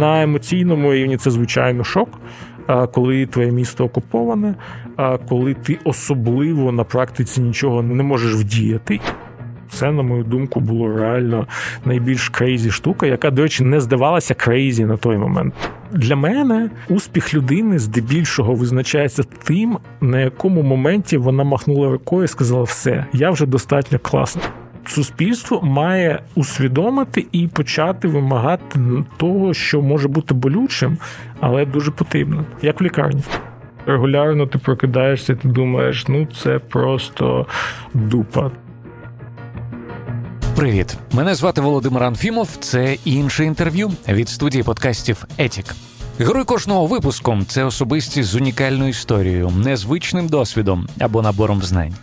На 0.00 0.22
емоційному 0.22 0.92
рівні 0.92 1.16
це 1.16 1.30
звичайно 1.30 1.84
шок. 1.84 2.08
Коли 2.92 3.26
твоє 3.26 3.52
місто 3.52 3.84
окуповане, 3.84 4.54
коли 5.28 5.54
ти 5.54 5.78
особливо 5.84 6.72
на 6.72 6.84
практиці 6.84 7.40
нічого 7.40 7.82
не 7.82 8.02
можеш 8.02 8.34
вдіяти. 8.34 9.00
Це, 9.70 9.92
на 9.92 10.02
мою 10.02 10.24
думку, 10.24 10.60
було 10.60 10.96
реально 10.96 11.46
найбільш 11.84 12.28
crazy 12.28 12.70
штука, 12.70 13.06
яка, 13.06 13.30
до 13.30 13.42
речі, 13.42 13.64
не 13.64 13.80
здавалася 13.80 14.34
crazy 14.34 14.84
на 14.84 14.96
той 14.96 15.16
момент. 15.16 15.54
Для 15.92 16.16
мене 16.16 16.70
успіх 16.88 17.34
людини 17.34 17.78
здебільшого 17.78 18.54
визначається 18.54 19.22
тим, 19.44 19.78
на 20.00 20.20
якому 20.20 20.62
моменті 20.62 21.16
вона 21.16 21.44
махнула 21.44 21.90
рукою 21.90 22.24
і 22.24 22.28
сказала: 22.28 22.62
все, 22.62 23.06
я 23.12 23.30
вже 23.30 23.46
достатньо 23.46 23.98
класна. 23.98 24.42
Суспільство 24.86 25.62
має 25.62 26.22
усвідомити 26.34 27.26
і 27.32 27.48
почати 27.48 28.08
вимагати 28.08 28.80
того, 29.16 29.54
що 29.54 29.82
може 29.82 30.08
бути 30.08 30.34
болючим, 30.34 30.98
але 31.40 31.66
дуже 31.66 31.90
потрібно, 31.90 32.44
як 32.62 32.80
в 32.80 32.84
лікарні. 32.84 33.22
Регулярно 33.86 34.46
ти 34.46 34.58
прокидаєшся, 34.58 35.34
ти 35.34 35.48
думаєш, 35.48 36.08
ну 36.08 36.26
це 36.26 36.58
просто 36.58 37.46
дупа. 37.94 38.50
Привіт, 40.56 40.96
мене 41.12 41.34
звати 41.34 41.60
Володимир 41.60 42.02
Анфімов. 42.02 42.56
Це 42.60 42.96
інше 43.04 43.44
інтерв'ю 43.44 43.92
від 44.08 44.28
студії 44.28 44.62
подкастів 44.62 45.24
Етік. 45.38 45.64
Герой 46.18 46.44
кожного 46.44 46.86
випуску 46.86 47.38
це 47.46 47.64
особистість 47.64 48.28
з 48.28 48.34
унікальною 48.34 48.90
історією, 48.90 49.50
незвичним 49.50 50.28
досвідом 50.28 50.88
або 50.98 51.22
набором 51.22 51.62
знань. 51.62 51.94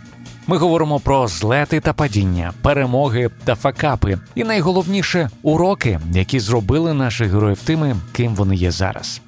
Ми 0.50 0.56
говоримо 0.56 1.00
про 1.00 1.28
злети 1.28 1.80
та 1.80 1.92
падіння, 1.92 2.52
перемоги 2.62 3.30
та 3.44 3.54
факапи, 3.54 4.18
і 4.34 4.44
найголовніше 4.44 5.30
уроки, 5.42 6.00
які 6.12 6.40
зробили 6.40 6.94
наших 6.94 7.32
героїв 7.32 7.62
тими, 7.62 7.96
ким 8.12 8.34
вони 8.34 8.56
є 8.56 8.70
зараз. 8.70 9.20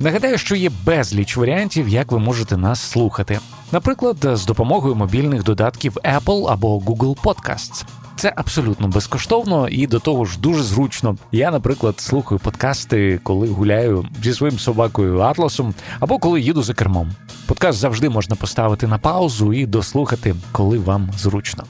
Нагадаю, 0.00 0.38
що 0.38 0.56
є 0.56 0.70
безліч 0.84 1.36
варіантів, 1.36 1.88
як 1.88 2.12
ви 2.12 2.18
можете 2.18 2.56
нас 2.56 2.80
слухати, 2.80 3.40
наприклад, 3.72 4.16
з 4.22 4.46
допомогою 4.46 4.94
мобільних 4.94 5.42
додатків 5.42 5.96
Apple 6.04 6.52
або 6.52 6.78
Google 6.78 7.16
Podcasts. 7.22 7.84
Це 8.16 8.32
абсолютно 8.36 8.88
безкоштовно 8.88 9.68
і 9.68 9.86
до 9.86 9.98
того 9.98 10.24
ж 10.24 10.38
дуже 10.38 10.62
зручно. 10.62 11.16
Я, 11.32 11.50
наприклад, 11.50 12.00
слухаю 12.00 12.38
подкасти, 12.38 13.20
коли 13.22 13.48
гуляю 13.48 14.06
зі 14.22 14.34
своїм 14.34 14.58
собакою 14.58 15.20
Атласом 15.20 15.74
або 16.00 16.18
коли 16.18 16.40
їду 16.40 16.62
за 16.62 16.74
кермом. 16.74 17.12
Подкаст 17.46 17.78
завжди 17.78 18.08
можна 18.08 18.36
поставити 18.36 18.86
на 18.86 18.98
паузу 18.98 19.52
і 19.52 19.66
дослухати, 19.66 20.34
коли 20.52 20.78
вам 20.78 21.10
зручно. 21.18 21.64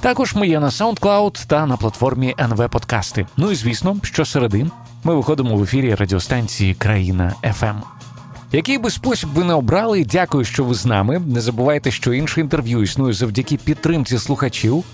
Також 0.00 0.34
ми 0.34 0.48
є 0.48 0.60
на 0.60 0.68
SoundCloud 0.68 1.46
та 1.46 1.66
на 1.66 1.76
платформі 1.76 2.34
НВ 2.40 2.68
Подкасти. 2.70 3.26
Ну 3.36 3.50
і 3.50 3.54
звісно, 3.54 3.96
щосереди 4.02 4.66
ми 5.04 5.14
виходимо 5.14 5.56
в 5.56 5.62
ефірі 5.62 5.94
радіостанції 5.94 6.74
Країна 6.74 7.34
ФМ. 7.52 7.76
Який 8.52 8.78
би 8.78 8.90
спосіб 8.90 9.28
ви 9.34 9.44
не 9.44 9.54
обрали, 9.54 10.04
дякую, 10.04 10.44
що 10.44 10.64
ви 10.64 10.74
з 10.74 10.86
нами. 10.86 11.18
Не 11.18 11.40
забувайте, 11.40 11.90
що 11.90 12.12
інше 12.12 12.40
інтерв'ю 12.40 12.82
існує 12.82 13.12
завдяки 13.12 13.56
підтримці 13.56 14.18
слухачів. 14.18 14.84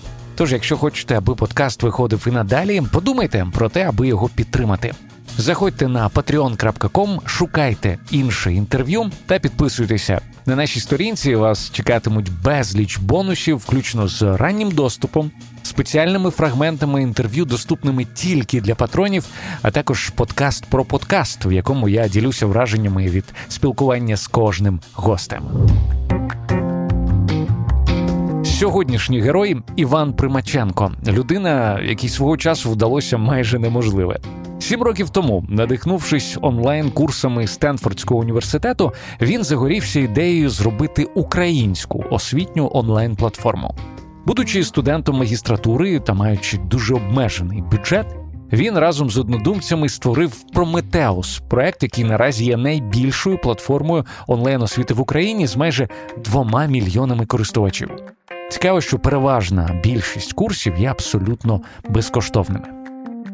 Тож, 0.41 0.53
якщо 0.53 0.77
хочете, 0.77 1.17
аби 1.17 1.35
подкаст 1.35 1.83
виходив 1.83 2.25
і 2.27 2.31
надалі, 2.31 2.81
подумайте 2.91 3.47
про 3.53 3.69
те, 3.69 3.87
аби 3.87 4.07
його 4.07 4.29
підтримати. 4.35 4.93
Заходьте 5.37 5.87
на 5.87 6.09
patreon.com, 6.09 7.19
шукайте 7.25 7.97
інше 8.11 8.53
інтерв'ю 8.53 9.11
та 9.25 9.39
підписуйтеся. 9.39 10.21
На 10.45 10.55
нашій 10.55 10.79
сторінці 10.79 11.35
вас 11.35 11.71
чекатимуть 11.71 12.31
безліч 12.43 12.97
бонусів, 12.97 13.57
включно 13.57 14.07
з 14.07 14.21
раннім 14.21 14.71
доступом, 14.71 15.31
спеціальними 15.63 16.29
фрагментами 16.29 17.01
інтерв'ю, 17.01 17.45
доступними 17.45 18.05
тільки 18.13 18.61
для 18.61 18.75
патронів, 18.75 19.25
а 19.61 19.71
також 19.71 20.09
подкаст 20.09 20.65
про 20.65 20.85
подкаст, 20.85 21.45
в 21.45 21.51
якому 21.51 21.89
я 21.89 22.07
ділюся 22.07 22.45
враженнями 22.45 23.07
від 23.07 23.25
спілкування 23.47 24.17
з 24.17 24.27
кожним 24.27 24.79
гостем. 24.93 25.43
Сьогоднішній 28.61 29.21
герой 29.21 29.57
Іван 29.75 30.13
Примаченко, 30.13 30.91
людина, 31.07 31.79
якій 31.79 32.09
свого 32.09 32.37
часу 32.37 32.71
вдалося 32.71 33.17
майже 33.17 33.59
неможливе. 33.59 34.19
Сім 34.59 34.81
років 34.83 35.09
тому, 35.09 35.45
надихнувшись 35.49 36.37
онлайн-курсами 36.41 37.47
Стенфордського 37.47 38.19
університету, 38.19 38.91
він 39.21 39.43
загорівся 39.43 39.99
ідеєю 39.99 40.49
зробити 40.49 41.03
українську 41.03 42.05
освітню 42.09 42.69
онлайн-платформу. 42.73 43.75
Будучи 44.25 44.63
студентом 44.63 45.17
магістратури 45.17 45.99
та 45.99 46.13
маючи 46.13 46.57
дуже 46.57 46.95
обмежений 46.95 47.61
бюджет, 47.61 48.15
він 48.53 48.77
разом 48.77 49.09
з 49.09 49.17
однодумцями 49.17 49.89
створив 49.89 50.43
Прометеус, 50.53 51.41
проект, 51.49 51.83
який 51.83 52.03
наразі 52.03 52.45
є 52.45 52.57
найбільшою 52.57 53.37
платформою 53.37 54.05
онлайн 54.27 54.61
освіти 54.61 54.93
в 54.93 55.01
Україні 55.01 55.47
з 55.47 55.55
майже 55.55 55.89
двома 56.17 56.65
мільйонами 56.65 57.25
користувачів. 57.25 57.89
Цікаво, 58.51 58.81
що 58.81 58.99
переважна 58.99 59.79
більшість 59.83 60.33
курсів 60.33 60.73
є 60.77 60.87
абсолютно 60.87 61.61
безкоштовними. 61.89 62.67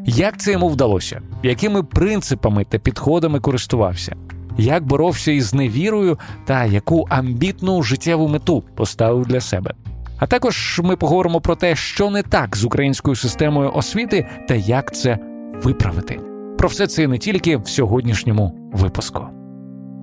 Як 0.06 0.40
це 0.40 0.52
йому 0.52 0.68
вдалося? 0.68 1.20
Якими 1.42 1.82
принципами 1.82 2.64
та 2.64 2.78
підходами 2.78 3.40
користувався? 3.40 4.16
Як 4.58 4.86
боровся 4.86 5.32
із 5.32 5.54
невірою 5.54 6.18
та 6.44 6.64
яку 6.64 7.06
амбітну 7.08 7.82
життєву 7.82 8.28
мету 8.28 8.64
поставив 8.74 9.26
для 9.26 9.40
себе? 9.40 9.74
А 10.18 10.26
також 10.26 10.80
ми 10.84 10.96
поговоримо 10.96 11.40
про 11.40 11.56
те, 11.56 11.76
що 11.76 12.10
не 12.10 12.22
так 12.22 12.56
з 12.56 12.64
українською 12.64 13.16
системою 13.16 13.72
освіти 13.74 14.26
та 14.48 14.54
як 14.54 14.94
це 14.94 15.18
виправити. 15.62 16.20
Про 16.58 16.68
все 16.68 16.86
це 16.86 17.08
не 17.08 17.18
тільки 17.18 17.56
в 17.56 17.68
сьогоднішньому 17.68 18.70
випуску. 18.72 19.37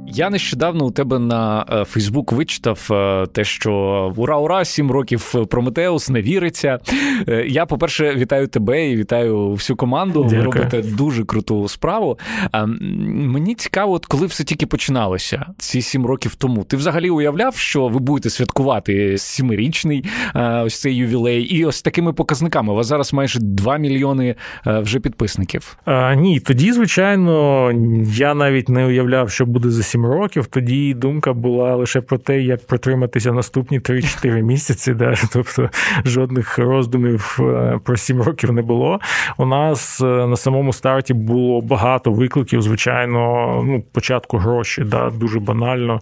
Я 0.08 0.30
нещодавно 0.30 0.86
у 0.86 0.92
тебе 0.92 1.20
на 1.20 1.66
е, 1.70 1.84
Фейсбук 1.86 2.32
вичитав 2.32 2.88
е, 2.92 3.26
те, 3.32 3.44
що 3.44 3.74
ура, 4.16 4.38
ура, 4.38 4.66
сім 4.66 4.92
років 4.92 5.34
Прометеус 5.50 6.10
не 6.10 6.22
віриться. 6.22 6.80
Е, 7.28 7.46
я, 7.48 7.66
по-перше, 7.66 8.16
вітаю 8.16 8.48
тебе 8.48 8.90
і 8.90 8.98
вітаю 8.98 9.50
всю 9.50 9.78
команду. 9.78 10.24
Дякую. 10.24 10.42
Ви 10.42 10.46
робите 10.46 10.82
дуже 10.82 11.24
круту 11.24 11.68
справу. 11.68 12.20
Мені 12.54 13.56
цікаво, 13.56 13.94
от 13.94 14.06
коли 14.06 14.26
все 14.26 14.44
тільки 14.44 14.66
починалося 14.66 15.46
ці 15.58 15.82
сім 15.82 16.06
років 16.06 16.36
тому. 16.36 16.64
Ти 16.64 16.78
взагалі 16.78 17.10
уявляв, 17.10 17.56
що 17.56 17.88
ви 17.88 18.00
будете 18.00 18.30
святкувати 18.30 19.18
сімирічний 19.18 20.06
ось 20.36 20.82
цей 20.82 20.96
ювілей, 20.96 21.44
і 21.44 21.66
ось 21.66 21.82
такими 21.82 22.14
показниками. 22.14 22.74
У 22.74 22.76
вас 22.76 22.88
зараз 22.88 23.14
майже 23.14 23.40
2 23.40 23.78
мільйони 23.78 24.36
вже 24.66 25.00
підписників. 25.00 25.78
А, 25.86 26.16
Ні, 26.16 26.40
тоді, 26.40 26.72
звичайно, 26.72 27.72
я 28.14 28.34
навіть 28.34 28.70
не 28.70 28.86
уявляв, 28.86 29.32
що 29.32 29.46
буде 29.46 29.70
за 29.70 29.84
7 29.96 30.06
років, 30.06 30.46
тоді 30.46 30.94
думка 30.94 31.34
була 31.34 31.76
лише 31.76 32.02
про 32.02 32.18
те, 32.18 32.42
як 32.42 32.66
протриматися 32.66 33.32
наступні 33.32 33.80
3-4 33.80 34.42
місяці. 34.42 34.94
Да? 34.94 35.14
Тобто 35.34 35.70
жодних 36.06 36.58
роздумів 36.58 37.40
е, 37.40 37.80
про 37.84 37.98
7 37.98 38.22
років 38.22 38.52
не 38.52 38.62
було. 38.62 39.00
У 39.38 39.46
нас 39.46 40.02
е, 40.02 40.06
на 40.06 40.36
самому 40.36 40.74
старті 40.74 41.14
було 41.14 41.62
багато 41.62 42.12
викликів. 42.12 42.62
Звичайно, 42.62 43.20
ну, 43.66 43.84
початку 43.92 44.38
гроші, 44.38 44.84
да, 44.84 45.10
дуже 45.10 45.40
банально. 45.40 46.02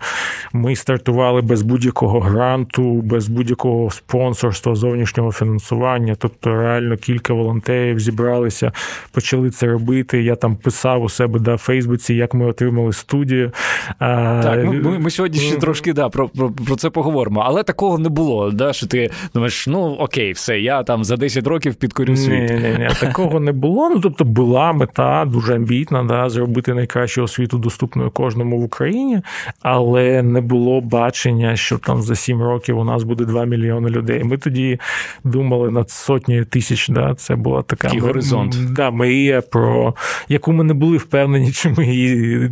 Ми 0.53 0.75
стартували 0.75 1.41
без 1.41 1.61
будь-якого 1.61 2.19
гранту, 2.19 3.01
без 3.01 3.27
будь-якого 3.27 3.89
спонсорства, 3.89 4.75
зовнішнього 4.75 5.31
фінансування. 5.31 6.15
Тобто, 6.19 6.55
реально 6.55 6.97
кілька 6.97 7.33
волонтерів 7.33 7.99
зібралися, 7.99 8.71
почали 9.11 9.49
це 9.49 9.67
робити. 9.67 10.23
Я 10.23 10.35
там 10.35 10.55
писав 10.55 11.03
у 11.03 11.09
себе 11.09 11.39
да, 11.39 11.55
в 11.55 11.57
Фейсбуці, 11.57 12.13
як 12.13 12.33
ми 12.33 12.45
отримали 12.45 12.93
студію. 12.93 13.51
Так, 13.99 14.59
ну, 14.63 14.73
ми 14.73 14.99
ми 14.99 15.09
сьогодні 15.09 15.39
ще 15.39 15.55
трошки 15.55 15.93
да, 15.93 16.09
про 16.09 16.29
про, 16.29 16.51
про 16.51 16.75
це 16.75 16.89
поговоримо, 16.89 17.43
але 17.45 17.63
такого 17.63 17.97
не 17.97 18.09
було. 18.09 18.51
да, 18.51 18.73
Що 18.73 18.87
ти 18.87 19.09
думаєш, 19.33 19.67
ну 19.67 19.79
окей, 19.99 20.31
все, 20.31 20.59
я 20.59 20.83
там 20.83 21.03
за 21.03 21.17
10 21.17 21.47
років 21.47 21.75
підкорю 21.75 22.15
світ. 22.15 22.49
Ні, 22.49 22.55
ні, 22.55 22.75
ні, 22.79 22.89
Такого 22.99 23.39
не 23.39 23.51
було. 23.51 23.89
Ну 23.89 23.99
тобто 23.99 24.25
була 24.25 24.73
мета 24.73 25.25
дуже 25.25 25.55
амбітна, 25.55 26.03
да, 26.03 26.29
зробити 26.29 26.73
найкращу 26.73 27.23
освіту 27.23 27.57
доступною 27.57 28.11
кожному 28.11 28.59
в 28.59 28.63
Україні, 28.63 29.21
але 29.61 30.23
не 30.23 30.41
було 30.41 30.81
бачення, 30.81 31.55
що 31.55 31.77
там 31.77 32.01
за 32.01 32.15
7 32.15 32.43
років 32.43 32.77
у 32.77 32.83
нас 32.83 33.03
буде 33.03 33.25
2 33.25 33.45
мільйони 33.45 33.89
людей. 33.89 34.23
Ми 34.23 34.37
тоді 34.37 34.79
думали 35.23 35.71
над 35.71 35.89
сотнею 35.89 36.45
тисяч. 36.45 36.89
Да, 36.89 37.15
Це 37.15 37.35
була 37.35 37.61
така 37.61 37.87
Такий 37.87 37.99
горизонт. 37.99 38.73
Да, 38.73 38.91
мрія, 38.91 39.41
про 39.41 39.93
яку 40.29 40.53
ми 40.53 40.63
не 40.63 40.73
були 40.73 40.97
впевнені, 40.97 41.51
чи 41.51 41.69
ми 41.77 41.85
її 41.85 42.49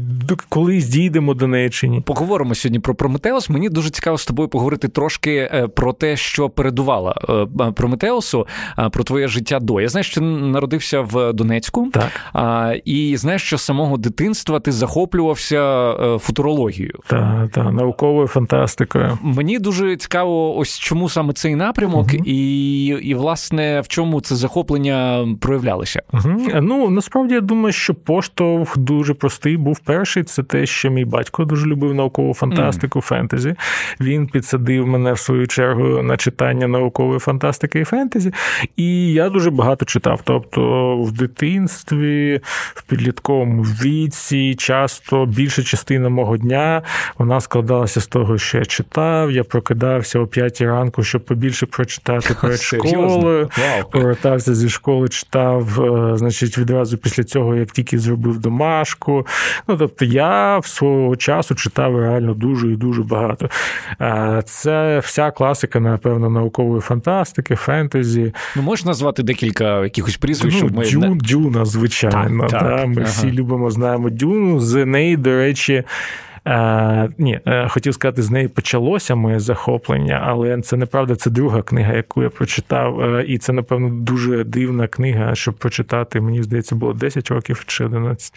колись 0.50 0.88
дійдемо 0.88 1.21
дійдемо 1.22 1.34
до 1.34 1.48
неї 1.48 1.70
чи 1.70 1.88
ні. 1.88 2.02
Поговоримо 2.02 2.56
сьогодні 2.56 2.80
про 2.80 2.96
Прометеус. 2.96 3.50
Мені 3.50 3.70
дуже 3.70 3.90
цікаво 3.90 4.18
з 4.18 4.26
тобою 4.26 4.50
поговорити 4.50 4.88
трошки 4.88 5.50
е, 5.54 5.68
про 5.68 5.94
те, 5.94 6.18
що 6.18 6.50
передувала 6.50 7.16
е, 7.30 7.72
Прометеус. 7.72 8.32
часу 8.32 8.48
про 8.92 9.04
твоє 9.04 9.28
життя 9.28 9.60
до. 9.60 9.82
Я 9.82 9.90
знаю, 9.90 10.04
що 10.04 10.22
ти 10.22 10.28
народився 10.28 11.02
в 11.02 11.34
Донецьку, 11.34 11.92
так. 11.94 12.82
І 12.86 13.18
знаєш, 13.18 13.44
що 13.44 13.58
з 13.58 13.62
самого 13.62 13.98
дитинства 13.98 14.60
ти 14.60 14.72
захоплювався 14.72 15.92
е, 15.92 16.20
футурологією. 16.20 17.00
Так, 17.08 17.50
так, 17.52 17.74
науковою 17.74 18.28
фантастикою. 18.28 19.18
Мені 19.22 19.60
дуже 19.60 19.96
цікаво, 19.98 20.58
ось 20.58 20.80
чому 20.80 21.10
саме 21.10 21.34
цей 21.34 21.56
напрямок, 21.56 22.08
угу. 22.14 22.24
і, 22.26 22.86
і 22.86 23.14
власне 23.14 23.82
в 23.82 23.88
чому 23.88 24.22
це 24.22 24.36
захоплення 24.36 25.28
проявлялося. 25.40 26.02
Угу. 26.14 26.40
Ну 26.62 26.90
насправді 26.90 27.34
я 27.34 27.42
думаю, 27.42 27.74
що 27.74 27.96
поштовх 27.96 28.78
дуже 28.78 29.14
простий 29.14 29.58
був 29.58 29.80
перший. 29.80 30.24
Це 30.24 30.44
те, 30.44 30.66
що 30.66 30.90
мій 30.90 31.06
батько 31.12 31.46
дуже 31.46 31.68
любив 31.68 31.94
наукову 31.94 32.34
фантастику, 32.34 33.00
mm. 33.00 33.02
фентезі. 33.02 33.56
Він 34.00 34.28
підсадив 34.28 34.88
мене 34.88 35.14
в 35.14 35.20
свою 35.20 35.48
чергу 35.48 36.04
на 36.04 36.18
читання 36.18 36.68
наукової 36.68 37.20
фантастики 37.20 37.80
і 37.80 37.84
фентезі. 37.84 38.34
І 38.76 39.14
я 39.14 39.30
дуже 39.30 39.52
багато 39.52 39.86
читав. 39.86 40.22
Тобто 40.24 40.98
в 40.98 41.12
дитинстві, 41.12 42.42
в 42.76 42.82
підлітковому 42.82 43.64
віці, 43.64 44.56
часто 44.56 45.26
більша 45.26 45.64
частина 45.64 46.10
мого 46.10 46.38
дня 46.38 46.82
вона 47.18 47.42
складалася 47.42 48.02
з 48.02 48.08
того, 48.08 48.38
що 48.38 48.58
я 48.58 48.66
читав. 48.66 49.32
Я 49.32 49.44
прокидався 49.44 50.20
о 50.20 50.28
п'ятій 50.28 50.66
ранку, 50.66 51.04
щоб 51.04 51.26
побільше 51.26 51.66
прочитати 51.66 52.36
перед 52.42 52.62
школою. 52.62 53.50
Повертався 53.92 54.56
зі 54.56 54.70
школи, 54.70 55.10
читав, 55.10 55.82
е, 55.82 56.18
значить, 56.18 56.58
відразу 56.58 56.98
після 56.98 57.24
цього, 57.24 57.56
як 57.56 57.72
тільки 57.72 58.00
зробив 58.00 58.38
домашку. 58.38 59.28
Ну 59.68 59.78
тобто, 59.78 60.06
я 60.06 60.58
в 60.58 60.66
свого 60.66 61.01
часу 61.16 61.56
читав 61.56 62.00
реально 62.00 62.34
дуже 62.34 62.72
і 62.72 62.76
дуже 62.76 63.04
багато. 63.04 63.50
Це 64.46 65.00
вся 65.00 65.32
класика, 65.32 65.80
напевно, 65.80 66.30
наукової 66.30 66.82
фантастики, 66.82 67.56
фентезі. 67.56 68.34
Ну, 68.56 68.62
можеш 68.62 68.86
назвати 68.86 69.24
декілька 69.24 69.84
якихось 69.84 70.18
прізвищ? 70.18 70.62
Ну, 70.62 70.70
ми... 70.74 70.86
Дюн, 70.86 71.18
Дюна, 71.18 71.66
звичайно. 71.66 72.48
Так, 72.48 72.64
да? 72.64 72.86
Ми 72.86 72.96
ага. 72.98 73.04
всі 73.04 73.32
любимо, 73.32 73.72
знаємо 73.72 74.10
Дюну. 74.10 74.60
З 74.60 74.86
неї, 74.86 75.18
до 75.18 75.38
речі. 75.38 75.84
Е, 76.48 77.10
Ні, 77.18 77.40
е, 77.46 77.68
хотів 77.68 77.94
сказати, 77.94 78.22
з 78.22 78.32
неї 78.32 78.48
почалося 78.48 79.16
моє 79.16 79.40
захоплення, 79.40 80.24
але 80.26 80.62
це 80.62 80.78
неправда. 80.78 81.16
Це 81.16 81.30
друга 81.30 81.62
книга, 81.62 81.94
яку 81.94 82.24
я 82.24 82.30
прочитав. 82.30 83.02
Е, 83.02 83.26
і 83.28 83.38
це, 83.38 83.54
напевно, 83.54 83.90
дуже 83.90 84.44
дивна 84.44 84.88
книга, 84.88 85.36
щоб 85.36 85.54
прочитати. 85.54 86.22
Мені 86.22 86.44
здається, 86.44 86.76
було 86.76 86.94
10 86.94 87.32
років 87.32 87.64
чи 87.68 87.86
11. 87.86 88.34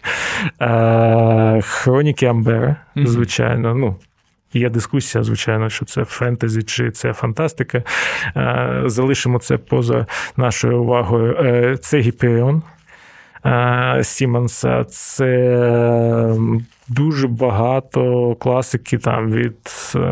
Е, 0.60 1.60
Хроніки 1.62 2.26
Амбера, 2.26 2.76
звичайно. 2.96 3.74
ну, 3.74 3.96
Є 4.56 4.70
дискусія, 4.70 5.24
звичайно, 5.24 5.70
що 5.70 5.84
це 5.84 6.04
фентезі 6.04 6.62
чи 6.62 6.90
це 6.90 7.12
фантастика. 7.12 7.82
Е, 8.36 8.82
залишимо 8.86 9.38
це 9.38 9.56
поза 9.56 10.06
нашою 10.36 10.82
увагою. 10.82 11.78
Це 11.78 11.98
Гіперіон 11.98 12.62
Сімонса, 14.02 14.84
це 14.84 15.26
дуже 16.88 17.28
багато 17.28 18.34
класики 18.40 18.98
там 18.98 19.32
від 19.32 19.56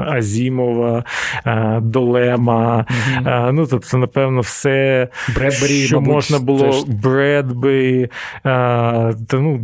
Азімова, 0.07 1.05
е, 1.47 1.81
Долема. 1.83 2.87
Mm-hmm. 3.23 3.53
Ну, 3.53 3.67
тобто, 3.67 3.99
напевно, 3.99 4.41
все, 4.41 5.09
Бредбері, 5.35 5.87
що 5.87 5.97
мабуть, 6.01 6.15
можна 6.15 6.39
було 6.39 6.71
теж... 6.71 6.85
Бредбері, 6.85 8.09
та, 8.43 9.15
ну, 9.33 9.61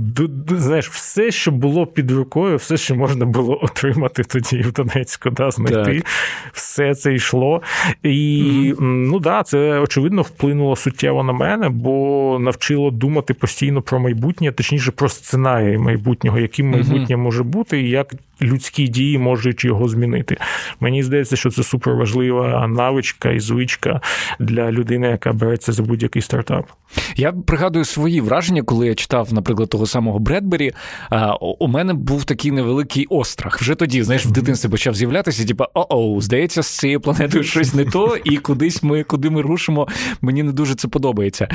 знаєш, 0.49 0.89
все, 0.89 1.31
що 1.31 1.51
було 1.51 1.87
під 1.87 2.11
рукою, 2.11 2.57
все, 2.57 2.77
що 2.77 2.95
можна 2.95 3.25
було 3.25 3.59
отримати 3.63 4.23
тоді 4.25 4.59
в 4.61 4.73
Донецьку, 4.73 5.31
да, 5.31 5.51
знайти. 5.51 5.95
Так. 5.95 6.07
Все 6.53 6.95
це 6.95 7.15
йшло. 7.15 7.63
І 8.03 8.09
mm-hmm. 8.09 8.81
ну 8.81 9.21
да, 9.21 9.43
це 9.43 9.79
очевидно 9.79 10.23
вплинуло 10.23 10.77
суттєво 10.77 11.23
на 11.23 11.33
мене, 11.33 11.69
бо 11.69 12.39
навчило 12.41 12.91
думати 12.91 13.35
постійно 13.35 13.83
про 13.83 14.01
майбутнє, 14.01 14.53
точніше 14.53 14.91
про 14.91 15.09
сценарії 15.09 15.79
майбутнього, 15.79 16.39
яким 16.39 16.71
майбутнє 16.71 16.98
майбутнє 16.99 17.17
може 17.17 17.43
бути, 17.43 17.83
і 17.83 17.91
як 17.91 18.15
людські 18.43 18.89
дії 18.89 19.19
можуть 19.19 19.65
його 19.65 19.89
змінити. 19.89 20.37
Мені 20.81 21.03
здається, 21.03 21.37
що 21.37 21.51
це 21.51 21.63
суперважлива 21.63 22.69
навичка 22.69 23.31
і 23.31 23.41
звичка 23.41 24.01
для 24.39 24.73
людини, 24.73 25.07
яка 25.07 25.33
береться 25.33 25.73
за 25.73 25.83
будь-який 25.83 26.23
стартап. 26.23 26.67
Я 27.17 27.33
пригадую 27.33 27.85
свої 27.85 28.21
враження, 28.21 28.63
коли 28.63 28.87
я 28.87 28.95
читав, 28.95 29.33
наприклад, 29.33 29.69
того 29.69 29.87
самого 29.87 30.19
Бредбері. 30.19 30.73
У 31.59 31.69
мене 31.69 31.95
був 31.95 32.25
такий 32.25 32.51
невеликий 32.51 33.07
острах. 33.11 33.61
Вже 33.61 33.75
тоді, 33.75 34.03
знаєш, 34.03 34.27
в 34.27 34.31
дитинстві 34.31 34.69
почав 34.69 34.95
з'являтися, 34.95 35.47
типу, 35.47 35.65
о-оу, 35.75 36.21
здається, 36.21 36.63
з 36.63 36.79
цією 36.79 37.01
планетою 37.01 37.45
щось 37.45 37.75
не 37.75 37.85
то, 37.85 38.17
і 38.25 38.37
кудись 38.37 38.83
ми 38.83 39.03
куди 39.03 39.31
ми 39.31 39.43
рушимо, 39.43 39.89
мені 40.21 40.43
не 40.43 40.53
дуже 40.53 40.75
це 40.75 40.89
подобається. 40.89 41.49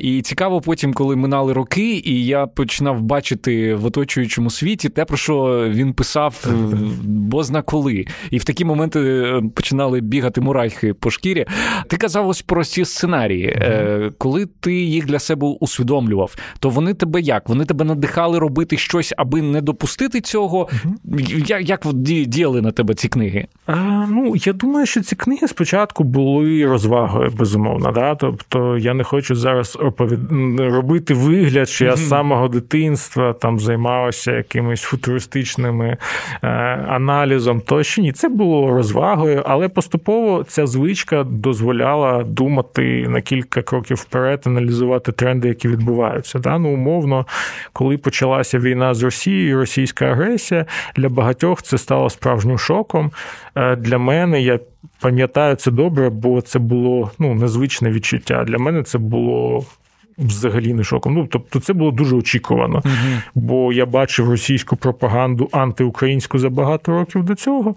І 0.00 0.22
цікаво, 0.22 0.60
потім, 0.60 0.92
коли 0.92 1.16
минали 1.16 1.52
роки, 1.52 2.02
і 2.04 2.26
я 2.26 2.46
починав 2.46 3.02
бачити 3.02 3.74
в 3.74 3.84
оточуючому 3.84 4.50
світі 4.50 4.88
те, 4.88 5.04
про 5.04 5.16
що 5.16 5.66
він 5.68 5.92
писав, 5.92 6.27
е, 6.46 6.50
бозна 7.04 7.62
коли. 7.62 8.06
І 8.30 8.38
в 8.38 8.44
такі 8.44 8.64
моменти 8.64 9.00
е, 9.00 9.42
починали 9.54 10.00
бігати 10.00 10.40
мурахи 10.40 10.94
по 10.94 11.10
шкірі. 11.10 11.46
Ти 11.88 11.96
казав 11.96 12.28
ось 12.28 12.42
про 12.42 12.64
ці 12.64 12.84
сценарії. 12.84 13.62
Коли 14.18 14.46
ти 14.60 14.74
їх 14.74 15.06
для 15.06 15.18
себе 15.18 15.46
усвідомлював, 15.60 16.36
то 16.58 16.70
вони 16.70 16.94
тебе 16.94 17.20
як? 17.20 17.48
Вони 17.48 17.64
тебе 17.64 17.84
надихали 17.84 18.38
робити 18.38 18.76
щось, 18.76 19.14
аби 19.16 19.42
не 19.42 19.60
допустити 19.60 20.20
цього. 20.20 20.68
Угу. 20.84 21.18
Як 21.60 21.80
діяли 21.94 22.62
на 22.62 22.70
тебе 22.70 22.94
ці 22.94 23.08
книги? 23.08 23.46
А, 23.66 24.06
Ну 24.10 24.34
я 24.36 24.52
думаю, 24.52 24.86
що 24.86 25.00
ці 25.00 25.16
книги 25.16 25.48
спочатку 25.48 26.04
були 26.04 26.66
розвагою, 26.66 27.30
безумовно. 27.38 27.92
Да? 27.92 28.14
Тобто 28.14 28.78
я 28.78 28.94
не 28.94 29.04
хочу 29.04 29.34
зараз 29.34 29.78
оповід... 29.80 30.20
робити 30.58 31.14
вигляд, 31.14 31.68
що 31.68 31.84
я 31.84 31.96
з 31.96 32.08
самого 32.08 32.48
дитинства 32.48 33.32
там 33.32 33.58
займався 33.58 34.32
якимись 34.32 34.82
футуристичними 34.82 35.96
аналізом. 36.88 37.60
Тощо 37.60 38.02
ні, 38.02 38.12
це 38.12 38.28
було 38.28 38.70
розвагою, 38.70 39.42
але 39.46 39.68
поступово 39.68 40.44
ця 40.48 40.66
звичка 40.66 41.24
дозволяла 41.24 42.22
думати 42.22 43.08
на 43.08 43.20
кілька 43.20 43.62
кроків 43.62 43.96
вперед 43.96 44.42
аналізувати 44.46 45.12
тренди, 45.12 45.48
які 45.48 45.68
відбуваються. 45.68 46.38
Да? 46.38 46.58
Ну, 46.58 46.68
умовно, 46.74 47.26
коли 47.72 47.98
почалася 47.98 48.58
війна 48.58 48.94
з 48.94 49.02
Росією, 49.02 49.56
російська 49.56 50.04
агресія 50.04 50.66
для 50.96 51.08
багатьох 51.08 51.62
це 51.62 51.78
стало 51.78 52.10
справжнім 52.10 52.58
шоком. 52.58 53.10
Е, 53.54 53.76
для 53.76 53.98
мене 53.98 54.42
я 54.42 54.60
пам'ятаю 55.00 55.56
це 55.56 55.70
добре, 55.70 56.10
бо 56.10 56.40
це 56.40 56.58
було 56.58 57.10
ну, 57.18 57.34
незвичне 57.34 57.90
відчуття. 57.90 58.44
Для 58.44 58.58
мене 58.58 58.82
це 58.82 58.98
було. 58.98 59.64
Взагалі 60.18 60.74
не 60.74 60.84
шоком. 60.84 61.14
Ну, 61.14 61.26
тобто, 61.30 61.60
це 61.60 61.72
було 61.72 61.90
дуже 61.90 62.16
очікувано, 62.16 62.82
Угу. 62.84 62.94
бо 63.34 63.72
я 63.72 63.86
бачив 63.86 64.30
російську 64.30 64.76
пропаганду 64.76 65.48
антиукраїнську 65.52 66.38
за 66.38 66.50
багато 66.50 66.92
років 66.92 67.24
до 67.24 67.34
цього. 67.34 67.74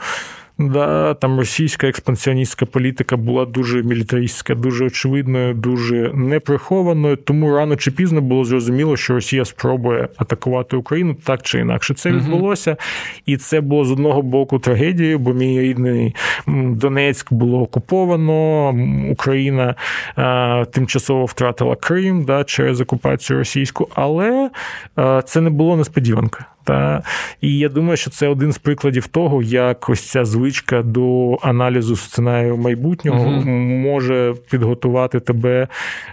Да, 0.69 1.13
Там 1.13 1.39
російська 1.39 1.87
експансіоністська 1.87 2.65
політика 2.65 3.17
була 3.17 3.45
дуже 3.45 3.83
мілітаристська, 3.83 4.55
дуже 4.55 4.85
очевидною, 4.85 5.53
дуже 5.53 6.11
неприхованою. 6.13 7.15
Тому 7.15 7.55
рано 7.55 7.75
чи 7.75 7.91
пізно 7.91 8.21
було 8.21 8.45
зрозуміло, 8.45 8.97
що 8.97 9.13
Росія 9.13 9.45
спробує 9.45 10.07
атакувати 10.17 10.75
Україну 10.75 11.15
так 11.23 11.41
чи 11.41 11.59
інакше. 11.59 11.94
Це 11.94 12.11
відбулося, 12.11 12.77
і 13.25 13.37
це 13.37 13.61
було 13.61 13.85
з 13.85 13.91
одного 13.91 14.21
боку 14.21 14.59
трагедією, 14.59 15.19
бо 15.19 15.33
мій 15.33 15.61
рідний 15.61 16.15
Донецьк 16.47 17.33
було 17.33 17.61
окуповано. 17.61 18.69
Україна 19.11 19.75
а, 20.15 20.65
тимчасово 20.71 21.25
втратила 21.25 21.75
Крим 21.75 22.23
да, 22.23 22.44
через 22.44 22.81
окупацію 22.81 23.39
російську, 23.39 23.87
але 23.95 24.49
а, 24.95 25.21
це 25.21 25.41
не 25.41 25.49
було 25.49 25.77
несподіванка. 25.77 26.45
Та 26.63 27.03
і 27.41 27.57
я 27.57 27.69
думаю, 27.69 27.97
що 27.97 28.09
це 28.09 28.27
один 28.27 28.51
з 28.51 28.57
прикладів 28.57 29.07
того, 29.07 29.44
як 29.44 29.89
ось 29.89 30.09
ця 30.09 30.25
звичка 30.25 30.81
до 30.81 31.37
аналізу 31.41 31.95
сценарію 31.95 32.57
майбутнього 32.57 33.25
uh 33.25 33.45
може 33.81 34.35
підготувати 34.49 35.19
тебе 35.19 35.68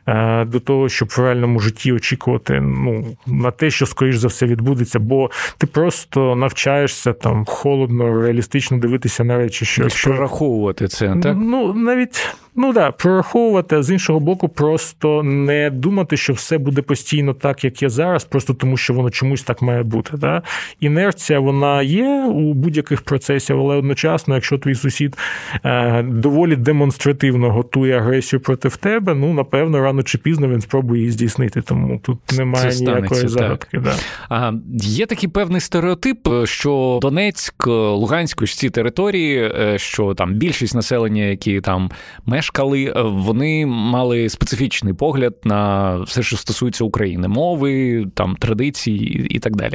е, 0.06 0.44
до 0.44 0.60
того, 0.60 0.88
щоб 0.88 1.08
в 1.08 1.18
реальному 1.18 1.60
житті 1.60 1.92
очікувати 1.92 2.60
ну, 2.60 3.04
на 3.26 3.50
те, 3.50 3.70
що 3.70 3.86
скоріш 3.86 4.16
за 4.16 4.28
все 4.28 4.46
відбудеться, 4.46 4.98
бо 4.98 5.30
ти 5.58 5.66
просто 5.66 6.36
навчаєшся 6.36 7.12
там 7.12 7.44
холодно, 7.44 8.22
реалістично 8.22 8.78
дивитися 8.78 9.24
на 9.24 9.36
речі, 9.36 9.64
що 9.64 9.88
що... 9.88 10.10
прораховувати 10.10 10.88
це, 10.88 11.16
так? 11.22 11.36
Ну 11.40 11.72
навіть. 11.74 12.34
Ну 12.60 12.72
да, 12.72 12.90
прораховувати, 12.90 13.76
а 13.76 13.82
з 13.82 13.90
іншого 13.90 14.20
боку, 14.20 14.48
просто 14.48 15.22
не 15.22 15.70
думати, 15.70 16.16
що 16.16 16.32
все 16.32 16.58
буде 16.58 16.82
постійно 16.82 17.34
так, 17.34 17.64
як 17.64 17.82
є 17.82 17.88
зараз, 17.88 18.24
просто 18.24 18.54
тому 18.54 18.76
що 18.76 18.94
воно 18.94 19.10
чомусь 19.10 19.42
так 19.42 19.62
має 19.62 19.82
бути. 19.82 20.16
Да? 20.16 20.42
Інерція 20.80 21.40
вона 21.40 21.82
є 21.82 22.24
у 22.24 22.54
будь-яких 22.54 23.02
процесів, 23.02 23.60
але 23.60 23.76
одночасно, 23.76 24.34
якщо 24.34 24.58
твій 24.58 24.74
сусід 24.74 25.16
е, 25.64 26.02
доволі 26.02 26.56
демонстративно 26.56 27.50
готує 27.50 27.98
агресію 27.98 28.40
проти 28.40 28.68
тебе, 28.68 29.14
ну 29.14 29.32
напевно, 29.32 29.80
рано 29.80 30.02
чи 30.02 30.18
пізно 30.18 30.48
він 30.48 30.60
спробує 30.60 31.00
її 31.00 31.12
здійснити. 31.12 31.62
Тому 31.62 31.98
тут 31.98 32.18
немає 32.38 32.72
це 32.72 32.84
ніякої 32.84 33.28
загадки. 33.28 33.78
Да. 33.78 33.94
А, 34.28 34.52
Є 34.74 35.06
такий 35.06 35.28
певний 35.28 35.60
стереотип, 35.60 36.28
що 36.44 36.98
Донецьк, 37.02 37.66
Луганськ, 37.66 38.46
ці 38.46 38.70
території, 38.70 39.52
е, 39.58 39.78
що 39.78 40.14
там 40.14 40.34
більшість 40.34 40.74
населення, 40.74 41.22
які 41.22 41.60
там 41.60 41.90
мешкають, 42.26 42.47
шкали, 42.48 42.92
вони 42.96 43.66
мали 43.66 44.28
специфічний 44.28 44.94
погляд 44.94 45.34
на 45.44 45.96
все, 46.00 46.22
що 46.22 46.36
стосується 46.36 46.84
України, 46.84 47.28
мови, 47.28 48.04
там 48.14 48.36
традиції 48.36 49.26
і 49.30 49.38
так 49.38 49.56
далі. 49.56 49.74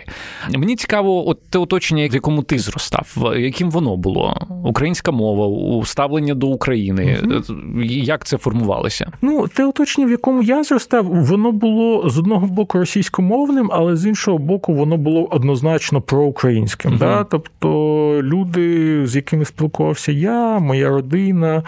Мені 0.58 0.76
цікаво, 0.76 1.30
от 1.30 1.50
те 1.50 1.60
оточення, 1.60 2.08
в 2.08 2.14
якому 2.14 2.44
ти 2.44 2.60
зростав, 2.60 3.34
яким 3.38 3.72
воно 3.72 3.98
було? 3.98 4.48
Українська 4.66 5.12
мова, 5.12 5.48
уставлення 5.78 6.34
до 6.34 6.48
України. 6.48 7.20
Угу. 7.24 7.82
Як 7.84 8.26
це 8.26 8.38
формувалося? 8.38 9.12
Ну, 9.22 9.48
те 9.48 9.66
оточення, 9.66 10.08
в 10.08 10.12
якому 10.12 10.44
я 10.44 10.64
зростав, 10.64 11.06
воно 11.06 11.52
було 11.52 12.10
з 12.10 12.20
одного 12.20 12.48
боку 12.48 12.78
російськомовним, 12.78 13.70
але 13.74 13.96
з 13.96 14.06
іншого 14.06 14.38
боку, 14.38 14.74
воно 14.74 14.98
було 14.98 15.28
однозначно 15.32 16.02
проукраїнським. 16.02 16.92
Угу. 16.92 17.00
Да? 17.00 17.24
Тобто 17.24 17.68
люди, 18.24 19.08
з 19.08 19.16
якими 19.16 19.46
спілкувався 19.46 20.12
я, 20.12 20.60
моя 20.60 20.90
родина, 20.90 21.64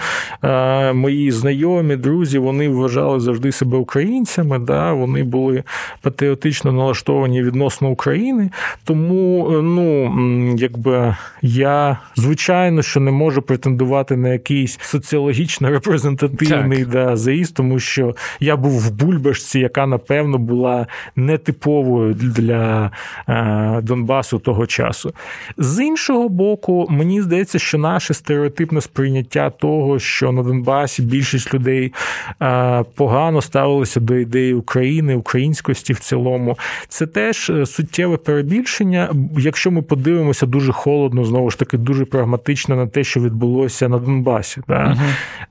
мої 0.96 1.32
знайомі, 1.32 1.96
друзі, 1.96 2.38
вони 2.40 2.70
вважали 2.70 3.20
завжди 3.20 3.52
себе 3.52 3.78
українцями. 3.78 4.60
Да? 4.60 4.94
Вони 4.94 5.24
були 5.24 5.64
патріотично 6.02 6.72
налаштовані 6.72 7.44
відносно 7.44 7.90
України. 7.90 8.50
Тому, 8.84 9.50
ну, 9.64 10.12
якби 10.58 11.16
я 11.42 11.98
звичайно 12.16 12.82
що 12.82 13.00
не 13.00 13.12
можу 13.12 13.42
претендувати 13.42 14.18
на 14.18 14.30
якийсь 14.30 14.80
соціологічно 14.82 15.70
репрезентативний 15.70 16.86
да, 16.86 17.16
заїзд, 17.16 17.56
тому 17.56 17.80
що 17.80 18.16
я 18.40 18.56
був 18.58 18.72
в 18.72 18.92
Бульбашці, 18.92 19.60
яка 19.60 19.86
напевно 19.86 20.38
була 20.38 20.88
нетиповою 21.16 22.14
для 22.14 22.92
е, 23.30 23.82
Донбасу 23.82 24.40
того 24.40 24.68
часу. 24.68 25.14
З 25.58 25.84
іншого 25.84 26.30
боку, 26.30 26.88
мені 26.90 27.22
здається, 27.22 27.60
що 27.60 27.78
наше 27.78 28.14
стереотипне 28.14 28.82
сприйняття 28.82 29.50
того, 29.50 30.00
що 30.00 30.32
на 30.32 30.44
Донбасі 30.44 30.75
більшість 31.00 31.54
людей 31.54 31.94
е, 32.42 32.84
погано 32.96 33.42
ставилися 33.42 34.00
до 34.00 34.16
ідеї 34.16 34.54
України, 34.54 35.16
українськості 35.16 35.94
в 35.94 36.00
цілому, 36.00 36.58
це 36.88 37.08
теж 37.08 37.50
е, 37.50 37.66
суттєве 37.66 38.18
перебільшення. 38.18 39.10
Якщо 39.38 39.72
ми 39.72 39.82
подивимося 39.82 40.46
дуже 40.46 40.72
холодно, 40.72 41.26
знову 41.26 41.50
ж 41.52 41.60
таки, 41.60 41.78
дуже 41.78 42.06
прагматично 42.06 42.76
на 42.76 42.88
те, 42.88 43.04
що 43.04 43.20
відбулося 43.20 43.90
на 43.90 44.00
Донбасі. 44.00 44.62
Да? 44.68 44.98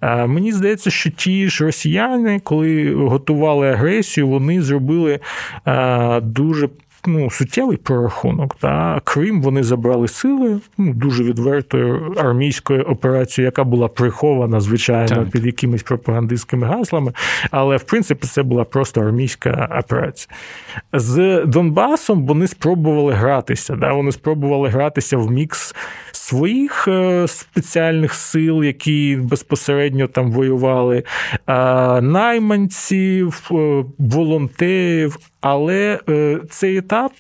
Uh-huh. 0.02 0.26
Мені 0.26 0.52
здається, 0.52 0.90
що 0.90 1.10
ті 1.10 1.48
ж 1.48 1.64
росіяни, 1.64 2.40
коли 2.44 2.94
готували 2.94 3.68
агресію, 3.70 4.28
вони 4.28 4.62
зробили 4.62 5.20
дуже 6.22 6.68
ну, 7.06 7.30
суттєвий 7.30 7.76
прорахунок. 7.76 8.54
Та 8.54 9.00
Крим 9.04 9.42
вони 9.42 9.62
забрали 9.62 10.08
силою, 10.08 10.60
ну, 10.78 10.94
дуже 10.94 11.24
відвертою 11.24 12.14
армійською 12.16 12.82
операцією, 12.82 13.46
яка 13.46 13.64
була 13.64 13.88
прихована, 13.88 14.60
звичайно, 14.60 15.16
так. 15.16 15.30
під 15.30 15.46
якимись 15.46 15.82
пропагандистськими 15.82 16.66
гаслами. 16.66 17.12
Але 17.50 17.76
в 17.76 17.82
принципі 17.82 18.26
це 18.26 18.42
була 18.42 18.64
просто 18.64 19.00
армійська 19.00 19.80
операція. 19.84 20.36
З 20.92 21.44
Донбасом 21.46 22.26
вони 22.26 22.46
спробували 22.46 23.12
гратися. 23.12 23.76
Да? 23.76 23.92
Вони 23.92 24.12
спробували 24.12 24.68
гратися 24.68 25.16
в 25.16 25.30
мікс 25.30 25.74
своїх 26.12 26.88
е, 26.88 27.28
спеціальних 27.28 28.14
сил, 28.14 28.64
які 28.64 29.18
безпосередньо 29.22 30.06
там 30.06 30.32
воювали, 30.32 31.02
найманців, 32.02 33.50
е, 33.50 33.84
волонтерів. 33.98 35.18
Але 35.44 36.00
е, 36.08 36.40
цей 36.50 36.76
етап 36.78 37.12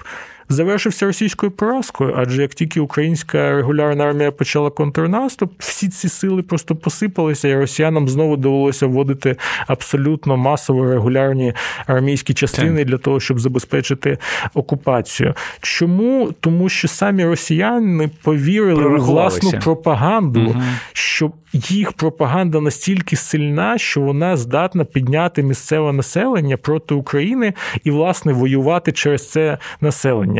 завершився 0.48 1.06
російською 1.06 1.52
поразкою, 1.52 2.14
адже 2.16 2.42
як 2.42 2.54
тільки 2.54 2.80
українська 2.80 3.50
регулярна 3.50 4.04
армія 4.04 4.32
почала 4.32 4.70
контрнаступ, 4.70 5.52
всі 5.58 5.88
ці 5.88 6.08
сили 6.08 6.42
просто 6.42 6.76
посипалися, 6.76 7.48
і 7.48 7.56
росіянам 7.56 8.08
знову 8.08 8.36
довелося 8.36 8.86
вводити 8.86 9.36
абсолютно 9.66 10.36
масово 10.36 10.84
регулярні 10.84 11.52
армійські 11.86 12.34
частини 12.34 12.78
так. 12.78 12.88
для 12.88 12.98
того, 12.98 13.20
щоб 13.20 13.40
забезпечити 13.40 14.18
окупацію. 14.54 15.34
Чому? 15.60 16.32
Тому 16.40 16.68
що 16.68 16.88
самі 16.88 17.24
росіяни 17.24 18.10
повірили 18.22 18.84
у 18.84 19.02
власну 19.02 19.52
пропаганду, 19.60 20.40
угу. 20.40 20.62
що 20.92 21.32
їх 21.54 21.92
пропаганда 21.92 22.60
настільки 22.60 23.16
сильна, 23.16 23.78
що 23.78 24.00
вона 24.00 24.36
здатна 24.36 24.84
підняти 24.84 25.42
місцеве 25.42 25.92
населення 25.92 26.56
проти 26.56 26.94
України 26.94 27.52
і, 27.84 27.90
власне, 27.90 28.32
воювати 28.32 28.92
через 28.92 29.30
це 29.30 29.58
населення. 29.80 30.33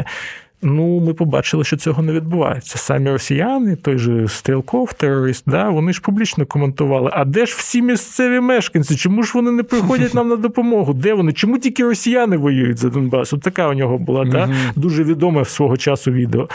Ну, 0.66 1.00
ми 1.00 1.14
побачили, 1.14 1.64
що 1.64 1.76
цього 1.76 2.02
не 2.02 2.12
відбувається. 2.12 2.78
Самі 2.78 3.10
росіяни, 3.10 3.76
той 3.76 3.98
же 3.98 4.28
Стрілков, 4.28 4.92
терорист, 4.92 5.44
да, 5.46 5.68
вони 5.68 5.92
ж 5.92 6.00
публічно 6.00 6.46
коментували: 6.46 7.10
а 7.12 7.24
де 7.24 7.46
ж 7.46 7.54
всі 7.58 7.82
місцеві 7.82 8.40
мешканці? 8.40 8.96
Чому 8.96 9.22
ж 9.22 9.32
вони 9.34 9.50
не 9.50 9.62
приходять 9.62 10.14
нам 10.14 10.28
на 10.28 10.36
допомогу? 10.36 10.94
Де 10.94 11.14
вони? 11.14 11.32
Чому 11.32 11.58
тільки 11.58 11.84
росіяни 11.84 12.36
воюють 12.36 12.78
за 12.78 12.88
Донбас? 12.88 13.32
От 13.32 13.40
така 13.40 13.68
у 13.68 13.74
нього 13.74 13.98
була 13.98 14.24
да, 14.24 14.50
дуже 14.76 15.04
відоме 15.04 15.44
свого 15.44 15.76
часу 15.76 16.10
відео. 16.10 16.48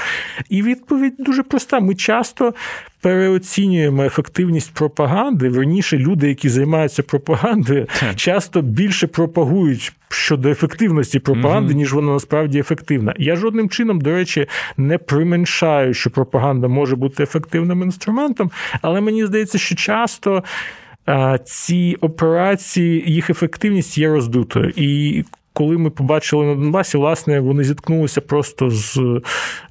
І 0.50 0.63
відповідь 0.63 1.15
дуже 1.19 1.43
проста. 1.43 1.79
Ми 1.79 1.96
часто 1.96 2.53
переоцінюємо 3.01 4.03
ефективність 4.03 4.74
пропаганди. 4.74 5.50
Верніше, 5.50 5.98
люди, 5.98 6.29
які 6.29 6.50
займаються 6.50 7.03
пропагандою, 7.03 7.88
часто 8.15 8.62
більше 8.62 9.08
пропагують 9.08 9.93
щодо 10.10 10.50
ефективності 10.50 11.20
пропаганди, 11.20 11.74
ніж 11.74 11.94
вона 11.94 12.13
насправді 12.13 12.60
ефективна. 12.60 13.13
Я 13.18 13.36
жодним 13.36 13.70
чином, 13.70 14.01
до 14.01 14.12
речі, 14.12 14.48
не 14.78 14.98
применшаю, 14.98 15.94
що 15.94 16.10
пропаганда 16.10 16.68
може 16.68 16.96
бути 16.96 17.24
ефективним 17.24 17.82
інструментом, 17.82 18.51
але 18.82 19.01
мені 19.01 19.25
здається, 19.25 19.58
що 19.58 19.75
часто. 19.75 20.44
Ці 21.46 21.98
операції, 22.01 23.04
їх 23.08 23.30
ефективність 23.30 23.98
є 23.98 24.10
роздутою. 24.10 24.74
І 24.75 25.24
коли 25.53 25.77
ми 25.77 25.89
побачили 25.89 26.46
на 26.46 26.56
Донбасі, 26.56 26.98
власне, 26.98 27.39
вони 27.39 27.63
зіткнулися 27.63 28.22
просто 28.22 28.70
з 28.70 29.22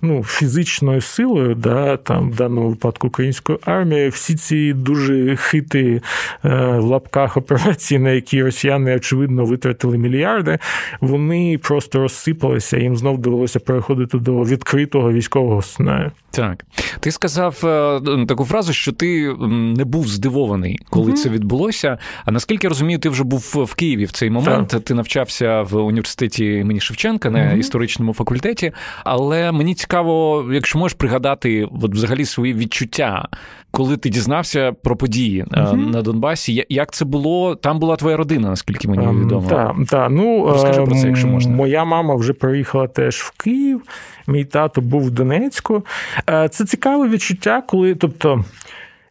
ну, 0.02 0.24
фізичною 0.24 1.00
силою, 1.00 1.54
да, 1.54 1.96
там, 1.96 2.30
в 2.30 2.34
даному 2.36 2.68
випадку 2.68 3.06
української 3.06 3.58
армії, 3.64 4.08
всі 4.08 4.34
ці 4.34 4.72
дуже 4.72 5.36
хиті 5.36 6.02
е, 6.44 6.48
в 6.78 6.84
лапках 6.84 7.36
операції, 7.36 7.98
на 7.98 8.10
які 8.10 8.42
росіяни, 8.42 8.96
очевидно, 8.96 9.44
витратили 9.44 9.98
мільярди, 9.98 10.58
вони 11.00 11.58
просто 11.62 11.98
розсипалися, 11.98 12.78
їм 12.78 12.96
знов 12.96 13.18
довелося 13.18 13.60
переходити 13.60 14.18
до 14.18 14.42
відкритого 14.42 15.12
військового 15.12 15.62
сценарію. 15.62 16.12
Так, 16.30 16.64
ти 17.00 17.10
сказав 17.10 17.60
е, 17.64 18.26
таку 18.26 18.44
фразу, 18.44 18.72
що 18.72 18.92
ти 18.92 19.34
не 19.48 19.84
був 19.84 20.08
здивований, 20.08 20.78
коли 20.90 21.12
mm-hmm. 21.12 21.16
це 21.16 21.28
відбулося. 21.28 21.98
А 22.24 22.30
наскільки 22.30 22.66
я 22.66 22.68
розумію, 22.68 22.98
ти 22.98 23.08
вже 23.08 23.24
був 23.24 23.64
в 23.68 23.74
Києві 23.74 24.04
в 24.04 24.12
цей 24.12 24.30
момент. 24.30 24.68
Так. 24.68 24.84
Ти 24.84 24.94
навчався 24.94 25.62
в 25.70 25.76
університеті 25.76 26.44
імені 26.44 26.80
Шевченка 26.80 27.30
на 27.30 27.38
mm-hmm. 27.38 27.58
історичному 27.58 28.14
факультеті. 28.14 28.72
Але 29.04 29.52
мені 29.52 29.74
цікаво, 29.74 30.44
якщо 30.52 30.78
можеш 30.78 30.96
пригадати, 30.98 31.68
от 31.82 31.92
взагалі 31.92 32.24
свої 32.24 32.54
відчуття, 32.54 33.28
коли 33.70 33.96
ти 33.96 34.08
дізнався 34.08 34.72
про 34.72 34.96
події 34.96 35.44
mm-hmm. 35.44 35.90
на 35.90 36.02
Донбасі. 36.02 36.66
Як 36.68 36.92
це 36.92 37.04
було? 37.04 37.56
Там 37.56 37.78
була 37.78 37.96
твоя 37.96 38.16
родина, 38.16 38.48
наскільки 38.48 38.88
мені 38.88 39.06
ем, 39.06 39.24
відомо. 39.24 39.48
Так, 39.48 39.76
так. 39.88 40.10
Ну 40.10 40.46
розкажи 40.46 40.82
про 40.82 40.94
це, 40.94 41.02
ем, 41.02 41.08
якщо 41.08 41.28
можна. 41.28 41.54
Моя 41.54 41.84
мама 41.84 42.14
вже 42.14 42.32
приїхала 42.32 42.86
теж 42.86 43.16
в 43.16 43.30
Київ. 43.30 43.82
Мій 44.26 44.44
тато 44.44 44.80
був 44.80 45.02
в 45.02 45.10
Донецьку. 45.10 45.84
Е, 46.30 46.48
це 46.48 46.64
цікаве 46.64 47.08
відчуття, 47.08 47.62
коли, 47.66 47.94
тобто. 47.94 48.44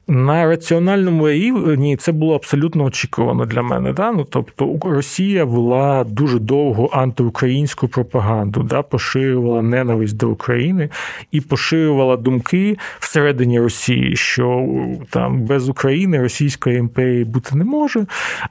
На 0.09 0.45
раціональному 0.45 1.29
рівні 1.29 1.97
це 1.97 2.11
було 2.11 2.35
абсолютно 2.35 2.83
очікувано 2.83 3.45
для 3.45 3.61
мене. 3.61 3.93
Да? 3.93 4.11
Ну, 4.11 4.25
Тобто 4.29 4.79
Росія 4.83 5.45
вела 5.45 6.03
дуже 6.03 6.39
довго 6.39 6.89
антиукраїнську 6.93 7.87
пропаганду, 7.87 8.63
да? 8.63 8.81
поширювала 8.81 9.61
ненависть 9.61 10.17
до 10.17 10.29
України 10.29 10.89
і 11.31 11.41
поширювала 11.41 12.17
думки 12.17 12.77
всередині 12.99 13.59
Росії, 13.59 14.15
що 14.15 14.67
там 15.09 15.41
без 15.41 15.69
України 15.69 16.21
Російської 16.21 16.77
імперії 16.77 17.25
бути 17.25 17.55
не 17.55 17.63
може, 17.63 18.05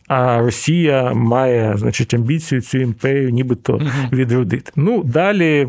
а 0.09 0.39
Росія 0.39 1.13
має 1.15 1.77
значить, 1.77 2.15
амбіцію 2.15 2.61
цю 2.61 2.79
імперію 2.79 3.31
нібито 3.31 3.81
відродити. 4.13 4.73
Ну, 4.77 5.03
далі 5.05 5.69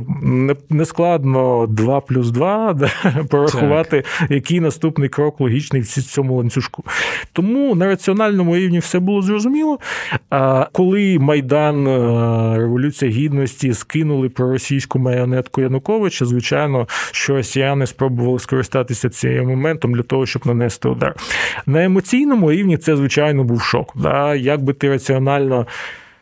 нескладно 0.70 1.68
2 1.70 2.02
плюс 2.02 2.32
2 2.32 2.74
да? 2.74 2.90
порахувати, 3.30 4.04
так. 4.20 4.32
який 4.32 4.60
наступний 4.60 5.10
крок 5.10 5.40
логічний 5.40 5.77
в 5.80 6.04
цьому 6.04 6.36
ланцюжку. 6.36 6.84
Тому 7.34 7.76
на 7.76 7.86
раціональному 7.86 8.56
рівні 8.56 8.80
все 8.80 9.00
було 9.00 9.22
зрозуміло. 9.22 9.80
А 10.30 10.66
коли 10.72 11.20
Майдан 11.20 11.88
е, 11.88 12.58
Революція 12.58 13.12
Гідності 13.12 13.74
скинули 13.74 14.30
про 14.30 14.52
російську 14.52 15.00
маріонетку 15.00 15.62
Януковича, 15.62 16.26
звичайно, 16.26 16.88
що 17.12 17.36
росіяни 17.36 17.88
спробували 17.88 18.40
скористатися 18.40 19.10
цим 19.10 19.48
моментом 19.48 19.94
для 19.94 20.04
того, 20.04 20.26
щоб 20.26 20.48
нанести 20.48 20.90
удар. 20.90 21.16
На 21.66 21.84
емоційному 21.84 22.52
рівні 22.52 22.78
це, 22.78 22.96
звичайно, 22.96 23.44
був 23.44 23.62
шок. 23.62 23.94
Да? 23.96 24.36
Як 24.36 24.62
би 24.62 24.74
ти 24.74 24.90
раціонально 24.90 25.66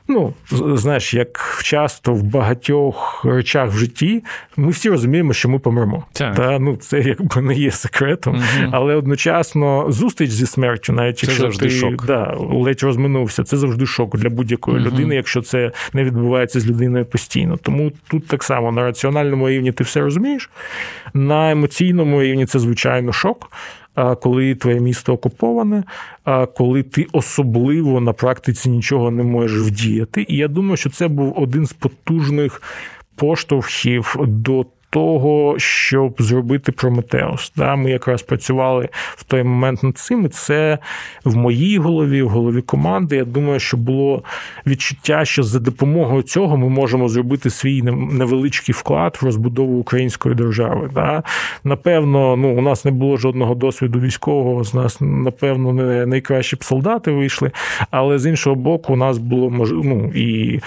Ну, 0.07 0.33
знаєш, 0.51 1.13
як 1.13 1.59
часто 1.63 2.13
в 2.13 2.23
багатьох 2.23 3.25
речах 3.25 3.69
в 3.69 3.77
житті 3.77 4.23
ми 4.57 4.69
всі 4.69 4.89
розуміємо, 4.89 5.33
що 5.33 5.49
ми 5.49 5.59
помремо. 5.59 6.05
Так. 6.13 6.35
Та, 6.35 6.59
ну, 6.59 6.75
Це 6.75 6.99
якби 6.99 7.41
не 7.41 7.53
є 7.53 7.71
секретом, 7.71 8.35
угу. 8.35 8.69
але 8.71 8.95
одночасно 8.95 9.85
зустріч 9.91 10.31
зі 10.31 10.45
смертю, 10.45 10.93
навіть 10.93 11.17
це 11.17 11.25
якщо 11.25 11.41
завжди 11.41 11.65
ти 11.65 11.71
шок. 11.71 12.05
Да, 12.05 12.35
ледь 12.39 12.83
розминувся, 12.83 13.43
це 13.43 13.57
завжди 13.57 13.85
шок 13.85 14.17
для 14.17 14.29
будь-якої 14.29 14.77
угу. 14.77 14.85
людини, 14.85 15.15
якщо 15.15 15.41
це 15.41 15.71
не 15.93 16.03
відбувається 16.03 16.59
з 16.59 16.67
людиною 16.67 17.05
постійно. 17.05 17.57
Тому 17.57 17.91
тут 18.07 18.27
так 18.27 18.43
само 18.43 18.71
на 18.71 18.81
раціональному 18.81 19.49
рівні 19.49 19.71
ти 19.71 19.83
все 19.83 20.01
розумієш, 20.01 20.49
на 21.13 21.51
емоційному 21.51 22.21
рівні 22.21 22.45
це 22.45 22.59
звичайно 22.59 23.13
шок 23.13 23.51
коли 24.21 24.55
твоє 24.55 24.79
місто 24.79 25.13
окуповане, 25.13 25.83
коли 26.57 26.83
ти 26.83 27.07
особливо 27.11 28.01
на 28.01 28.13
практиці 28.13 28.69
нічого 28.69 29.11
не 29.11 29.23
можеш 29.23 29.61
вдіяти. 29.61 30.25
І 30.29 30.37
я 30.37 30.47
думаю, 30.47 30.77
що 30.77 30.89
це 30.89 31.07
був 31.07 31.33
один 31.37 31.65
з 31.65 31.73
потужних 31.73 32.61
поштовхів 33.15 34.15
до 34.19 34.65
того, 34.95 35.59
щоб 35.59 36.15
зробити 36.19 36.71
Прометеус. 36.71 37.51
Да, 37.55 37.75
Ми 37.75 37.91
якраз 37.91 38.21
працювали 38.21 38.89
в 39.15 39.23
той 39.23 39.43
момент 39.43 39.83
над 39.83 39.97
цим, 39.97 40.25
і 40.25 40.27
це 40.27 40.77
в 41.25 41.35
моїй 41.35 41.77
голові, 41.77 42.21
в 42.21 42.29
голові 42.29 42.61
команди. 42.61 43.15
Я 43.15 43.25
думаю, 43.25 43.59
що 43.59 43.77
було 43.77 44.23
відчуття, 44.67 45.25
що 45.25 45.43
за 45.43 45.59
допомогою 45.59 46.23
цього 46.23 46.57
ми 46.57 46.69
можемо 46.69 47.09
зробити 47.09 47.49
свій 47.49 47.81
невеличкий 47.81 48.75
вклад 48.75 49.17
в 49.21 49.25
розбудову 49.25 49.79
української 49.79 50.35
держави. 50.35 50.89
Да. 50.93 51.23
Напевно, 51.63 52.35
ну 52.35 52.57
у 52.57 52.61
нас 52.61 52.85
не 52.85 52.91
було 52.91 53.17
жодного 53.17 53.55
досвіду 53.55 53.99
військового. 53.99 54.63
З 54.63 54.73
нас, 54.73 54.97
напевно, 55.01 55.73
не 55.73 56.05
найкращі 56.05 56.55
б 56.55 56.63
солдати 56.63 57.11
вийшли, 57.11 57.51
але 57.91 58.19
з 58.19 58.25
іншого 58.25 58.55
боку, 58.55 58.93
у 58.93 58.97
нас 58.97 59.17
було 59.17 59.67
ну, 59.83 60.11
і. 60.15 60.59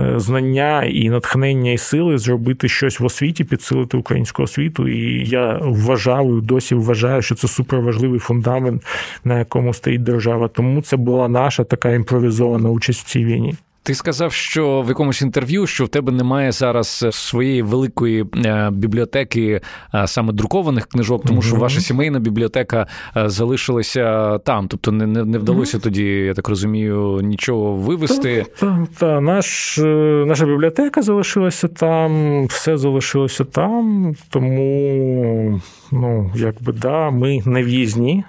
Е, 0.00 0.20
знання 0.20 0.84
і 0.84 1.10
натхнення 1.10 1.72
і 1.72 1.78
сили 1.78 2.18
зробити 2.18 2.68
щось 2.68 3.00
в 3.00 3.04
освіті, 3.04 3.44
підсилити 3.44 3.96
українську 3.96 4.42
освіту. 4.42 4.88
І 4.88 5.28
я 5.28 5.58
вважав, 5.62 6.42
досі 6.42 6.74
вважаю, 6.74 7.22
що 7.22 7.34
це 7.34 7.48
суперважливий 7.48 8.20
фундамент, 8.20 8.86
на 9.24 9.38
якому 9.38 9.74
стоїть 9.74 10.02
держава. 10.02 10.48
Тому 10.48 10.82
це 10.82 10.96
була 10.96 11.28
наша 11.28 11.64
така 11.64 11.90
імпровізована 11.90 12.70
участь 12.70 13.06
в 13.06 13.10
цій 13.10 13.24
війні. 13.24 13.54
Ти 13.82 13.94
сказав, 13.94 14.32
що 14.32 14.82
в 14.82 14.88
якомусь 14.88 15.22
інтерв'ю, 15.22 15.66
що 15.66 15.84
в 15.84 15.88
тебе 15.88 16.12
немає 16.12 16.52
зараз 16.52 17.06
своєї 17.10 17.62
великої 17.62 18.26
е, 18.36 18.70
бібліотеки 18.72 19.60
е, 19.94 20.06
саме 20.06 20.32
друкованих 20.32 20.86
книжок, 20.86 21.22
тому 21.26 21.42
що 21.42 21.56
ваша 21.56 21.80
сімейна 21.80 22.18
бібліотека 22.18 22.86
е, 23.16 23.28
залишилася 23.28 24.38
там, 24.38 24.68
тобто 24.68 24.92
не 24.92 25.06
не, 25.06 25.24
не 25.24 25.38
вдалося 25.38 25.78
тоді, 25.78 26.04
я 26.04 26.34
так 26.34 26.48
розумію, 26.48 27.20
нічого 27.22 27.74
вивести. 27.74 28.46
Так, 28.60 28.76
та, 28.98 29.20
наш, 29.20 29.78
наша 30.26 30.46
бібліотека 30.46 31.02
залишилася 31.02 31.68
там, 31.68 32.44
все 32.46 32.76
залишилося 32.76 33.44
там, 33.44 34.14
тому 34.30 35.60
ну 35.92 36.32
якби 36.34 36.72
да, 36.72 37.10
ми 37.10 37.42
не 37.46 37.62
в'їзні. 37.62 38.24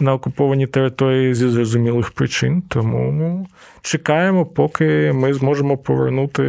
На 0.00 0.14
окупованій 0.14 0.66
території 0.66 1.34
зі 1.34 1.48
зрозумілих 1.48 2.10
причин, 2.10 2.62
тому 2.68 3.12
ну, 3.12 3.46
чекаємо, 3.82 4.46
поки 4.46 5.12
ми 5.14 5.34
зможемо 5.34 5.76
повернути 5.76 6.42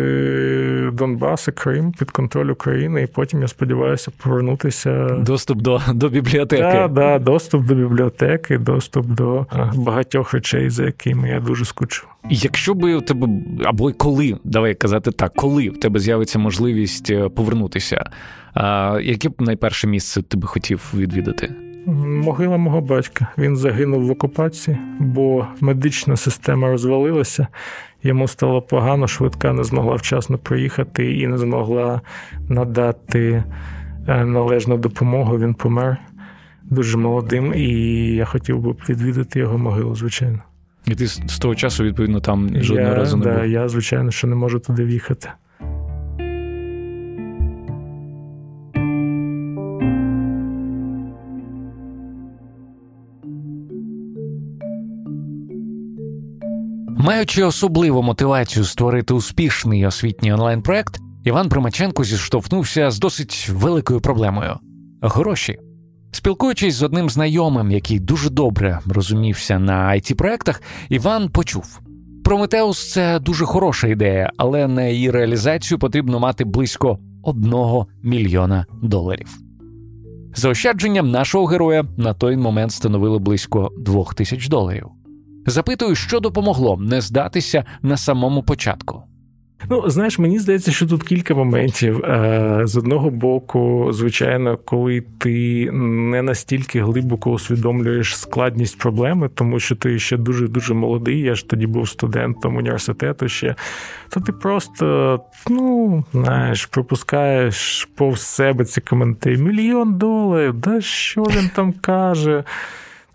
Донбас 0.94 1.48
і 1.48 1.51
Крим 1.51 1.91
під 1.91 2.12
контроль 2.12 2.50
України, 2.50 3.01
і 3.03 3.08
потім 3.08 3.41
я 3.41 3.48
сподіваюся 3.48 4.12
повернутися. 4.24 5.10
Доступ 5.10 5.62
до 5.62 5.82
до 5.94 6.10
бібліотеки. 6.10 6.62
Да, 6.62 6.88
да, 6.88 7.20
доступ 7.20 7.65
до 7.65 7.75
бібліотеки, 7.75 8.58
доступ 8.58 9.06
до 9.06 9.46
багатьох 9.75 10.34
речей, 10.34 10.70
за 10.70 10.86
якими 10.86 11.30
я 11.30 11.39
дуже 11.39 11.65
скучу. 11.65 12.08
Якщо 12.30 12.74
би 12.74 12.96
у 12.96 13.01
тебе 13.01 13.27
або 13.63 13.94
коли, 13.94 14.38
давай 14.44 14.75
казати 14.75 15.12
так, 15.12 15.34
коли 15.36 15.70
в 15.70 15.80
тебе 15.80 16.00
з'явиться 16.00 16.39
можливість 16.39 17.10
е, 17.10 17.30
повернутися, 17.30 18.03
яке 19.01 19.30
б 19.30 19.34
найперше 19.39 19.88
місце 19.88 20.22
ти 20.22 20.38
би 20.38 20.48
хотів 20.48 20.91
відвідати? 20.94 21.56
Могила 21.85 22.57
мого 22.57 22.81
батька. 22.81 23.27
Він 23.38 23.57
загинув 23.57 24.05
в 24.05 24.11
окупації, 24.11 24.77
бо 25.00 25.47
медична 25.61 26.17
система 26.17 26.67
розвалилася. 26.67 27.47
Йому 28.03 28.27
стало 28.27 28.61
погано, 28.61 29.07
швидка 29.07 29.53
не 29.53 29.63
змогла 29.63 29.95
вчасно 29.95 30.38
приїхати 30.38 31.13
і 31.13 31.27
не 31.27 31.38
змогла 31.38 32.01
надати 32.50 33.43
е, 34.07 34.25
належну 34.25 34.77
допомогу. 34.77 35.39
Він 35.39 35.53
помер 35.53 35.97
дуже 36.63 36.97
молодим, 36.97 37.53
і 37.53 37.69
я 38.15 38.25
хотів 38.25 38.59
би 38.59 38.75
відвідати 38.89 39.39
його 39.39 39.57
могилу, 39.57 39.95
звичайно. 39.95 40.39
І 40.85 40.95
ти 40.95 41.07
з 41.07 41.39
того 41.39 41.55
часу, 41.55 41.83
відповідно, 41.83 42.19
там 42.19 42.50
жодного 42.55 42.89
я, 42.89 42.95
разу 42.95 43.17
не 43.17 43.23
да, 43.23 43.33
був? 43.33 43.45
Я, 43.45 43.69
звичайно, 43.69 44.11
що 44.11 44.27
не 44.27 44.35
можу 44.35 44.59
туди 44.59 44.85
в'їхати. 44.85 45.29
Маючи 57.12 57.43
особливу 57.43 58.02
мотивацію 58.02 58.65
створити 58.65 59.13
успішний 59.13 59.86
освітній 59.86 60.34
онлайн-проект, 60.34 61.00
Іван 61.24 61.50
Примаченко 61.50 62.04
зіштовхнувся 62.04 62.91
з 62.91 63.00
досить 63.00 63.50
великою 63.50 64.02
проблемою 64.02 64.60
гроші. 65.02 65.58
Спілкуючись 66.12 66.76
з 66.76 66.84
одним 66.84 67.10
знайомим, 67.10 67.71
який 67.71 68.00
дуже 68.00 68.30
добре 68.30 68.80
розумівся 68.86 69.60
на 69.60 69.89
it 69.89 70.13
проектах 70.13 70.62
Іван 70.89 71.30
почув: 71.30 71.82
Прометеус 72.24 72.91
це 72.91 73.19
дуже 73.19 73.45
хороша 73.45 73.88
ідея, 73.88 74.32
але 74.38 74.67
на 74.67 74.84
її 74.84 75.12
реалізацію 75.12 75.80
потрібно 75.80 76.19
мати 76.19 76.45
близько 76.45 77.00
одного 77.24 77.88
мільйона 78.04 78.65
доларів. 78.84 79.28
Заощадженням 80.36 81.12
нашого 81.12 81.45
героя 81.45 81.86
на 81.97 82.13
той 82.13 82.38
момент 82.38 82.71
становило 82.71 83.19
близько 83.19 83.71
двох 83.78 84.15
тисяч 84.15 84.47
доларів. 84.47 84.88
Запитую, 85.45 85.95
що 85.95 86.19
допомогло 86.19 86.77
не 86.77 87.01
здатися 87.01 87.65
на 87.82 87.97
самому 87.97 88.43
початку. 88.43 89.04
Ну, 89.69 89.89
знаєш, 89.89 90.19
мені 90.19 90.39
здається, 90.39 90.71
що 90.71 90.88
тут 90.88 91.04
кілька 91.04 91.36
моментів. 91.36 92.06
Е, 92.06 92.62
з 92.63 92.77
одного 92.77 93.10
боку, 93.10 93.89
звичайно, 93.93 94.58
коли 94.58 95.04
ти 95.19 95.69
не 95.71 96.21
настільки 96.21 96.82
глибоко 96.82 97.32
усвідомлюєш 97.32 98.17
складність 98.17 98.77
проблеми, 98.77 99.30
тому 99.36 99.60
що 99.60 99.75
ти 99.75 99.99
ще 99.99 100.17
дуже 100.17 100.47
дуже 100.47 100.73
молодий. 100.73 101.19
Я 101.19 101.36
ж 101.36 101.49
тоді 101.49 101.67
був 101.67 101.89
студентом 101.89 102.56
університету 102.56 103.30
ще, 103.30 103.56
то 104.10 104.19
ти 104.19 104.32
просто, 104.32 105.19
ну, 105.49 106.04
знаєш, 106.13 106.65
пропускаєш 106.65 107.89
повз 107.95 108.21
себе 108.21 108.65
ці 108.65 108.82
коментарі. 108.82 109.38
Мільйон 109.38 109.97
доларів, 109.97 110.54
да 110.54 110.82
що 110.82 111.21
він 111.21 111.49
там 111.56 111.73
каже? 111.73 112.43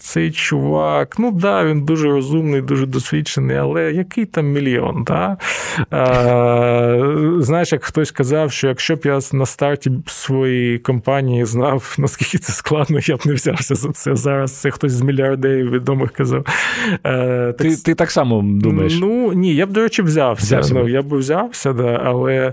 Цей 0.06 0.30
чувак, 0.30 1.18
ну 1.18 1.32
да, 1.32 1.64
він 1.64 1.84
дуже 1.84 2.08
розумний, 2.08 2.60
дуже 2.60 2.86
досвідчений, 2.86 3.56
але 3.56 3.92
який 3.92 4.24
там 4.24 4.46
мільйон? 4.46 5.04
Да? 5.06 5.36
А, 5.90 7.36
Знаєш, 7.38 7.72
як 7.72 7.84
хтось 7.84 8.10
казав, 8.10 8.52
що 8.52 8.68
якщо 8.68 8.96
б 8.96 9.00
я 9.04 9.18
на 9.32 9.46
старті 9.46 9.90
своєї 10.06 10.78
компанії 10.78 11.44
знав, 11.44 11.94
наскільки 11.98 12.38
це 12.38 12.52
складно, 12.52 12.98
я 13.02 13.16
б 13.16 13.20
не 13.24 13.32
взявся 13.34 13.74
за 13.74 13.92
це. 13.92 14.16
Зараз 14.16 14.60
це 14.60 14.70
хтось 14.70 14.92
з 14.92 15.00
мільярдерів 15.00 15.70
відомих 15.70 16.12
казав. 16.12 16.44
Ти 17.02 17.54
так, 17.58 17.82
ти 17.84 17.94
так 17.94 18.10
само 18.10 18.42
думаєш? 18.44 18.98
Ну 19.00 19.32
ні, 19.32 19.54
я 19.54 19.66
б, 19.66 19.70
до 19.70 19.80
речі, 19.80 20.02
взявся. 20.02 20.44
взявся 20.44 20.74
ну, 20.74 20.88
Я 20.88 21.02
б 21.02 21.14
взявся, 21.14 21.72
да, 21.72 22.00
але 22.04 22.52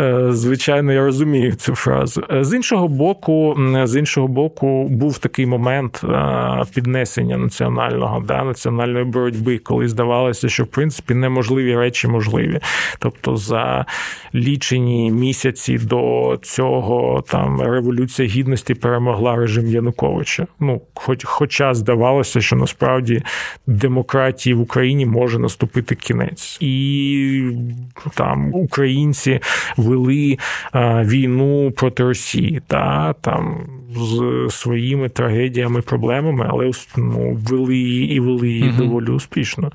е, 0.00 0.26
звичайно 0.30 0.92
я 0.92 1.04
розумію 1.04 1.52
цю 1.52 1.74
фразу. 1.74 2.22
Е, 2.32 2.44
з 2.44 2.54
іншого 2.54 2.88
боку, 2.88 3.56
з 3.84 3.96
іншого 3.96 4.28
боку, 4.28 4.88
був 4.88 5.18
такий 5.18 5.46
момент 5.46 6.02
під 6.74 6.86
піднесення 6.90 7.36
національного 7.36 8.20
да, 8.20 8.44
національної 8.44 9.04
боротьби, 9.04 9.58
коли 9.58 9.88
здавалося, 9.88 10.48
що 10.48 10.64
в 10.64 10.66
принципі 10.66 11.14
неможливі 11.14 11.76
речі 11.76 12.08
можливі. 12.08 12.60
Тобто 12.98 13.36
за 13.36 13.86
лічені 14.34 15.10
місяці 15.10 15.78
до 15.78 16.38
цього 16.42 17.24
там 17.28 17.60
революція 17.60 18.28
гідності 18.28 18.74
перемогла 18.74 19.36
режим 19.36 19.66
Януковича. 19.66 20.46
Ну, 20.60 20.80
хоч, 20.94 21.24
хоча 21.24 21.74
здавалося, 21.74 22.40
що 22.40 22.56
насправді 22.56 23.22
демократії 23.66 24.54
в 24.54 24.60
Україні 24.60 25.06
може 25.06 25.38
наступити 25.38 25.94
кінець, 25.94 26.58
і 26.60 27.52
там 28.14 28.54
українці 28.54 29.40
вели 29.76 30.38
а, 30.72 31.04
війну 31.04 31.70
проти 31.70 32.04
Росії, 32.04 32.62
та 32.66 33.12
там 33.20 33.66
з 33.96 34.46
своїми 34.50 35.08
трагедіями, 35.08 35.80
проблемами, 35.80 36.46
але 36.50 36.70
ну, 36.96 37.38
вели 37.48 37.76
її 37.76 38.14
і 38.14 38.20
вели 38.20 38.48
її 38.48 38.64
uh 38.64 38.76
доволі 38.76 39.10
успішно. 39.10 39.72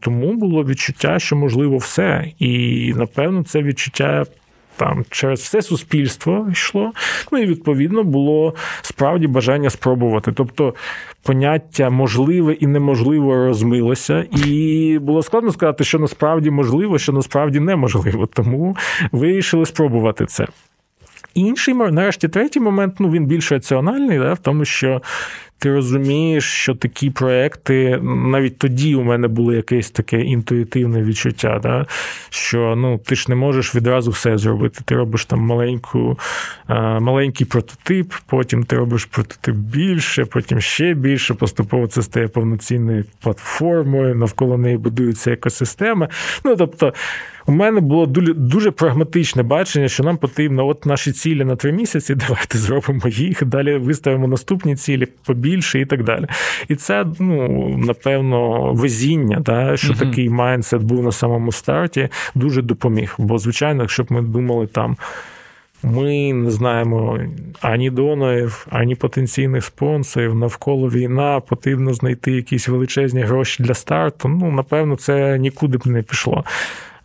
Тому 0.00 0.34
було 0.34 0.64
відчуття, 0.64 1.18
що 1.18 1.36
можливо 1.36 1.76
все. 1.76 2.32
І 2.38 2.92
напевно 2.96 3.42
це 3.42 3.62
відчуття 3.62 4.24
там 4.76 5.04
через 5.10 5.40
все 5.40 5.62
суспільство 5.62 6.48
йшло. 6.52 6.92
Ну 7.32 7.38
і 7.38 7.46
відповідно 7.46 8.04
було 8.04 8.54
справді 8.82 9.26
бажання 9.26 9.70
спробувати. 9.70 10.32
Тобто 10.32 10.74
поняття 11.22 11.90
можливе 11.90 12.52
і 12.52 12.66
неможливо 12.66 13.34
розмилося, 13.34 14.26
і 14.46 14.98
було 15.02 15.22
складно 15.22 15.52
сказати, 15.52 15.84
що 15.84 15.98
насправді 15.98 16.50
можливо, 16.50 16.98
що 16.98 17.12
насправді 17.12 17.60
неможливо. 17.60 18.26
Тому 18.26 18.76
вирішили 19.12 19.66
спробувати 19.66 20.26
це. 20.26 20.46
Інший 21.34 21.74
нарешті 21.74 22.28
третій 22.28 22.60
момент, 22.60 22.94
ну 22.98 23.10
він 23.10 23.26
більш 23.26 23.52
раціональний, 23.52 24.18
да, 24.18 24.32
в 24.32 24.38
тому, 24.38 24.64
що 24.64 25.02
ти 25.64 25.72
розумієш, 25.72 26.44
що 26.44 26.74
такі 26.74 27.10
проекти, 27.10 27.98
навіть 28.02 28.58
тоді 28.58 28.94
у 28.94 29.02
мене 29.02 29.28
було 29.28 29.52
якесь 29.52 29.90
таке 29.90 30.20
інтуїтивне 30.20 31.02
відчуття, 31.02 31.60
да, 31.62 31.86
що 32.30 32.74
ну, 32.76 32.98
ти 32.98 33.14
ж 33.14 33.26
не 33.28 33.34
можеш 33.34 33.74
відразу 33.74 34.10
все 34.10 34.38
зробити. 34.38 34.80
Ти 34.84 34.96
робиш 34.96 35.24
там 35.24 35.40
маленьку, 35.40 36.18
маленький 37.00 37.46
прототип, 37.46 38.12
потім 38.26 38.64
ти 38.64 38.76
робиш 38.76 39.04
прототип 39.04 39.54
більше, 39.54 40.24
потім 40.24 40.60
ще 40.60 40.94
більше. 40.94 41.34
Поступово 41.34 41.86
це 41.86 42.02
стає 42.02 42.28
повноцінною 42.28 43.04
платформою, 43.22 44.14
навколо 44.14 44.58
неї 44.58 44.76
будується 44.76 45.32
екосистема. 45.32 46.08
Ну, 46.44 46.56
тобто, 46.56 46.92
у 47.46 47.52
мене 47.52 47.80
було 47.80 48.06
дуже 48.06 48.34
дуже 48.34 48.70
прагматичне 48.70 49.42
бачення, 49.42 49.88
що 49.88 50.02
нам 50.02 50.16
потрібно 50.16 50.66
от 50.66 50.86
наші 50.86 51.12
цілі 51.12 51.44
на 51.44 51.56
три 51.56 51.72
місяці. 51.72 52.14
Давайте 52.28 52.58
зробимо 52.58 53.08
їх, 53.08 53.44
далі 53.44 53.76
виставимо 53.76 54.28
наступні 54.28 54.76
цілі 54.76 55.06
побільше 55.26 55.80
і 55.80 55.86
так 55.86 56.04
далі. 56.04 56.26
І 56.68 56.74
це, 56.74 57.06
ну 57.18 57.68
напевно, 57.78 58.72
везіння, 58.72 59.40
да, 59.40 59.76
що 59.76 59.92
uh-huh. 59.92 59.98
такий 59.98 60.30
майндсет 60.30 60.82
був 60.82 61.04
на 61.04 61.12
самому 61.12 61.52
старті, 61.52 62.08
дуже 62.34 62.62
допоміг. 62.62 63.14
Бо, 63.18 63.38
звичайно, 63.38 63.82
якщо 63.82 64.02
б 64.02 64.06
ми 64.12 64.22
думали 64.22 64.66
там. 64.66 64.96
Ми 65.82 66.32
не 66.32 66.50
знаємо 66.50 67.18
ані 67.60 67.90
донорів, 67.90 68.66
ані 68.70 68.94
потенційних 68.94 69.64
спонсорів. 69.64 70.34
Навколо 70.34 70.88
війна 70.88 71.40
потрібно 71.40 71.94
знайти 71.94 72.32
якісь 72.32 72.68
величезні 72.68 73.20
гроші 73.20 73.62
для 73.62 73.74
старту. 73.74 74.28
Ну, 74.28 74.50
напевно, 74.50 74.96
це 74.96 75.38
нікуди 75.38 75.78
б 75.78 75.86
не 75.86 76.02
пішло. 76.02 76.44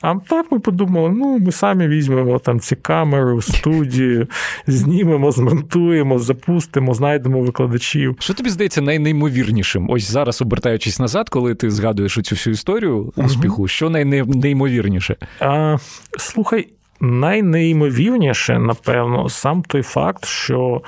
А 0.02 0.16
так 0.16 0.52
ми 0.52 0.60
подумали, 0.60 1.10
ну 1.10 1.40
ми 1.40 1.52
самі 1.52 1.88
візьмемо 1.88 2.40
там 2.40 2.60
ці 2.60 2.76
камери 2.76 3.42
студію, 3.42 4.28
знімемо, 4.68 5.32
змонтуємо, 5.32 6.20
запустимо, 6.20 6.94
знайдемо 6.94 7.42
викладачів. 7.42 8.16
Що 8.20 8.34
тобі 8.34 8.50
здається 8.50 8.82
найнеймовірнішим? 8.82 9.90
Ось 9.90 10.12
зараз, 10.12 10.42
обертаючись 10.42 11.00
назад, 11.00 11.30
коли 11.30 11.56
ти 11.56 11.72
згадуєш 11.72 12.20
цю 12.24 12.36
всю 12.36 12.54
історію 12.54 13.14
успіху, 13.16 13.58
угу. 13.58 13.68
що 13.68 13.90
найнеймовірніше? 13.90 15.16
А, 15.40 15.78
Слухай, 16.18 16.68
найнеймовірніше, 17.02 18.60
напевно, 18.60 19.30
сам 19.30 19.64
той 19.64 19.82
факт, 19.82 20.26
що. 20.26 20.82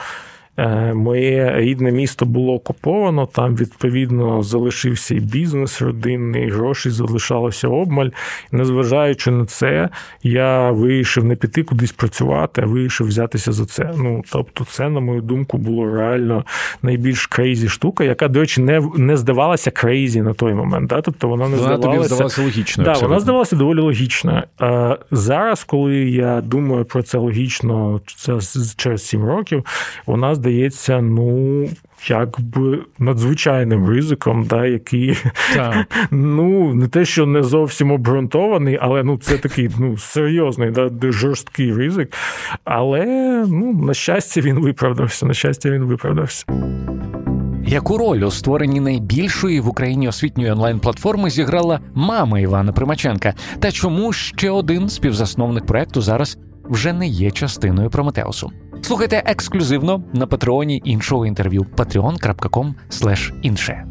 Е, 0.57 0.93
моє 0.93 1.53
рідне 1.55 1.91
місто 1.91 2.25
було 2.25 2.53
окуповано, 2.53 3.25
там, 3.25 3.55
відповідно, 3.55 4.43
залишився 4.43 5.15
і 5.15 5.19
бізнес 5.19 5.81
родинний, 5.81 6.47
і 6.47 6.49
гроші 6.49 6.89
залишалося 6.89 7.67
обмаль. 7.67 8.09
Незважаючи 8.51 9.31
на 9.31 9.45
це, 9.45 9.89
я 10.23 10.71
вирішив 10.71 11.23
не 11.23 11.35
піти 11.35 11.63
кудись 11.63 11.91
працювати, 11.91 12.61
а 12.61 12.65
вирішив 12.65 13.07
взятися 13.07 13.51
за 13.51 13.65
це. 13.65 13.93
Ну, 13.97 14.23
тобто, 14.31 14.65
це, 14.65 14.89
на 14.89 14.99
мою 14.99 15.21
думку, 15.21 15.57
було 15.57 15.95
реально 15.95 16.45
найбільш 16.81 17.27
crazy 17.27 17.69
штука, 17.69 18.03
яка, 18.03 18.27
до 18.27 18.39
речі, 18.39 18.61
не 18.61 18.81
не 18.97 19.17
здавалася 19.17 19.71
crazy 19.71 20.21
на 20.21 20.33
той 20.33 20.53
момент. 20.53 20.89
Да? 20.89 21.01
Тобто 21.01 21.27
вона 21.27 21.49
не 21.49 21.57
вона 21.57 21.77
здавалася, 21.77 21.97
тобі 21.97 22.07
здавалася 22.07 22.41
логічною. 22.41 22.89
Да, 22.93 22.99
вона 22.99 23.19
здавалася 23.19 23.55
доволі 23.55 23.79
логічною. 23.79 24.43
А 24.59 24.97
Зараз, 25.11 25.63
коли 25.63 25.95
я 25.95 26.41
думаю 26.41 26.85
про 26.85 27.03
це 27.03 27.17
логічно, 27.17 28.01
це 28.17 28.39
через 28.75 29.05
сім 29.05 29.25
років, 29.25 29.65
вона 30.05 30.35
здається, 30.41 31.01
ну. 31.01 31.67
Якби 32.07 32.79
надзвичайним 32.99 33.89
ризиком, 33.89 34.45
да, 34.45 34.65
який 34.65 35.17
так. 35.55 35.87
ну 36.11 36.73
не 36.73 36.87
те, 36.87 37.05
що 37.05 37.25
не 37.25 37.43
зовсім 37.43 37.91
обґрунтований, 37.91 38.77
але 38.81 39.03
ну 39.03 39.17
це 39.17 39.37
такий 39.37 39.69
ну 39.79 39.97
серйозний, 39.97 40.71
да, 40.71 40.89
жорсткий 41.11 41.73
ризик. 41.73 42.13
Але 42.63 43.05
ну, 43.47 43.73
на 43.73 43.93
щастя, 43.93 44.41
він 44.41 44.59
виправдався. 44.59 45.25
На 45.25 45.33
щастя, 45.33 45.69
він 45.69 45.83
виправдався. 45.83 46.45
Яку 47.67 47.97
роль 47.97 48.19
у 48.19 48.31
створенні 48.31 48.79
найбільшої 48.79 49.59
в 49.59 49.67
Україні 49.67 50.07
освітньої 50.07 50.51
онлайн-платформи 50.51 51.29
зіграла 51.29 51.79
мама 51.93 52.39
Івана 52.39 52.71
Примаченка? 52.71 53.33
Та 53.59 53.71
чому 53.71 54.13
ще 54.13 54.49
один 54.49 54.89
співзасновник 54.89 55.65
проекту 55.65 56.01
зараз 56.01 56.37
вже 56.63 56.93
не 56.93 57.07
є 57.07 57.31
частиною 57.31 57.89
Прометеусу? 57.89 58.51
Слухайте 58.81 59.23
ексклюзивно 59.25 60.03
на 60.13 60.27
патреоні 60.27 60.81
іншого 60.85 61.25
інтерв'ю 61.25 61.65
patreon.com 61.77 62.73
інше. 63.41 63.85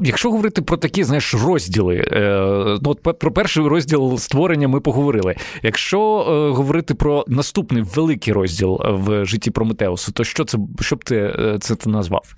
Якщо 0.00 0.30
говорити 0.30 0.62
про 0.62 0.76
такі, 0.76 1.04
знаєш, 1.04 1.34
розділи, 1.34 1.96
е, 2.12 2.78
ну 2.82 2.96
от 3.04 3.18
про 3.18 3.32
перший 3.32 3.66
розділ 3.66 4.18
створення 4.18 4.68
ми 4.68 4.80
поговорили. 4.80 5.34
Якщо 5.62 6.26
е, 6.28 6.56
говорити 6.56 6.94
про 6.94 7.24
наступний 7.28 7.82
великий 7.82 8.32
розділ 8.32 8.80
в 8.84 9.24
житті 9.24 9.50
Прометеусу, 9.50 10.12
то 10.12 10.24
що 10.24 10.44
це 10.44 10.58
що 10.80 10.96
б 10.96 11.04
ти 11.04 11.16
е, 11.16 11.58
це 11.60 11.74
ти 11.74 11.90
назвав? 11.90 12.34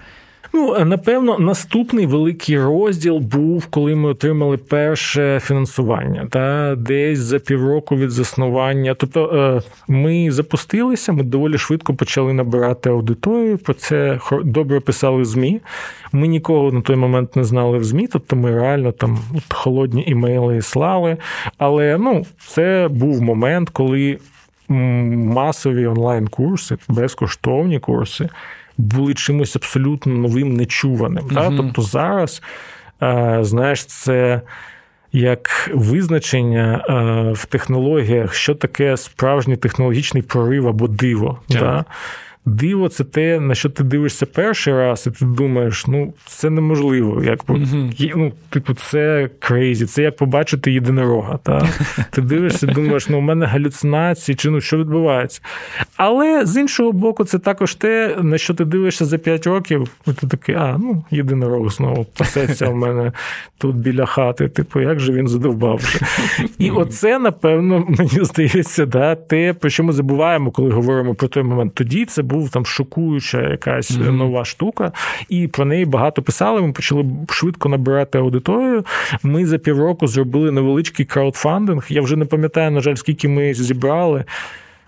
Ну, 0.53 0.85
напевно, 0.85 1.39
наступний 1.39 2.07
великий 2.07 2.63
розділ 2.63 3.19
був, 3.19 3.67
коли 3.67 3.95
ми 3.95 4.09
отримали 4.09 4.57
перше 4.57 5.41
фінансування, 5.41 6.27
та 6.31 6.75
десь 6.77 7.19
за 7.19 7.39
півроку 7.39 7.97
від 7.97 8.11
заснування. 8.11 8.95
Тобто 8.95 9.31
е, 9.35 9.61
ми 9.89 10.31
запустилися, 10.31 11.13
ми 11.13 11.23
доволі 11.23 11.59
швидко 11.59 11.95
почали 11.95 12.33
набирати 12.33 12.91
аудиторію. 12.91 13.59
Про 13.59 13.75
це 13.75 14.21
добре 14.45 14.81
писали 14.81 15.25
змі. 15.25 15.61
Ми 16.13 16.27
нікого 16.27 16.73
на 16.73 16.81
той 16.81 16.97
момент 16.97 17.37
не 17.37 17.45
знали 17.45 17.79
в 17.79 17.85
ЗМІ, 17.85 18.09
тобто 18.13 18.37
ми 18.37 18.55
реально 18.55 18.93
там 18.93 19.19
холодні 19.49 20.05
імейли 20.07 20.63
слали. 20.63 21.17
Але 21.59 21.99
ну, 21.99 22.27
це 22.39 22.89
був 22.91 23.23
момент, 23.23 23.71
коли 23.71 24.19
масові 24.69 25.87
онлайн-курси, 25.87 26.77
безкоштовні 26.89 27.79
курси 27.79 28.29
були 28.79 29.15
чимось 29.15 29.57
абсолютно 29.57 30.13
новим, 30.13 30.55
нечуваним. 30.55 31.25
Mm-hmm. 31.25 31.57
Тобто 31.57 31.83
зараз, 31.83 32.43
е, 33.03 33.39
знаєш, 33.41 33.85
це. 33.85 34.41
Як 35.13 35.71
визначення 35.75 36.85
е, 36.89 37.33
в 37.33 37.47
технологіях, 37.47 38.35
що 38.35 38.55
таке 38.55 38.97
справжній 38.97 39.57
технологічний 39.57 40.23
прорив 40.23 40.69
або 40.69 40.89
диво. 40.89 41.39
Yeah. 41.49 41.61
Да? 41.61 41.85
Диво 42.47 42.89
це 42.89 43.05
те, 43.05 43.41
на 43.41 43.55
що 43.55 43.71
ти 43.71 43.85
дивишся 43.85 44.27
перший 44.27 44.75
раз, 44.75 45.07
і 45.07 45.11
ти 45.11 45.25
думаєш, 45.25 45.87
ну 45.87 46.15
це 46.27 46.51
неможливо. 46.51 47.23
Як 47.25 47.45
mm-hmm. 47.45 48.13
ну, 48.17 48.33
типу, 48.51 48.75
це 48.75 49.31
крейзі, 49.39 49.87
це 49.87 50.03
як 50.03 50.17
побачити 50.17 50.73
єдинорога. 50.73 51.39
Та? 51.43 51.69
Ти 52.11 52.23
дивишся, 52.23 52.67
думаєш, 52.67 53.09
ну 53.09 53.19
у 53.19 53.21
мене 53.21 53.47
галюцинації, 53.47 54.37
чи 54.37 54.51
ну 54.51 54.61
що 54.61 54.79
відбувається. 54.79 55.41
Але 55.97 56.47
з 56.47 56.57
іншого 56.57 56.93
боку, 56.93 57.25
це 57.25 57.39
також 57.39 57.75
те, 57.75 58.17
на 58.23 58.39
що 58.39 58.55
ти 58.55 58.65
дивишся 58.65 59.05
за 59.05 59.19
5 59.19 59.47
років, 59.47 59.91
і 60.07 60.13
ти 60.13 60.27
такий, 60.27 60.55
а, 60.55 60.77
ну, 60.79 61.05
єдинорог 61.11 61.71
знову 61.71 62.05
пасеться 62.05 62.69
в 62.69 62.77
мене 62.77 63.13
тут 63.59 63.77
біля 63.77 64.07
хати. 64.07 64.49
Типу, 64.49 64.81
як 64.81 65.01
же 65.01 65.13
він 65.13 65.29
задовбав. 65.29 66.01
І 66.59 66.71
оце, 66.71 67.19
напевно, 67.19 67.87
мені 67.89 68.25
здається, 68.25 68.87
да, 68.87 69.15
те, 69.15 69.53
про 69.53 69.71
що 69.71 69.85
ми 69.85 69.93
забуваємо, 69.93 70.51
коли 70.51 70.71
говоримо 70.71 71.15
про 71.15 71.29
той 71.29 71.43
момент. 71.43 71.75
Тоді 71.75 72.05
це 72.05 72.23
був 72.23 72.36
був 72.37 72.51
там 72.51 72.67
шокуюча 72.67 73.43
якась 73.43 73.91
mm-hmm. 73.91 74.11
нова 74.11 74.45
штука, 74.45 74.93
і 75.29 75.49
про 75.49 75.65
неї 75.65 75.85
багато 75.85 76.23
писали. 76.23 76.63
Ми 76.63 76.73
почали 76.73 77.05
швидко 77.29 77.69
набирати 77.69 78.19
аудиторію. 78.19 78.85
Ми 79.23 79.47
за 79.47 79.59
півроку 79.59 80.07
зробили 80.07 80.51
невеличкий 80.51 81.07
краудфандинг. 81.07 81.87
Я 81.89 82.03
вже 82.03 82.17
не 82.17 82.25
пам'ятаю, 82.25 82.71
на 82.71 82.81
жаль, 82.81 82.95
скільки 82.95 83.29
ми 83.29 83.55
зібрали. 83.55 84.25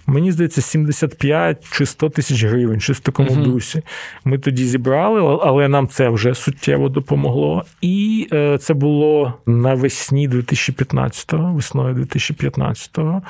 Мені 0.07 0.33
здається, 0.33 0.61
75 0.61 1.65
чи 1.73 1.87
100 1.87 2.09
тисяч 2.09 2.45
гривень, 2.45 2.81
чи 2.81 2.93
в 2.93 2.99
такому 2.99 3.31
uh-huh. 3.31 3.43
дусі. 3.45 3.83
Ми 4.25 4.39
тоді 4.39 4.65
зібрали, 4.65 5.39
але 5.43 5.69
нам 5.69 5.89
це 5.89 6.09
вже 6.09 6.35
суттєво 6.35 6.89
допомогло. 6.89 7.65
І 7.81 8.29
е, 8.33 8.59
це 8.59 8.75
було 8.75 9.35
навесні 9.47 10.29
2015-го, 10.29 11.53
весною 11.53 11.95
2015-го. 11.95 13.23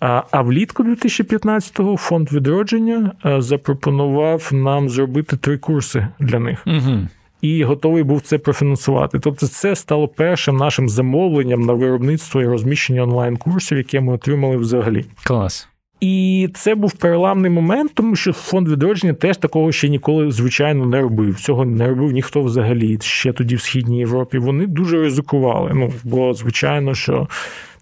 А 0.00 0.42
влітку 0.42 0.82
2015-го 0.82 1.96
фонд 1.96 2.32
відродження 2.32 3.12
е, 3.26 3.40
запропонував 3.42 4.50
нам 4.52 4.88
зробити 4.88 5.36
три 5.36 5.58
курси 5.58 6.08
для 6.20 6.38
них. 6.38 6.62
Угу. 6.66 6.98
І 7.42 7.64
готовий 7.64 8.02
був 8.02 8.20
це 8.20 8.38
профінансувати. 8.38 9.18
Тобто, 9.18 9.46
це 9.46 9.76
стало 9.76 10.08
першим 10.08 10.56
нашим 10.56 10.88
замовленням 10.88 11.60
на 11.60 11.72
виробництво 11.72 12.42
і 12.42 12.46
розміщення 12.46 13.02
онлайн-курсів, 13.02 13.78
яке 13.78 14.00
ми 14.00 14.12
отримали 14.12 14.56
взагалі. 14.56 15.04
Клас. 15.24 15.68
І 16.00 16.48
це 16.54 16.74
був 16.74 16.92
переламний 16.92 17.50
момент, 17.50 17.90
тому 17.94 18.16
що 18.16 18.32
фонд 18.32 18.68
відродження 18.68 19.12
теж 19.12 19.36
такого 19.36 19.72
ще 19.72 19.88
ніколи, 19.88 20.32
звичайно, 20.32 20.86
не 20.86 21.00
робив. 21.00 21.40
Цього 21.40 21.64
не 21.64 21.88
робив 21.88 22.10
ніхто 22.12 22.42
взагалі 22.42 22.98
ще 23.00 23.32
тоді 23.32 23.56
в 23.56 23.60
Східній 23.60 23.98
Європі. 23.98 24.38
Вони 24.38 24.66
дуже 24.66 25.00
ризикували. 25.00 25.70
Ну, 25.74 25.92
бо, 26.04 26.34
звичайно, 26.34 26.94
що 26.94 27.28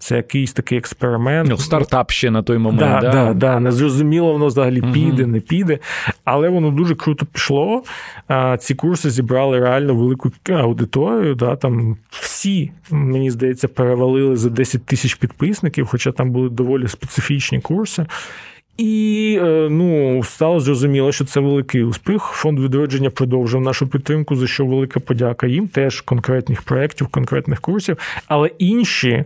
Це 0.04 0.16
якийсь 0.16 0.52
такий 0.52 0.78
експеримент. 0.78 1.50
Ну, 1.50 1.56
Стартап 1.56 2.10
ще 2.10 2.30
на 2.30 2.42
той 2.42 2.58
момент. 2.58 3.00
Да, 3.00 3.00
да? 3.00 3.10
да, 3.10 3.34
да. 3.34 3.60
Не 3.60 3.72
зрозуміло, 3.72 4.32
воно 4.32 4.46
взагалі 4.46 4.82
піде, 4.92 5.22
угу. 5.22 5.32
не 5.32 5.40
піде. 5.40 5.78
Але 6.24 6.48
воно 6.48 6.70
дуже 6.70 6.94
круто 6.94 7.26
пішло. 7.26 7.82
Ці 8.58 8.74
курси 8.74 9.10
зібрали 9.10 9.60
реально 9.60 9.94
велику 9.94 10.32
аудиторію. 10.50 11.34
Да, 11.34 11.56
Там 11.56 11.96
всі, 12.10 12.70
мені 12.90 13.30
здається, 13.30 13.68
перевалили 13.68 14.36
за 14.36 14.50
10 14.50 14.86
тисяч 14.86 15.14
підписників, 15.14 15.86
хоча 15.86 16.12
там 16.12 16.30
були 16.30 16.48
доволі 16.48 16.88
специфічні 16.88 17.60
курси. 17.60 18.06
І 18.76 19.38
е, 19.42 19.68
ну, 19.70 20.20
стало 20.24 20.60
зрозуміло, 20.60 21.12
що 21.12 21.24
це 21.24 21.40
великий 21.40 21.84
успіх. 21.84 22.22
Фонд 22.22 22.60
відродження 22.60 23.10
продовжив 23.10 23.60
нашу 23.60 23.86
підтримку, 23.86 24.36
за 24.36 24.46
що 24.46 24.66
велика 24.66 25.00
подяка 25.00 25.46
їм 25.46 25.68
теж 25.68 26.00
конкретних 26.00 26.62
проєктів, 26.62 27.06
конкретних 27.06 27.60
курсів. 27.60 27.98
Але 28.28 28.50
інші 28.58 29.24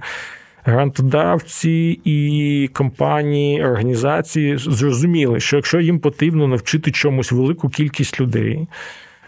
грантодавці 0.68 2.00
і 2.04 2.70
компанії, 2.72 3.64
організації 3.64 4.56
зрозуміли, 4.56 5.40
що 5.40 5.56
якщо 5.56 5.80
їм 5.80 5.98
потрібно 5.98 6.48
навчити 6.48 6.90
чомусь 6.90 7.32
велику 7.32 7.68
кількість 7.68 8.20
людей 8.20 8.68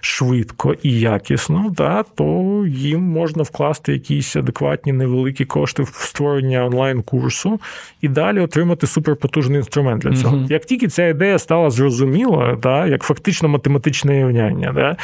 швидко 0.00 0.74
і 0.82 1.00
якісно, 1.00 1.72
да, 1.76 2.02
то 2.02 2.24
їм 2.68 3.02
можна 3.02 3.42
вкласти 3.42 3.92
якісь 3.92 4.36
адекватні 4.36 4.92
невеликі 4.92 5.44
кошти 5.44 5.82
в 5.82 5.88
створення 5.88 6.64
онлайн-курсу 6.64 7.60
і 8.00 8.08
далі 8.08 8.40
отримати 8.40 8.86
суперпотужний 8.86 9.58
інструмент 9.58 10.02
для 10.02 10.16
цього. 10.16 10.36
uh 10.36 10.50
Як 10.50 10.64
тільки 10.64 10.88
ця 10.88 11.06
ідея 11.06 11.38
стала 11.38 11.70
зрозуміла, 11.70 12.58
да, 12.62 12.86
як 12.86 13.02
фактично 13.02 13.48
математичне 13.48 14.18
рівняння, 14.18 14.72
да, 14.72 14.96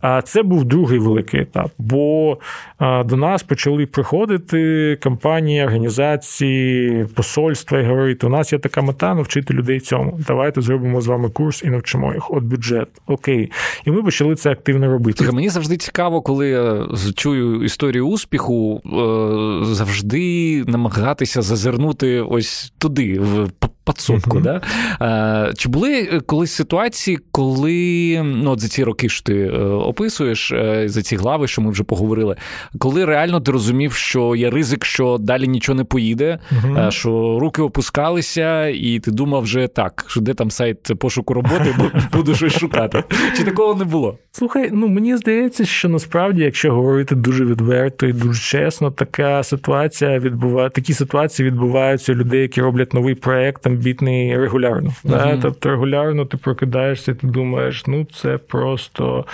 а 0.00 0.22
це 0.22 0.42
був 0.42 0.64
другий 0.64 0.98
великий 0.98 1.40
етап. 1.40 1.70
Бо 1.78 2.38
до 2.80 3.16
нас 3.16 3.42
почали 3.42 3.86
приходити 3.86 4.98
компанії, 5.02 5.64
організації, 5.64 7.06
посольства 7.14 7.80
і 7.80 7.86
говорити: 7.86 8.26
у 8.26 8.30
нас 8.30 8.52
є 8.52 8.58
така 8.58 8.82
мета 8.82 9.14
навчити 9.14 9.54
людей 9.54 9.80
цьому. 9.80 10.20
Давайте 10.26 10.62
зробимо 10.62 11.00
з 11.00 11.06
вами 11.06 11.30
курс 11.30 11.62
і 11.62 11.70
навчимо 11.70 12.14
їх. 12.14 12.30
От 12.30 12.44
бюджет, 12.44 12.88
окей. 13.06 13.52
І 13.84 13.90
ми 13.90 14.02
почали 14.02 14.34
це 14.34 14.50
активно 14.50 14.86
робити. 14.86 15.16
Слухай, 15.18 15.34
мені 15.34 15.48
завжди 15.48 15.76
цікаво, 15.76 16.22
коли 16.22 16.48
я 16.48 16.86
чую 17.14 17.64
історію 17.64 18.06
успіху, 18.08 18.82
е, 18.84 19.74
завжди 19.74 20.64
намагатися 20.64 21.42
зазирнути 21.42 22.20
ось 22.20 22.72
туди, 22.78 23.18
в 23.20 23.50
подсобку. 23.86 24.38
Uh-huh. 24.38 24.60
Да? 24.98 25.54
Чи 25.56 25.68
були 25.68 26.20
колись 26.26 26.52
ситуації, 26.52 27.18
коли 27.30 28.22
ну, 28.22 28.50
от 28.50 28.60
за 28.60 28.68
ці 28.68 28.84
роки 28.84 29.08
що 29.08 29.22
ти 29.22 29.34
е, 29.34 29.58
описуєш, 29.60 30.52
е, 30.52 30.88
за 30.88 31.02
ці 31.02 31.16
глави, 31.16 31.48
що 31.48 31.62
ми 31.62 31.70
вже 31.70 31.84
поговорили, 31.84 32.36
коли 32.78 33.04
реально 33.04 33.40
ти 33.40 33.52
розумів, 33.52 33.92
що 33.92 34.36
є 34.36 34.50
ризик, 34.50 34.84
що 34.84 35.18
далі 35.20 35.48
нічого 35.48 35.76
не 35.76 35.84
поїде, 35.84 36.38
uh-huh. 36.52 36.90
що 36.90 37.38
руки 37.40 37.62
опускалися, 37.62 38.66
і 38.66 38.98
ти 38.98 39.10
думав 39.10 39.42
вже 39.42 39.66
так, 39.66 40.04
що 40.08 40.20
де 40.20 40.34
там 40.34 40.50
сайт 40.50 40.98
пошуку 40.98 41.34
роботи, 41.34 41.74
буду 42.12 42.34
щось 42.34 42.58
шукати. 42.58 43.04
Чи 43.36 43.44
такого 43.44 43.74
не 43.74 43.84
було? 43.84 44.18
Слухай, 44.32 44.70
ну 44.72 44.88
мені 44.88 45.16
здається, 45.16 45.64
що 45.64 45.88
насправді, 45.88 46.42
якщо 46.42 46.72
говорити 46.72 47.14
дуже 47.14 47.44
відверто 47.44 48.06
і 48.06 48.12
дуже 48.12 48.40
чесно, 48.40 48.90
така 48.90 49.42
ситуація 49.42 50.18
відбуває, 50.18 50.70
такі 50.70 50.94
ситуації 50.94 51.46
відбуваються 51.46 52.12
у 52.12 52.14
людей, 52.14 52.40
які 52.40 52.60
роблять 52.60 52.94
новий 52.94 53.14
проект, 53.14 53.66
амбітний 53.76 54.36
регулярно. 54.36 54.88
Uh-huh. 54.88 55.10
Да? 55.10 55.38
Тобто 55.42 55.70
регулярно 55.70 56.26
ти 56.26 56.36
прокидаєшся, 56.36 57.12
і 57.12 57.14
ти 57.14 57.26
думаєш, 57.26 57.86
ну 57.86 58.06
це 58.12 58.38
просто 58.38 59.24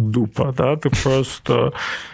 дупа. 0.00 0.54
Да? 0.56 0.76
Ти 0.76 0.90
просто 1.02 1.72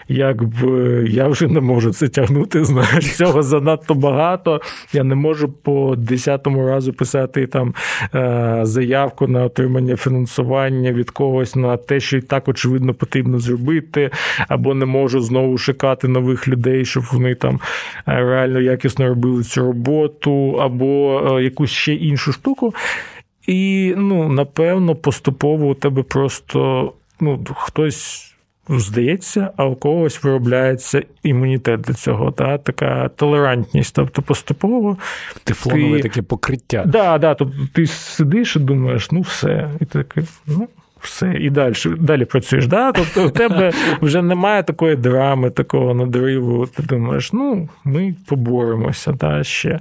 якби 0.08 1.06
я 1.10 1.28
вже 1.28 1.48
не 1.48 1.60
можу 1.60 1.92
це 1.92 2.08
тягнути. 2.08 2.64
Знаєш, 2.64 3.16
цього 3.16 3.42
занадто 3.42 3.94
багато. 3.94 4.60
Я 4.92 5.04
не 5.04 5.14
можу 5.14 5.48
по 5.48 5.94
десятому 5.96 6.66
разу 6.66 6.92
писати 6.92 7.46
там 7.46 7.74
е, 8.14 8.60
заявку 8.62 9.28
на 9.28 9.44
отримання 9.44 9.96
фінансування 9.96 10.92
від 10.92 11.10
когось 11.10 11.56
на 11.56 11.76
те, 11.76 12.00
що 12.00 12.16
і 12.16 12.20
так 12.20 12.48
очевидно 12.48 12.94
потрібно 12.94 13.38
зробити, 13.38 14.10
або 14.48 14.74
не 14.74 14.86
можу 14.86 15.20
знову 15.20 15.58
шукати 15.58 16.08
нових 16.08 16.48
людей, 16.48 16.84
щоб 16.84 17.04
вони 17.12 17.34
там 17.34 17.54
е, 17.54 17.60
реально 18.06 18.60
якісно 18.60 19.08
робили 19.08 19.42
цю 19.42 19.60
роботу, 19.60 20.58
або 20.60 21.22
е, 21.38 21.42
якусь 21.42 21.70
ще 21.70 21.94
іншу 21.94 22.32
штуку. 22.32 22.74
І 23.46 23.94
ну, 23.96 24.28
напевно, 24.28 24.94
поступово 24.94 25.68
у 25.68 25.74
тебе 25.74 26.02
просто 26.02 26.92
ну, 27.20 27.44
хтось 27.54 28.32
здається, 28.68 29.50
а 29.56 29.64
у 29.64 29.76
когось 29.76 30.24
виробляється 30.24 31.02
імунітет 31.22 31.80
до 31.80 31.94
цього. 31.94 32.32
Та? 32.32 32.58
Така 32.58 33.08
толерантність. 33.08 33.94
Тобто 33.94 34.22
поступово. 34.22 34.96
Тефлонове 35.44 35.96
ти... 35.96 36.02
таке 36.02 36.22
покриття. 36.22 36.84
Да, 36.86 37.18
да, 37.18 37.34
тобто 37.34 37.56
ти 37.72 37.86
сидиш 37.86 38.56
і 38.56 38.58
думаєш, 38.58 39.10
ну 39.10 39.20
все. 39.20 39.70
І 39.80 39.84
ти 39.84 40.02
такий, 40.02 40.24
ну. 40.46 40.68
Все, 41.06 41.34
і 41.40 41.50
далі 41.50 41.74
далі 41.98 42.24
працюєш. 42.24 42.66
Да? 42.66 42.92
Тобто 42.92 43.26
у 43.26 43.30
тебе 43.30 43.72
вже 44.00 44.22
немає 44.22 44.62
такої 44.62 44.96
драми, 44.96 45.50
такого 45.50 45.94
надриву. 45.94 46.66
Ти 46.66 46.82
думаєш, 46.82 47.32
ну, 47.32 47.68
ми 47.84 48.14
поборемося 48.26 49.12
да, 49.12 49.44
ще. 49.44 49.80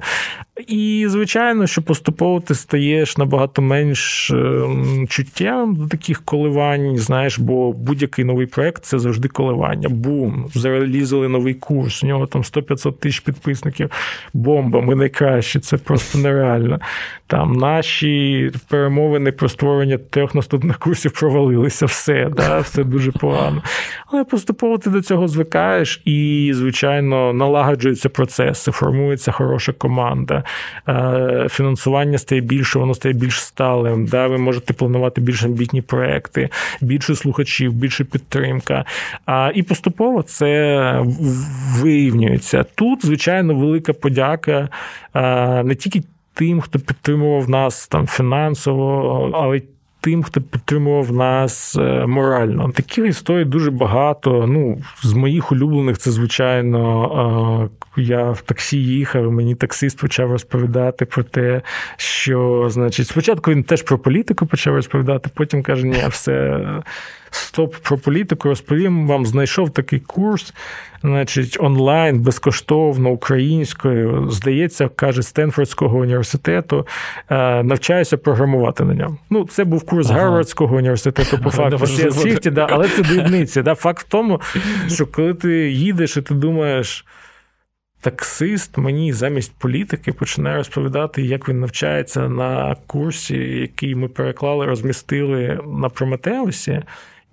І, 0.68 1.06
звичайно, 1.10 1.68
що 1.68 1.82
поступово 1.82 2.40
ти 2.40 2.56
стаєш 2.56 3.18
набагато 3.18 3.62
менш 3.62 4.32
ем, 4.32 5.08
чуттєвим 5.10 5.76
до 5.76 5.88
таких 5.88 6.22
коливань, 6.22 6.98
знаєш, 6.98 7.40
бо 7.40 7.74
будь-який 7.74 8.26
новий 8.26 8.46
проект 8.46 8.86
це 8.86 9.00
завжди 9.00 9.28
коливання. 9.28 9.90
Бум, 9.90 10.46
зарелізали 10.54 11.28
новий 11.28 11.54
курс, 11.54 12.04
у 12.04 12.08
нього 12.08 12.26
там 12.26 12.42
100-500 12.42 12.94
тисяч 12.94 13.20
підписників. 13.20 13.90
Бомба, 14.34 14.82
ми 14.82 14.96
найкращі, 14.96 15.60
це 15.60 15.78
просто 15.78 16.18
нереально. 16.18 16.80
Там 17.28 17.54
наші 17.54 18.52
перемовини 18.70 19.32
про 19.32 19.50
створення 19.50 19.98
трьох 19.98 20.36
наступних 20.36 20.80
курсів 20.80 21.12
провалилися, 21.20 21.86
все, 21.86 22.30
да, 22.36 22.60
все 22.60 22.84
дуже 22.84 23.12
погано. 23.12 23.62
Але 24.08 24.24
поступово 24.24 24.78
ти 24.78 24.90
до 24.90 25.02
цього 25.02 25.28
звикаєш 25.28 26.02
і, 26.06 26.52
звичайно, 26.56 27.34
налагоджуються 27.34 28.10
процеси, 28.10 28.72
формується 28.72 29.32
хороша 29.32 29.74
команда. 29.74 30.44
Е, 30.90 31.48
фінансування 31.50 32.18
стає 32.18 32.42
більше, 32.42 32.80
воно 32.80 32.96
стає 32.96 33.16
більш 33.16 33.44
сталим. 33.44 34.06
Да? 34.06 34.28
Ви 34.28 34.38
можете 34.38 34.74
планувати 34.74 35.22
більш 35.22 35.44
амбітні 35.44 35.82
проекти, 35.82 36.50
більше 36.82 37.16
слухачів, 37.16 37.74
більше 37.74 38.04
підтримка. 38.04 38.86
І 39.54 39.64
поступово 39.64 40.22
це 40.22 41.04
вирівнюється. 41.80 42.66
Тут, 42.76 43.06
звичайно, 43.06 43.56
велика 43.56 43.94
подяка 43.94 44.70
е, 45.16 45.64
не 45.64 45.76
тільки 45.76 46.04
тим, 46.34 46.62
хто 46.62 46.80
підтримував 46.80 47.50
нас 47.50 47.88
там 47.88 48.08
фінансово, 48.08 49.32
але 49.34 49.62
тим, 50.06 50.24
хто 50.24 50.42
підтримував 50.42 51.12
нас 51.12 51.76
е, 51.76 52.06
морально. 52.06 52.70
Таких 52.70 53.06
історій 53.06 53.46
дуже 53.46 53.72
багато. 53.72 54.48
Ну, 54.48 54.78
з 55.04 55.14
моїх 55.14 55.52
улюблених, 55.52 55.98
це 55.98 56.12
звичайно. 56.12 57.70
Я 57.98 58.32
в 58.32 58.42
таксі 58.42 58.78
їхав, 58.78 59.32
мені 59.32 59.56
таксист 59.56 60.00
почав 60.00 60.32
розповідати 60.32 61.06
про 61.06 61.24
те, 61.24 61.62
що, 61.98 62.68
значить, 62.70 63.08
спочатку 63.08 63.52
він 63.52 63.64
теж 63.64 63.82
про 63.82 64.00
політику 64.00 64.46
почав 64.46 64.76
розповідати, 64.76 65.30
потім 65.34 65.64
каже: 65.64 65.88
ні, 65.88 66.04
все 66.10 66.60
стоп 67.36 67.76
про 67.76 67.98
політику, 67.98 68.50
розповім 68.50 69.08
вам, 69.08 69.26
знайшов 69.26 69.70
такий 69.70 70.00
курс, 70.00 70.54
значить, 71.02 71.58
онлайн, 71.60 72.20
безкоштовно, 72.22 73.10
українською, 73.10 74.30
здається, 74.32 74.88
каже, 74.88 75.24
Стенфордського 75.24 75.98
університету, 75.98 76.88
е, 77.30 77.64
навчаюся 77.64 78.18
програмувати 78.18 78.84
на 78.84 78.94
ньому. 78.94 79.18
Ну, 79.30 79.46
це 79.46 79.64
був 79.64 79.86
курс 79.86 80.10
ага. 80.10 80.20
Гарвардського 80.20 80.76
університету, 80.76 81.40
по 81.44 81.50
факту, 81.52 81.88
світі, 82.12 82.50
да, 82.52 82.68
але 82.72 82.88
це 82.88 83.02
дрібниці. 83.04 83.62
Да. 83.62 83.76
Факт 83.76 84.06
в 84.06 84.10
тому, 84.10 84.42
що 84.88 85.08
коли 85.08 85.34
ти 85.34 85.72
їдеш 85.72 86.18
і 86.18 86.22
ти 86.22 86.34
думаєш. 86.34 87.06
Таксист 88.02 88.78
мені 88.78 89.14
замість 89.14 89.60
політики 89.60 90.14
починає 90.14 90.58
розповідати, 90.58 91.22
як 91.22 91.50
він 91.50 91.60
навчається 91.60 92.30
на 92.30 92.76
курсі, 92.88 93.38
який 93.38 93.96
ми 93.96 94.08
переклали, 94.08 94.66
розмістили 94.66 95.60
на 95.68 95.90
Прометеусі 95.90 96.82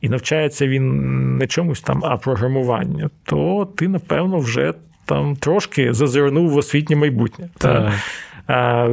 і 0.03 0.09
навчається 0.09 0.67
він 0.67 1.37
не 1.37 1.47
чомусь 1.47 1.81
там, 1.81 2.05
а 2.05 2.17
програмуванню, 2.17 3.11
то 3.25 3.69
ти, 3.77 3.89
напевно, 3.89 4.39
вже 4.39 4.75
там 5.05 5.37
трошки 5.37 5.93
зазирнув 5.93 6.51
в 6.51 6.57
освітнє 6.57 6.97
майбутнє. 6.97 7.49
Так. 7.59 7.93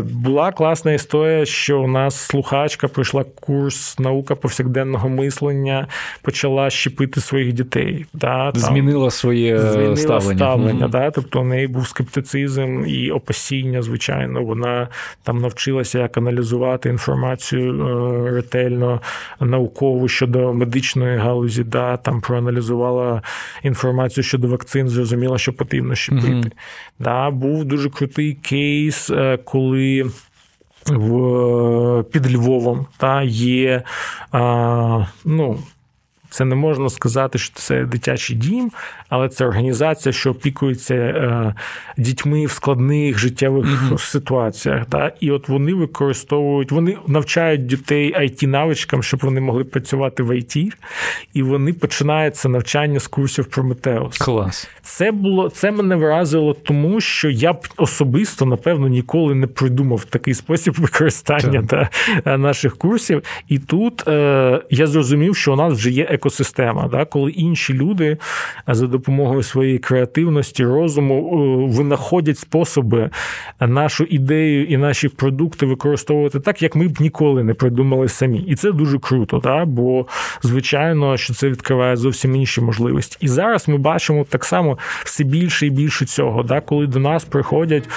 Була 0.03 0.51
класна 0.51 0.93
історія, 0.93 1.45
що 1.45 1.81
у 1.81 1.87
нас 1.87 2.15
слухачка 2.15 2.87
пройшла 2.87 3.23
курс 3.23 3.99
наука 3.99 4.35
повсякденного 4.35 5.09
мислення, 5.09 5.87
почала 6.21 6.69
щепити 6.69 7.21
своїх 7.21 7.53
дітей. 7.53 8.05
Да, 8.13 8.51
там, 8.51 8.61
Змінила 8.61 9.11
своє 9.11 9.59
змінила 9.59 9.95
ставлення. 9.95 10.37
ставлення 10.37 10.85
mm-hmm. 10.85 10.89
да, 10.89 11.11
Тобто 11.11 11.41
у 11.41 11.43
неї 11.43 11.67
був 11.67 11.87
скептицизм 11.87 12.83
і 12.87 13.11
опасіння, 13.11 13.81
звичайно. 13.81 14.43
Вона 14.43 14.87
там 15.23 15.37
навчилася 15.37 15.99
як 15.99 16.17
аналізувати 16.17 16.89
інформацію 16.89 17.87
е, 17.87 18.31
ретельно, 18.31 19.01
наукову 19.39 20.07
щодо 20.07 20.53
медичної 20.53 21.17
галузі, 21.17 21.63
да, 21.63 21.97
там 21.97 22.21
проаналізувала 22.21 23.21
інформацію 23.63 24.23
щодо 24.23 24.47
вакцин, 24.47 24.89
зрозуміла, 24.89 25.37
що 25.37 25.53
потрібно 25.53 25.95
щепити. 25.95 26.27
Mm-hmm. 26.27 26.51
Да, 26.99 27.29
Був 27.31 27.65
дуже 27.65 27.89
крутий 27.89 28.33
кейс, 28.33 29.09
е, 29.09 29.37
коли. 29.37 30.11
В 30.85 32.03
під 32.11 32.33
Львовом 32.35 32.85
та 32.97 33.21
є 33.23 33.83
а, 34.31 35.05
ну, 35.25 35.59
це 36.29 36.45
не 36.45 36.55
можна 36.55 36.89
сказати, 36.89 37.37
що 37.37 37.55
це 37.55 37.85
дитячий 37.85 38.35
дім, 38.35 38.71
але 39.09 39.29
це 39.29 39.45
організація, 39.45 40.13
що 40.13 40.31
опікується 40.31 40.95
е, 40.95 41.53
дітьми 41.97 42.45
в 42.45 42.51
складних 42.51 43.19
життєвих 43.19 43.65
mm-hmm. 43.65 43.97
ситуаціях. 43.97 44.89
Да? 44.89 45.11
І 45.19 45.31
от 45.31 45.49
вони 45.49 45.73
використовують, 45.73 46.71
вони 46.71 46.97
навчають 47.07 47.65
дітей 47.65 48.15
it 48.15 48.45
навичкам, 48.45 49.03
щоб 49.03 49.19
вони 49.23 49.41
могли 49.41 49.63
працювати 49.63 50.23
в 50.23 50.31
IT, 50.31 50.71
і 51.33 51.43
вони 51.43 51.73
починають 51.73 52.35
це 52.35 52.49
навчання 52.49 52.99
з 52.99 53.07
курсів 53.07 53.45
Прометеус. 53.45 54.17
Клас. 54.17 54.69
Це 54.81 55.11
було 55.11 55.49
це 55.49 55.71
мене 55.71 55.95
вразило, 55.95 56.53
тому 56.53 57.01
що 57.01 57.29
я 57.29 57.53
б 57.53 57.67
особисто, 57.77 58.45
напевно, 58.45 58.87
ніколи 58.87 59.35
не 59.35 59.47
придумав 59.47 60.05
такий 60.05 60.33
спосіб 60.33 60.73
використання 60.77 61.61
да, 61.61 61.89
наших 62.37 62.77
курсів. 62.77 63.23
І 63.47 63.59
тут 63.59 64.07
е, 64.07 64.61
я 64.69 64.87
зрозумів, 64.87 65.35
що 65.35 65.53
у 65.53 65.55
нас 65.55 65.73
вже 65.73 65.89
є 65.89 66.03
екосистема, 66.19 66.87
да, 66.87 67.05
коли 67.05 67.31
інші 67.31 67.73
люди 67.73 68.17
за 68.67 68.87
допомогою 68.87 69.43
своєї 69.43 69.77
креативності, 69.77 70.65
розуму 70.65 71.15
е, 71.15 71.75
винаходять 71.77 72.37
способи 72.37 73.09
нашу 73.59 74.03
ідею 74.03 74.65
і 74.65 74.77
наші 74.77 75.09
продукти 75.09 75.65
використовувати 75.65 76.39
так, 76.39 76.61
як 76.61 76.75
ми 76.75 76.87
б 76.87 77.01
ніколи 77.01 77.43
не 77.43 77.53
придумали 77.53 78.07
самі. 78.07 78.39
І 78.39 78.55
це 78.55 78.71
дуже 78.71 78.99
круто, 78.99 79.39
да, 79.43 79.65
бо 79.65 80.05
звичайно, 80.41 81.17
що 81.17 81.33
це 81.33 81.49
відкриває 81.49 81.95
зовсім 81.97 82.35
інші 82.35 82.61
можливості. 82.61 83.17
І 83.19 83.27
зараз 83.27 83.67
ми 83.67 83.77
бачимо 83.77 84.25
так 84.29 84.45
само 84.45 84.77
все 85.03 85.23
більше 85.23 85.67
і 85.67 85.69
більше 85.69 86.05
цього, 86.05 86.43
да, 86.43 86.61
коли 86.61 86.87
до 86.87 86.99
нас 86.99 87.25
приходять 87.25 87.89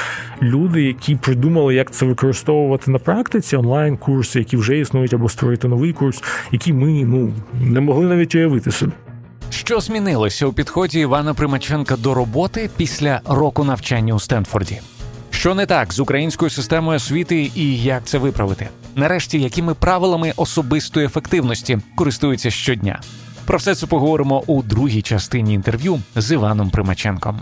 люди, 0.43 0.83
які 0.83 1.17
придумали, 1.17 1.75
як 1.75 1.91
це 1.91 2.07
використовувати 2.07 2.91
на 2.91 2.99
практиці, 2.99 3.57
онлайн-курси, 3.57 4.39
які 4.39 4.57
вже 4.57 4.79
існують, 4.79 5.15
або 5.15 5.29
створити 5.29 5.69
новий 5.69 5.93
курс, 5.93 6.23
які 6.53 6.73
ми 6.73 7.05
ну 7.05 7.33
не 7.61 7.81
могли 7.81 8.07
навіть 8.13 8.35
уявити 8.35 8.73
собі. 8.73 8.93
Що 9.51 9.81
змінилося 9.81 10.47
у 10.47 10.53
підході 10.53 11.01
Івана 11.01 11.35
Примаченка 11.35 11.97
до 11.97 12.15
роботи 12.15 12.71
після 12.77 13.21
року 13.27 13.65
навчання 13.65 14.15
у 14.15 14.21
Стенфорді? 14.21 14.81
Що 15.31 15.55
не 15.55 15.67
так 15.67 15.93
з 15.93 16.01
українською 16.01 16.51
системою 16.51 16.97
освіти 16.97 17.51
і 17.55 17.83
як 17.83 18.05
це 18.05 18.19
виправити? 18.19 18.69
Нарешті, 18.97 19.41
якими 19.41 19.75
правилами 19.75 20.33
особистої 20.37 21.07
ефективності 21.07 21.79
користуються 21.97 22.51
щодня? 22.51 23.01
Про 23.45 23.59
все 23.59 23.75
це 23.75 23.87
поговоримо 23.87 24.43
у 24.47 24.63
другій 24.63 25.03
частині 25.03 25.55
інтерв'ю 25.55 26.01
з 26.17 26.33
Іваном 26.33 26.71
Примаченком. 26.71 27.41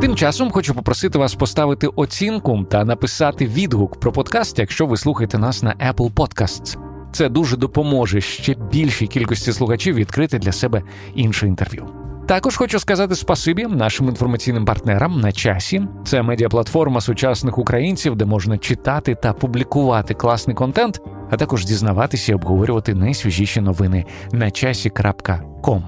Тим 0.00 0.16
часом 0.16 0.50
хочу 0.50 0.74
попросити 0.74 1.18
вас 1.18 1.34
поставити 1.34 1.86
оцінку 1.86 2.66
та 2.70 2.84
написати 2.84 3.46
відгук 3.46 4.00
про 4.00 4.12
подкаст, 4.12 4.58
якщо 4.58 4.86
ви 4.86 4.96
слухаєте 4.96 5.38
нас 5.38 5.62
на 5.62 5.74
Apple 5.74 6.12
Podcasts. 6.12 6.89
Це 7.12 7.28
дуже 7.28 7.56
допоможе 7.56 8.20
ще 8.20 8.54
більшій 8.72 9.06
кількості 9.06 9.52
слухачів 9.52 9.94
відкрити 9.94 10.38
для 10.38 10.52
себе 10.52 10.82
інше 11.14 11.46
інтерв'ю. 11.46 11.86
Також 12.30 12.56
хочу 12.56 12.78
сказати 12.78 13.14
спасибі 13.14 13.66
нашим 13.66 14.08
інформаційним 14.08 14.64
партнерам 14.64 15.20
на 15.20 15.32
часі. 15.32 15.82
Це 16.04 16.22
медіаплатформа 16.22 17.00
сучасних 17.00 17.58
українців, 17.58 18.16
де 18.16 18.24
можна 18.24 18.58
читати 18.58 19.14
та 19.14 19.32
публікувати 19.32 20.14
класний 20.14 20.56
контент, 20.56 21.00
а 21.30 21.36
також 21.36 21.64
дізнаватися 21.64 22.32
і 22.32 22.34
обговорювати 22.34 22.94
найсвіжіші 22.94 23.60
новини 23.60 24.04
на 24.32 24.50
часі.ком. 24.50 25.84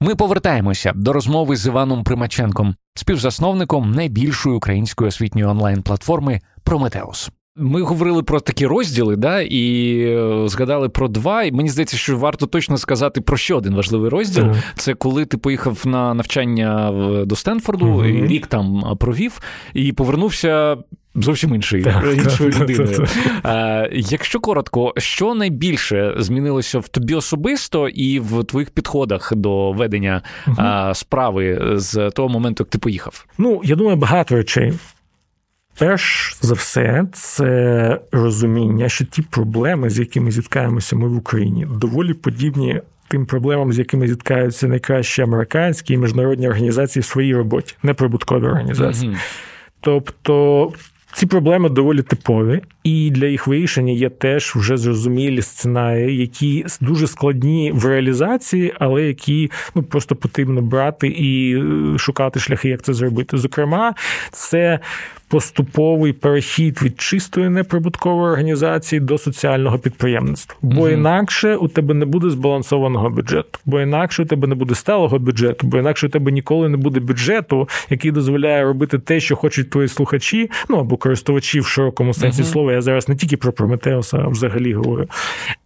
Ми 0.00 0.14
повертаємося 0.14 0.92
до 0.94 1.12
розмови 1.12 1.56
з 1.56 1.66
Іваном 1.66 2.04
Примаченком, 2.04 2.74
співзасновником 2.94 3.92
найбільшої 3.92 4.56
української 4.56 5.08
освітньої 5.08 5.46
онлайн-платформи 5.46 6.40
Прометеус. 6.64 7.30
Ми 7.56 7.82
говорили 7.82 8.22
про 8.22 8.40
такі 8.40 8.66
розділи, 8.66 9.16
да, 9.16 9.40
і 9.40 9.96
е, 10.00 10.48
згадали 10.48 10.88
про 10.88 11.08
два. 11.08 11.42
І 11.42 11.52
мені 11.52 11.68
здається, 11.68 11.96
що 11.96 12.18
варто 12.18 12.46
точно 12.46 12.78
сказати 12.78 13.20
про 13.20 13.36
ще 13.36 13.54
один 13.54 13.74
важливий 13.74 14.10
розділ. 14.10 14.44
Uh-huh. 14.44 14.62
Це 14.76 14.94
коли 14.94 15.24
ти 15.24 15.36
поїхав 15.36 15.82
на 15.84 16.14
навчання 16.14 16.92
до 17.26 17.36
Стенфорду, 17.36 17.86
uh-huh. 17.86 18.06
і 18.06 18.26
рік 18.26 18.46
там 18.46 18.96
провів, 19.00 19.40
і 19.74 19.92
повернувся 19.92 20.76
зовсім 21.14 21.54
інший, 21.54 21.86
іншою 22.14 22.50
людиною. 22.60 23.06
А, 23.42 23.86
Якщо 23.92 24.40
коротко, 24.40 24.94
що 24.96 25.34
найбільше 25.34 26.14
змінилося 26.18 26.78
в 26.78 26.88
тобі 26.88 27.14
особисто 27.14 27.88
і 27.88 28.20
в 28.20 28.44
твоїх 28.44 28.70
підходах 28.70 29.32
до 29.36 29.72
ведення 29.72 30.22
uh-huh. 30.46 30.94
справи 30.94 31.72
з 31.74 32.10
того 32.10 32.28
моменту, 32.28 32.62
як 32.64 32.68
ти 32.68 32.78
поїхав? 32.78 33.26
Ну, 33.38 33.60
я 33.64 33.76
думаю, 33.76 33.96
багато 33.96 34.36
речей. 34.36 34.72
Перш 35.78 36.36
за 36.40 36.54
все, 36.54 37.04
це 37.12 38.00
розуміння, 38.12 38.88
що 38.88 39.04
ті 39.04 39.22
проблеми, 39.22 39.90
з 39.90 39.98
якими 39.98 40.30
зіткаємося 40.30 40.96
ми 40.96 41.08
в 41.08 41.16
Україні, 41.16 41.66
доволі 41.70 42.14
подібні 42.14 42.80
тим 43.08 43.26
проблемам, 43.26 43.72
з 43.72 43.78
якими 43.78 44.08
зіткаються 44.08 44.68
найкращі 44.68 45.22
американські 45.22 45.94
і 45.94 45.96
міжнародні 45.96 46.48
організації 46.48 47.00
в 47.00 47.04
своїй 47.04 47.36
роботі, 47.36 47.74
неприбуткові 47.82 48.44
організації. 48.44 49.10
Mm-hmm. 49.10 49.18
Тобто 49.80 50.72
ці 51.12 51.26
проблеми 51.26 51.68
доволі 51.68 52.02
типові, 52.02 52.60
і 52.84 53.10
для 53.10 53.26
їх 53.26 53.46
вирішення 53.46 53.92
є 53.92 54.08
теж 54.10 54.52
вже 54.56 54.76
зрозумілі 54.76 55.42
сценарії, 55.42 56.20
які 56.20 56.66
дуже 56.80 57.06
складні 57.06 57.72
в 57.74 57.86
реалізації, 57.86 58.74
але 58.78 59.02
які 59.02 59.50
ну 59.74 59.82
просто 59.82 60.16
потрібно 60.16 60.62
брати 60.62 61.08
і 61.08 61.58
е, 61.58 61.98
шукати 61.98 62.40
шляхи, 62.40 62.68
як 62.68 62.82
це 62.82 62.92
зробити. 62.92 63.36
Зокрема, 63.36 63.94
це 64.30 64.78
поступовий 65.32 66.12
перехід 66.12 66.82
від 66.82 67.00
чистої 67.00 67.48
неприбуткової 67.48 68.30
організації 68.32 69.00
до 69.00 69.18
соціального 69.18 69.78
підприємництва. 69.78 70.56
Бо 70.62 70.80
угу. 70.80 70.88
інакше 70.88 71.56
у 71.56 71.68
тебе 71.68 71.94
не 71.94 72.04
буде 72.04 72.30
збалансованого 72.30 73.10
бюджету, 73.10 73.58
бо 73.64 73.80
інакше 73.80 74.22
у 74.22 74.26
тебе 74.26 74.48
не 74.48 74.54
буде 74.54 74.74
сталого 74.74 75.18
бюджету, 75.18 75.66
бо 75.66 75.78
інакше 75.78 76.06
у 76.06 76.10
тебе 76.10 76.32
ніколи 76.32 76.68
не 76.68 76.76
буде 76.76 77.00
бюджету, 77.00 77.68
який 77.90 78.10
дозволяє 78.10 78.64
робити 78.64 78.98
те, 78.98 79.20
що 79.20 79.36
хочуть 79.36 79.70
твої 79.70 79.88
слухачі, 79.88 80.50
ну 80.68 80.76
або 80.76 80.96
користувачі 80.96 81.60
в 81.60 81.66
широкому 81.66 82.14
сенсі 82.14 82.42
угу. 82.42 82.50
слова. 82.50 82.72
Я 82.72 82.82
зараз 82.82 83.08
не 83.08 83.16
тільки 83.16 83.36
про 83.36 83.52
Прометеуса, 83.52 84.18
а 84.18 84.28
взагалі 84.28 84.74
говорю. 84.74 85.08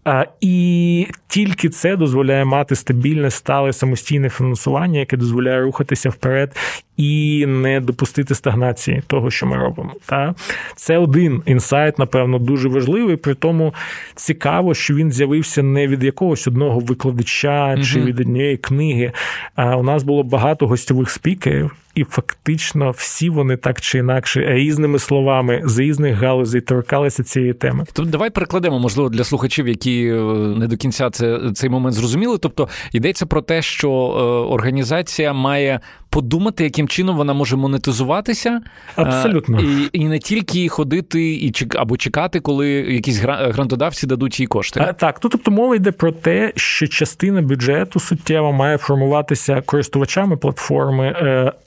А, 0.05 0.25
І 0.41 1.07
тільки 1.29 1.69
це 1.69 1.97
дозволяє 1.97 2.45
мати 2.45 2.75
стабільне, 2.75 3.31
стале 3.31 3.73
самостійне 3.73 4.29
фінансування, 4.29 5.01
яке 5.01 5.17
дозволяє 5.17 5.61
рухатися 5.61 6.11
вперед 6.11 6.57
і 6.97 7.45
не 7.47 7.81
допустити 7.81 8.35
стагнації 8.35 9.03
того, 9.07 9.31
що 9.31 9.47
ми 9.47 9.56
робимо. 9.57 9.93
Та? 10.07 10.35
Це 10.75 10.99
один 10.99 11.43
інсайт, 11.47 11.99
напевно, 11.99 12.39
дуже 12.39 12.69
важливий. 12.69 13.17
При 13.17 13.35
тому 13.35 13.75
цікаво, 14.15 14.75
що 14.75 14.95
він 14.95 15.13
з'явився 15.13 15.63
не 15.63 15.87
від 15.87 16.05
якогось 16.05 16.47
одного 16.47 16.81
викладача 16.81 17.79
чи 17.83 18.01
від 18.01 18.21
однієї 18.21 18.57
книги. 18.57 19.13
А 19.55 19.77
у 19.77 19.83
нас 19.83 20.03
було 20.03 20.23
багато 20.23 20.67
гостьових 20.67 21.11
спікерів 21.11 21.77
і 21.97 22.05
фактично 22.05 22.91
всі 22.91 23.31
вони 23.31 23.57
так 23.57 23.81
чи 23.81 23.99
інакше 23.99 24.47
різними 24.49 24.99
словами 24.99 25.63
з 25.65 25.79
різних 25.79 26.19
галузей 26.19 26.61
торкалися 26.61 27.25
цієї 27.25 27.55
теми. 27.55 27.85
Тобто 27.93 28.11
давай 28.11 28.31
перекладемо, 28.31 28.79
можливо, 28.79 29.09
для 29.09 29.25
слухачів, 29.25 29.69
які 29.69 30.07
е, 30.07 30.21
не 30.59 30.67
до 30.67 30.77
кінця 30.77 31.11
це 31.11 31.41
цей 31.55 31.71
момент 31.71 31.95
зрозуміли. 31.97 32.39
Тобто 32.39 32.69
йдеться 32.93 33.27
про 33.27 33.43
те, 33.43 33.63
що 33.63 33.89
е, 33.91 34.23
організація 34.55 35.33
має 35.33 35.81
подумати, 36.11 36.65
яким 36.65 36.89
чином 36.89 37.17
вона 37.17 37.33
може 37.33 37.57
монетизуватися, 37.57 38.61
е, 38.99 39.03
абсолютно 39.03 39.61
і 39.61 39.89
і 39.93 40.09
не 40.09 40.19
тільки 40.19 40.69
ходити 40.69 41.35
і 41.35 41.53
або 41.77 41.97
чекати, 41.97 42.41
коли 42.41 42.69
якісь 42.69 43.19
грантодавці 43.23 44.07
дадуть 44.07 44.41
їй 44.41 44.47
кошти. 44.47 44.81
А, 44.89 44.93
так, 44.93 45.21
ну 45.25 45.31
тобто 45.31 45.51
мова 45.51 45.77
йде 45.77 45.93
про 45.93 46.13
те, 46.13 46.53
що 46.57 46.87
частина 46.87 47.43
бюджету 47.43 48.01
суттєво 48.01 48.53
має 48.53 48.79
формуватися 48.79 49.61
користувачами 49.61 50.37
платформи. 50.37 51.17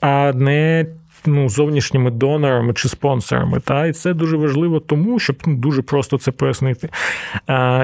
а 0.00 0.19
не 0.32 0.86
ну, 1.26 1.48
зовнішніми 1.48 2.10
донорами 2.10 2.74
чи 2.74 2.88
спонсорами. 2.88 3.60
Та? 3.60 3.86
І 3.86 3.92
це 3.92 4.14
дуже 4.14 4.36
важливо, 4.36 4.80
тому 4.80 5.18
щоб 5.18 5.36
ну, 5.46 5.56
дуже 5.56 5.82
просто 5.82 6.18
це 6.18 6.30
пояснити. 6.30 6.88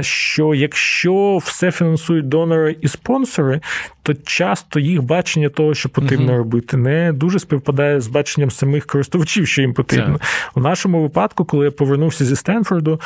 Що 0.01 0.55
якщо 0.55 1.37
все 1.37 1.71
фінансують 1.71 2.29
донори 2.29 2.77
і 2.81 2.89
спонсори, 2.89 3.61
то 4.03 4.15
часто 4.15 4.81
їх 4.81 5.03
бачення 5.03 5.49
того, 5.49 5.75
що 5.75 5.89
потрібно 5.89 6.33
uh 6.33 6.37
робити, 6.37 6.77
не 6.77 7.13
дуже 7.13 7.39
співпадає 7.39 8.01
з 8.01 8.09
баченням 8.09 8.51
самих 8.51 8.87
користувачів, 8.87 9.47
що 9.47 9.63
їм 9.63 9.75
потрібно. 9.75 10.15
Yeah. 10.15 10.51
У 10.55 10.61
нашому 10.61 11.03
випадку, 11.03 11.45
коли 11.45 11.65
я 11.65 11.71
повернувся 11.71 12.25
зі 12.25 12.37
Стенфорду, 12.37 13.01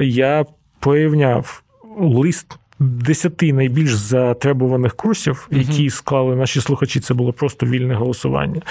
я 0.00 0.44
порівняв 0.80 1.62
лист 2.00 2.58
десяти 2.78 3.52
найбільш 3.52 3.94
затребуваних 3.94 4.94
курсів, 4.94 5.48
які 5.50 5.90
склали 5.90 6.36
наші 6.36 6.60
слухачі, 6.60 7.00
це 7.00 7.14
було 7.14 7.32
просто 7.32 7.66
вільне 7.66 7.94
голосування, 7.94 8.62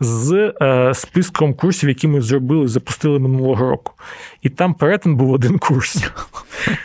з 0.00 0.52
е, 0.62 0.94
списком 0.94 1.54
курсів, 1.54 1.88
які 1.88 2.08
ми 2.08 2.20
зробили, 2.20 2.68
запустили 2.68 3.18
минулого 3.18 3.70
року. 3.70 3.92
І 4.42 4.48
там 4.48 4.74
перетин 4.74 5.16
був 5.16 5.30
один 5.32 5.58
курс. 5.58 6.10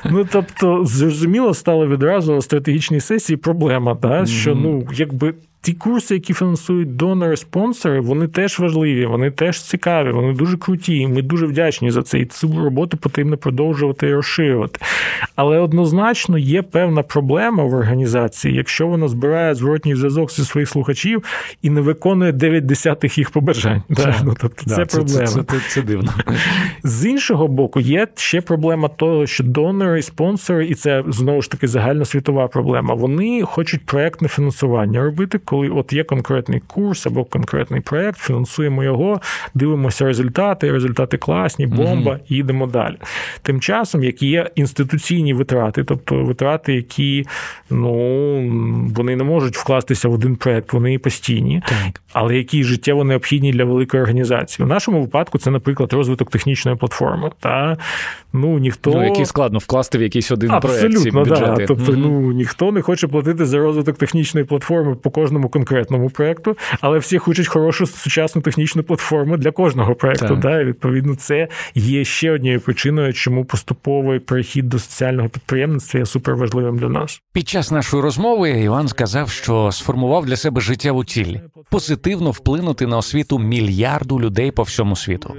Ну 0.06 0.28
тобто, 0.32 0.86
зрозуміло, 0.86 1.54
стало 1.54 1.88
відразу 1.88 2.34
на 2.34 2.42
стратегічній 2.42 3.00
сесії 3.00 3.38
проблема, 3.38 3.94
да, 3.94 4.26
що 4.26 4.56
ну, 4.56 4.88
якби 4.94 5.34
ті 5.62 5.74
курси, 5.74 6.14
які 6.14 6.34
фінансують 6.34 6.96
донори, 6.96 7.38
спонсори, 7.38 8.00
вони 8.00 8.28
теж 8.28 8.60
важливі, 8.60 9.06
вони 9.06 9.32
теж 9.32 9.62
цікаві, 9.62 10.12
вони 10.12 10.34
дуже 10.34 10.58
круті. 10.58 10.98
і 10.98 11.08
Ми 11.08 11.22
дуже 11.22 11.46
вдячні 11.46 11.92
за 11.92 12.04
це. 12.04 12.20
І 12.20 12.26
цю 12.26 12.64
роботу 12.64 12.98
потрібно 12.98 13.38
продовжувати 13.38 14.08
і 14.08 14.14
розширювати. 14.14 14.80
Але 15.36 15.60
однозначно 15.60 16.38
є 16.38 16.62
певна 16.62 17.04
проблема 17.04 17.64
в 17.64 17.74
організації, 17.74 18.56
якщо 18.56 18.88
вона 18.88 19.08
збирає 19.08 19.56
зворотній 19.56 19.96
зв'язок 19.96 20.32
зі 20.32 20.46
своїх 20.46 20.70
слухачів 20.70 21.24
і 21.62 21.70
не 21.70 21.82
виконує 21.82 22.32
9 22.32 22.66
десятих 22.66 23.18
їх 23.18 23.30
побажань. 23.30 23.84
Так, 23.96 24.16
ну, 24.24 24.36
тобто 24.42 24.64
да, 24.68 24.76
Це 24.76 24.86
проблема. 24.86 25.28
Це, 25.28 25.44
це, 25.44 25.60
це 25.70 25.82
дивно. 25.82 26.14
З 26.84 27.06
іншого 27.06 27.48
боку, 27.48 27.80
є 27.80 28.08
ще 28.16 28.42
проблема 28.42 28.88
того, 28.88 29.28
що 29.28 29.44
донори 29.44 30.00
і 30.00 30.02
спонсори, 30.02 30.68
і 30.68 30.76
це 30.76 31.04
знову 31.08 31.42
ж 31.42 31.52
таки 31.52 31.68
загальносвітова 31.68 32.48
проблема. 32.48 32.94
Вони 32.94 33.42
хочуть 33.42 33.86
проектне 33.86 34.28
фінансування 34.28 35.04
робити 35.04 35.38
коли 35.52 35.70
от 35.70 35.94
є 35.94 36.04
конкретний 36.04 36.62
курс 36.68 37.08
або 37.08 37.24
конкретний 37.26 37.82
проєкт, 37.82 38.20
фінансуємо 38.20 38.84
його, 38.84 39.22
дивимося 39.54 40.06
результати, 40.06 40.72
результати 40.72 41.18
класні, 41.18 41.68
бомба, 41.68 42.20
і 42.30 42.36
йдемо 42.36 42.68
далі. 42.68 42.96
Тим 43.42 43.62
часом, 43.62 44.04
як 44.04 44.22
є 44.22 44.50
інституційні 44.56 45.34
витрати, 45.34 45.84
тобто 45.84 46.24
витрати, 46.24 46.74
які 46.74 47.26
ну 47.70 47.94
вони 48.96 49.16
не 49.16 49.24
можуть 49.24 49.58
вкластися 49.58 50.10
в 50.10 50.14
один 50.14 50.36
проєкт, 50.36 50.74
вони 50.74 51.00
постійні, 51.00 51.62
так. 51.66 52.02
але 52.14 52.38
які 52.38 52.64
життєво 52.64 53.04
необхідні 53.04 53.52
для 53.52 53.66
великої 53.66 54.04
організації. 54.04 54.66
У 54.66 54.70
нашому 54.70 55.02
випадку 55.02 55.38
це, 55.38 55.52
наприклад, 55.52 55.94
розвиток 55.94 56.30
технічної 56.30 56.78
платформи. 56.78 57.32
Та 57.40 57.78
ну 58.34 58.60
ніхто 58.60 58.92
ну, 58.92 59.04
який 59.04 59.26
складно 59.26 59.60
вкласти 59.60 59.98
в 59.98 60.02
якийсь 60.02 60.32
один 60.32 60.52
Абсолютно, 60.52 60.90
проєкт 60.90 61.04
ці 61.04 61.12
Да. 61.12 61.66
Тобто, 61.68 61.92
mm-hmm. 61.92 61.98
ну 61.98 62.32
ніхто 62.32 62.72
не 62.72 62.82
хоче 62.82 63.08
платити 63.08 63.46
за 63.46 63.58
розвиток 63.58 63.98
технічної 63.98 64.46
платформи 64.46 64.96
по 64.96 65.12
кожному 65.12 65.41
кожному 65.42 65.50
конкретному 65.50 66.10
проєкту, 66.10 66.58
але 66.82 67.00
всі 67.00 67.18
хочуть 67.18 67.48
хорошу 67.48 67.86
сучасну 67.88 68.42
технічну 68.42 68.84
платформу 68.84 69.38
для 69.38 69.52
кожного 69.52 69.96
проєкту. 69.96 70.36
Да? 70.36 70.62
І 70.62 70.66
відповідно, 70.66 71.16
це 71.16 71.48
є 71.76 72.06
ще 72.06 72.32
однією 72.32 72.60
причиною, 72.60 73.14
чому 73.14 73.46
поступовий 73.46 74.20
перехід 74.20 74.70
до 74.70 74.80
соціального 74.80 75.30
підприємництва 75.30 76.00
є 76.00 76.06
суперважливим 76.06 76.78
для 76.78 76.90
нас. 76.90 77.22
Під 77.34 77.50
час 77.50 77.72
нашої 77.72 78.04
розмови 78.04 78.50
Іван 78.50 78.88
сказав, 78.88 79.30
що 79.30 79.72
сформував 79.72 80.26
для 80.26 80.36
себе 80.36 80.62
життєву 80.62 81.04
ціль 81.04 81.38
позитивно 81.70 82.32
вплинути 82.32 82.88
на 82.88 82.98
освіту 82.98 83.40
мільярду 83.40 84.20
людей 84.20 84.52
по 84.52 84.64
всьому 84.64 84.96
світу. 84.96 85.34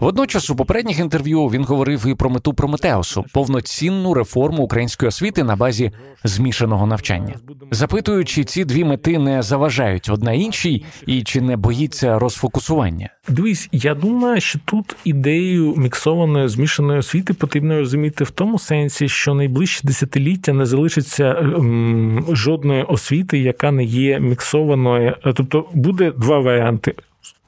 Водночас 0.00 0.50
у 0.50 0.56
попередніх 0.56 0.98
інтерв'ю 0.98 1.46
він 1.46 1.64
говорив 1.64 2.06
і 2.06 2.14
про 2.14 2.30
мету 2.30 2.54
Прометеусу 2.54 3.24
повноцінну 3.32 4.14
реформу 4.14 4.62
української 4.62 5.08
освіти 5.08 5.44
на 5.44 5.56
базі 5.56 5.90
змішаного 6.24 6.86
навчання, 6.86 7.34
запитуючи 7.70 8.44
ці 8.44 8.64
дві 8.64 8.84
мети 8.84 9.18
не 9.24 9.42
заважають 9.42 10.08
одна 10.10 10.32
іншій, 10.32 10.84
і 11.06 11.22
чи 11.22 11.40
не 11.40 11.56
боїться 11.56 12.18
розфокусування? 12.18 13.08
Дивись, 13.28 13.68
я 13.72 13.94
думаю, 13.94 14.40
що 14.40 14.58
тут 14.64 14.96
ідею 15.04 15.74
міксованої 15.76 16.48
змішаної 16.48 16.98
освіти 16.98 17.34
потрібно 17.34 17.78
розуміти 17.78 18.24
в 18.24 18.30
тому 18.30 18.58
сенсі, 18.58 19.08
що 19.08 19.34
найближчі 19.34 19.80
десятиліття 19.84 20.52
не 20.52 20.66
залишиться 20.66 21.24
м, 21.24 22.24
жодної 22.28 22.82
освіти, 22.82 23.38
яка 23.38 23.70
не 23.70 23.84
є 23.84 24.20
міксованою. 24.20 25.16
Тобто 25.34 25.68
буде 25.74 26.10
два 26.10 26.38
варіанти 26.38 26.94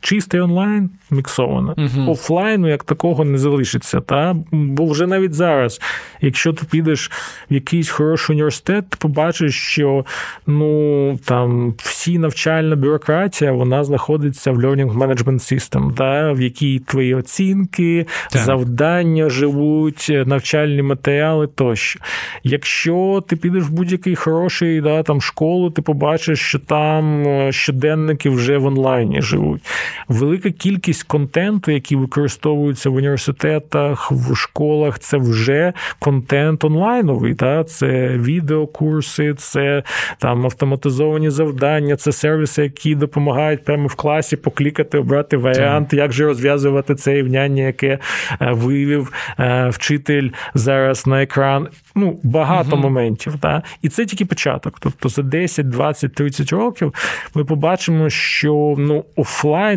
чистий 0.04 0.40
онлайн 0.40 0.90
міксовано. 1.10 1.74
Угу. 1.78 2.10
Офлайну 2.10 2.68
як 2.68 2.84
такого 2.84 3.24
не 3.24 3.38
залишиться. 3.38 4.00
Та? 4.00 4.36
Бо 4.52 4.86
вже 4.86 5.06
навіть 5.06 5.34
зараз, 5.34 5.80
якщо 6.20 6.52
ти 6.52 6.66
підеш 6.70 7.10
в 7.50 7.54
якийсь 7.54 7.90
хороший 7.90 8.34
університет, 8.34 8.90
ти 8.90 8.96
побачиш, 9.00 9.54
що 9.54 10.04
ну, 10.46 11.18
там 11.24 11.74
всі 11.78 12.18
навчальна 12.18 12.76
бюрократія 12.76 13.52
вона 13.52 13.84
знаходиться 13.84 14.52
в 14.52 14.58
Learning 14.58 14.92
Management 14.94 15.24
System, 15.24 15.94
та? 15.94 16.32
в 16.32 16.40
якій 16.40 16.78
твої 16.78 17.14
оцінки, 17.14 18.06
так. 18.30 18.42
завдання 18.42 19.30
живуть, 19.30 20.12
навчальні 20.26 20.82
матеріали 20.82 21.46
тощо. 21.46 22.00
Якщо 22.42 23.24
ти 23.28 23.36
підеш 23.36 23.64
в 23.64 23.70
будь-який 23.70 24.16
хороший 24.16 24.80
да, 24.80 25.02
там, 25.02 25.20
школу, 25.20 25.70
ти 25.70 25.82
побачиш, 25.82 26.40
що 26.40 26.58
там 26.58 27.26
е, 27.26 27.52
щоденники 27.52 28.30
вже 28.30 28.58
в 28.58 28.66
онлайні 28.66 29.22
живуть 29.22 29.62
велика 30.08 30.50
кількість 30.50 31.02
контенту, 31.02 31.70
який 31.70 31.96
використовується 31.96 32.90
в 32.90 32.94
університетах, 32.94 34.12
в 34.12 34.34
школах, 34.34 34.98
це 34.98 35.16
вже 35.16 35.72
контент 35.98 36.64
онлайновий. 36.64 37.34
Та? 37.34 37.64
Це 37.64 38.08
відеокурси, 38.08 39.34
це 39.34 39.82
там 40.18 40.44
автоматизовані 40.44 41.30
завдання, 41.30 41.96
це 41.96 42.12
сервіси, 42.12 42.62
які 42.62 42.94
допомагають 42.94 43.64
прямо 43.64 43.86
в 43.86 43.94
класі 43.94 44.36
поклікати, 44.36 44.98
обрати 44.98 45.36
варіант, 45.36 45.92
як 45.92 46.12
же 46.12 46.24
розв'язувати 46.24 46.94
це 46.94 47.14
рівняння, 47.14 47.62
яке 47.62 47.98
е, 48.40 48.52
вивів 48.52 49.12
е, 49.38 49.68
вчитель 49.68 50.30
зараз 50.54 51.06
на 51.06 51.22
екран. 51.22 51.68
Ну, 51.94 52.20
багато 52.22 52.70
угу. 52.72 52.82
моментів. 52.82 53.34
Та? 53.40 53.62
І 53.82 53.88
це 53.88 54.06
тільки 54.06 54.24
початок. 54.24 54.80
Тобто 54.80 55.08
за 55.08 55.22
10, 55.22 55.68
20, 55.68 56.14
30 56.14 56.52
років 56.52 56.94
ми 57.34 57.44
побачимо, 57.44 58.10
що 58.10 58.74
ну, 58.78 59.04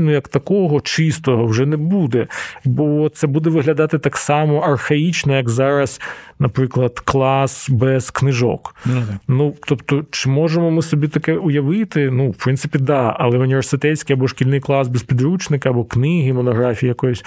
офлайну 0.08 0.12
як 0.12 0.28
такого 0.28 0.82
чистого 0.82 1.46
вже 1.46 1.66
не 1.66 1.78
буде, 1.78 2.28
бо 2.66 3.10
це 3.10 3.28
буде 3.28 3.50
виглядати 3.50 4.00
так 4.00 4.18
само 4.18 4.60
архаїчно, 4.60 5.36
як 5.36 5.50
зараз, 5.50 6.02
наприклад, 6.40 7.00
клас 7.00 7.70
без 7.70 8.12
книжок. 8.12 8.76
Ну, 8.86 9.04
ну 9.28 9.54
тобто, 9.68 10.06
чи 10.12 10.30
можемо 10.30 10.72
ми 10.72 10.82
собі 10.82 11.08
таке 11.08 11.34
уявити? 11.34 12.10
Ну, 12.12 12.32
в 12.32 12.36
принципі, 12.36 12.80
да, 12.80 13.16
але 13.20 13.38
університетський 13.38 14.14
або 14.14 14.28
шкільний 14.28 14.60
клас 14.60 14.88
без 14.88 15.04
підручника, 15.04 15.70
або 15.70 15.86
книги, 15.86 16.34
монографії 16.34 16.88
якоїсь. 16.88 17.24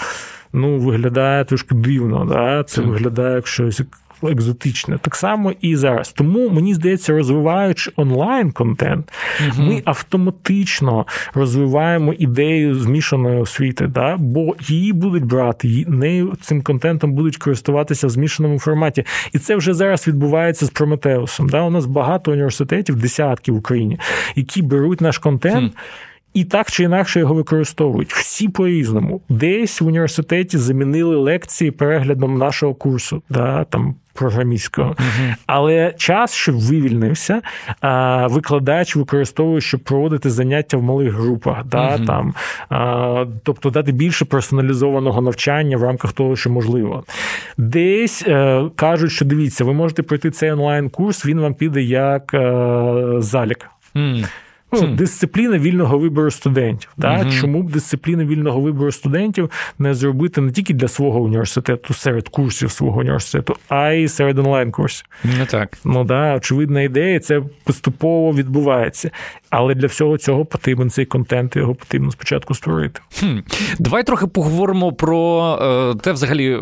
Ну, 0.52 0.78
виглядає 0.78 1.44
трошки 1.44 1.74
дивно, 1.74 2.24
да? 2.24 2.64
це 2.64 2.80
виглядає 2.80 3.34
як 3.34 3.46
щось 3.46 3.82
екзотичне. 4.28 4.98
Так 4.98 5.16
само 5.16 5.52
і 5.60 5.76
зараз. 5.76 6.12
Тому 6.12 6.48
мені 6.48 6.74
здається, 6.74 7.12
розвиваючи 7.12 7.90
онлайн 7.96 8.50
контент, 8.52 9.12
угу. 9.48 9.62
ми 9.62 9.82
автоматично 9.84 11.06
розвиваємо 11.34 12.12
ідею 12.12 12.74
змішаної 12.74 13.40
освіти, 13.40 13.86
да? 13.86 14.16
бо 14.18 14.56
її 14.60 14.92
будуть 14.92 15.24
брати, 15.24 15.68
її 15.68 15.86
нею 15.88 16.36
цим 16.40 16.62
контентом 16.62 17.12
будуть 17.12 17.36
користуватися 17.36 18.06
в 18.06 18.10
змішаному 18.10 18.58
форматі. 18.58 19.04
І 19.32 19.38
це 19.38 19.56
вже 19.56 19.74
зараз 19.74 20.08
відбувається 20.08 20.66
з 20.66 20.70
Прометеусом. 20.70 21.48
Да? 21.48 21.62
У 21.62 21.70
нас 21.70 21.86
багато 21.86 22.32
університетів, 22.32 22.96
десятки 22.96 23.52
в 23.52 23.56
Україні, 23.56 23.98
які 24.36 24.62
беруть 24.62 25.00
наш 25.00 25.18
контент. 25.18 25.72
Хм. 25.72 25.78
І 26.34 26.44
так 26.44 26.70
чи 26.70 26.84
інакше 26.84 27.20
його 27.20 27.34
використовують 27.34 28.12
всі 28.12 28.48
по-різному. 28.48 29.22
Десь 29.28 29.80
в 29.80 29.86
університеті 29.86 30.58
замінили 30.58 31.16
лекції 31.16 31.70
переглядом 31.70 32.38
нашого 32.38 32.74
курсу, 32.74 33.22
да, 33.28 33.64
там 33.64 33.94
програмістського. 34.20 34.90
Uh-huh. 34.90 35.34
Але 35.46 35.94
час, 35.96 36.34
щоб 36.34 36.58
вивільнився, 36.58 37.42
викладач 38.24 38.96
використовує, 38.96 39.60
щоб 39.60 39.80
проводити 39.80 40.30
заняття 40.30 40.76
в 40.76 40.82
малих 40.82 41.14
групах, 41.14 41.64
да, 41.64 41.96
uh-huh. 41.96 42.06
там, 42.06 42.34
тобто 43.42 43.70
дати 43.70 43.92
більше 43.92 44.24
персоналізованого 44.24 45.20
навчання 45.20 45.76
в 45.76 45.82
рамках 45.82 46.12
того, 46.12 46.36
що 46.36 46.50
можливо. 46.50 47.04
Десь 47.58 48.24
е, 48.26 48.62
кажуть, 48.76 49.12
що 49.12 49.24
дивіться, 49.24 49.64
ви 49.64 49.72
можете 49.72 50.02
пройти 50.02 50.30
цей 50.30 50.52
онлайн-курс, 50.52 51.26
він 51.26 51.40
вам 51.40 51.54
піде 51.54 51.82
як 51.82 52.34
е, 52.34 53.16
залік. 53.18 53.70
Mm. 53.94 54.26
Ну, 54.72 54.86
дисципліна 54.86 55.58
вільного 55.58 55.98
вибору 55.98 56.30
студентів. 56.30 56.90
Да? 56.96 57.18
mm 57.18 57.40
Чому 57.40 57.62
б 57.62 57.70
дисципліна 57.70 58.24
вільного 58.24 58.60
вибору 58.60 58.92
студентів 58.92 59.50
не 59.78 59.94
зробити 59.94 60.40
не 60.40 60.52
тільки 60.52 60.74
для 60.74 60.88
свого 60.88 61.20
університету 61.20 61.94
серед 61.94 62.28
курсів 62.28 62.70
свого 62.70 63.00
університету, 63.00 63.56
а 63.68 63.90
й 63.90 64.08
серед 64.08 64.38
онлайн 64.38 64.70
курсів? 64.70 65.06
Ну 65.24 65.46
так. 65.46 65.78
Ну 65.84 66.04
да, 66.04 66.36
очевидна 66.36 66.82
ідея, 66.82 67.20
це 67.20 67.42
поступово 67.64 68.32
відбувається. 68.32 69.10
Але 69.50 69.74
для 69.74 69.86
всього 69.86 70.18
цього 70.18 70.44
потрібен 70.44 70.90
цей 70.90 71.04
контент, 71.04 71.56
його 71.56 71.74
потрібно 71.74 72.10
спочатку 72.10 72.54
створити. 72.54 73.00
Хм. 73.20 73.38
Давай 73.78 74.04
трохи 74.04 74.26
поговоримо 74.26 74.92
про 74.92 75.58
е, 75.62 75.98
те, 76.02 76.12
взагалі, 76.12 76.52
е, 76.52 76.58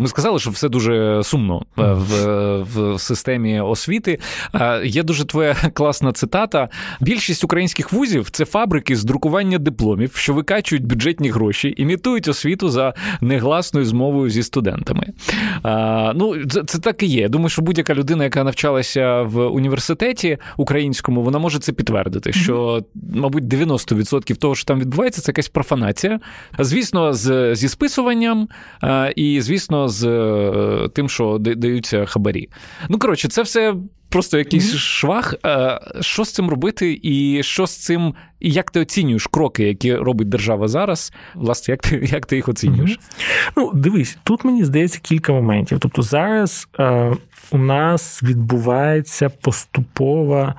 ми 0.00 0.08
сказали, 0.08 0.38
що 0.38 0.50
все 0.50 0.68
дуже 0.68 1.22
сумно 1.24 1.62
е, 1.78 1.82
в, 1.82 2.62
в 2.62 3.00
системі 3.00 3.60
освіти. 3.60 4.18
Є 4.84 5.02
дуже 5.02 5.24
твоя 5.24 5.54
класна 5.74 6.12
цитата. 6.12 6.68
Більшість 7.00 7.44
українських 7.52 7.92
вузів 7.92 8.30
це 8.30 8.44
фабрики 8.44 8.96
з 8.96 9.04
друкування 9.04 9.58
дипломів, 9.58 10.16
що 10.16 10.34
викачують 10.34 10.86
бюджетні 10.86 11.30
гроші, 11.30 11.74
імітують 11.76 12.28
освіту 12.28 12.68
за 12.68 12.94
негласною 13.20 13.86
змовою 13.86 14.30
зі 14.30 14.42
студентами. 14.42 15.06
Ну, 16.14 16.46
це, 16.46 16.64
це 16.64 16.78
так 16.78 17.02
і 17.02 17.06
є. 17.06 17.28
Думаю, 17.28 17.48
що 17.48 17.62
будь-яка 17.62 17.94
людина, 17.94 18.24
яка 18.24 18.44
навчалася 18.44 19.22
в 19.22 19.46
університеті 19.46 20.38
українському, 20.56 21.22
вона 21.22 21.38
може 21.38 21.58
це 21.58 21.72
підтвердити 21.72 22.32
що, 22.32 22.84
мабуть, 23.14 23.44
90% 23.44 24.36
того, 24.36 24.54
що 24.54 24.64
там 24.64 24.80
відбувається, 24.80 25.20
це 25.20 25.30
якась 25.30 25.48
профанація. 25.48 26.20
Звісно, 26.58 27.12
з, 27.12 27.54
зі 27.54 27.68
списуванням, 27.68 28.48
і, 29.16 29.40
звісно, 29.40 29.88
з 29.88 30.04
е, 30.04 30.88
тим, 30.94 31.08
що 31.08 31.38
даються 31.38 32.06
хабарі. 32.06 32.48
Ну, 32.88 32.98
коротше, 32.98 33.28
це 33.28 33.42
все. 33.42 33.74
Просто 34.12 34.38
якийсь 34.38 34.74
mm-hmm. 34.74 34.78
швах. 34.78 35.34
Що 36.00 36.24
з 36.24 36.32
цим 36.32 36.50
робити, 36.50 37.00
і 37.02 37.42
що 37.42 37.66
з 37.66 37.76
цим, 37.76 38.14
і 38.40 38.50
як 38.50 38.70
ти 38.70 38.80
оцінюєш 38.80 39.26
кроки, 39.26 39.64
які 39.64 39.94
робить 39.94 40.28
держава 40.28 40.68
зараз? 40.68 41.12
Власне, 41.34 41.72
як 41.72 41.82
ти 41.82 42.08
як 42.12 42.26
ти 42.26 42.36
їх 42.36 42.48
оцінюєш? 42.48 42.90
Mm-hmm. 42.90 43.52
Ну, 43.56 43.70
дивись, 43.74 44.18
тут 44.24 44.44
мені 44.44 44.64
здається 44.64 44.98
кілька 45.02 45.32
моментів. 45.32 45.78
Тобто, 45.80 46.02
зараз 46.02 46.68
е, 46.78 47.12
у 47.50 47.58
нас 47.58 48.22
відбувається 48.22 49.28
поступова 49.28 50.54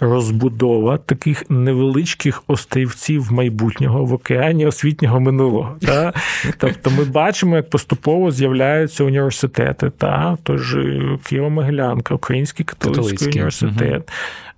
розбудова 0.00 0.98
таких 0.98 1.50
невеличких 1.50 2.42
острівців 2.46 3.32
майбутнього 3.32 4.04
в 4.04 4.12
океані 4.12 4.66
освітнього 4.66 5.20
минулого. 5.20 5.76
Та? 5.80 6.12
Тобто 6.58 6.90
ми 6.90 7.04
бачимо, 7.04 7.56
як 7.56 7.70
поступово 7.70 8.30
з'являються 8.30 9.04
університети. 9.04 9.90
Та? 9.98 10.38
Тож 10.42 10.76
Києво-Могилянка, 10.76 12.12
Український 12.14 12.66
католицький, 12.66 13.02
католицький. 13.02 13.32
університет. 13.32 13.92
Угу 13.92 14.04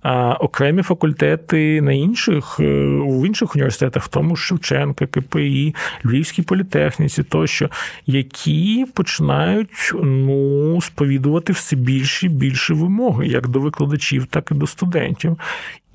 а 0.09 0.33
окремі 0.33 0.81
факультети 0.83 1.81
на 1.81 1.91
інших 1.91 2.57
е, 2.59 2.63
в 2.97 3.27
інших 3.27 3.55
університетах, 3.55 4.03
в 4.03 4.07
тому 4.07 4.35
Шевченка, 4.35 5.05
КПІ, 5.05 5.75
Львівській 6.05 6.41
політехніці, 6.41 7.23
тощо, 7.23 7.69
які 8.05 8.85
починають 8.93 9.91
ну, 10.03 10.81
сповідувати 10.81 11.53
все 11.53 11.75
більші 11.75 12.25
і 12.25 12.29
більше 12.29 12.73
вимоги, 12.73 13.27
як 13.27 13.47
до 13.47 13.59
викладачів, 13.59 14.25
так 14.25 14.51
і 14.51 14.53
до 14.53 14.67
студентів 14.67 15.37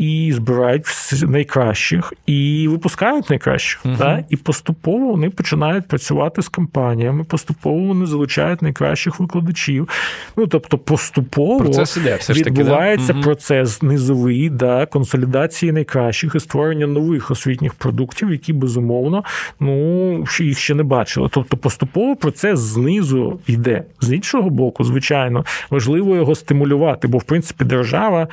і 0.03 0.33
збирають 0.33 0.87
найкращих, 1.23 2.13
і 2.27 2.69
випускають 2.69 3.31
найкращих. 3.31 3.87
uh 3.87 3.99
Та? 3.99 4.25
І 4.29 4.37
поступово 4.37 5.07
вони 5.07 5.31
починають 5.31 5.89
працювати 5.89 6.43
з 6.43 6.49
компаніями, 6.49 7.25
поступово 7.25 7.81
вони 7.81 8.07
залучають 8.07 8.63
найкращих 8.63 9.21
викладачів. 9.21 9.89
Ну 10.37 10.47
тобто, 10.47 10.79
поступово 10.79 11.59
процес 11.59 11.97
іде, 11.97 12.17
все 12.17 12.35
ж 12.35 12.45
таки, 12.45 12.51
відбувається 12.51 13.13
да? 13.13 13.21
процес 13.21 13.83
низовий 13.83 14.51
да, 14.51 14.87
консолідації 14.87 15.73
найкращих 15.73 16.35
і 16.35 16.41
створення 16.41 16.87
нових 16.87 17.31
освітніх 17.31 17.75
продуктів, 17.75 18.31
які 18.31 18.53
безумовно 18.53 19.25
ну 19.61 20.25
їх 20.41 20.59
ще 20.59 20.75
не 20.75 20.83
бачили. 20.83 21.29
Тобто, 21.33 21.57
поступово 21.57 22.17
процес 22.17 22.61
знизу 22.61 23.41
йде 23.47 23.85
з 24.01 24.13
іншого 24.13 24.51
боку, 24.51 24.85
звичайно, 24.85 25.45
важливо 25.71 26.17
його 26.17 26.35
стимулювати, 26.35 27.09
бо 27.09 27.19
в 27.19 27.25
принципі 27.25 27.65
держава 27.65 28.29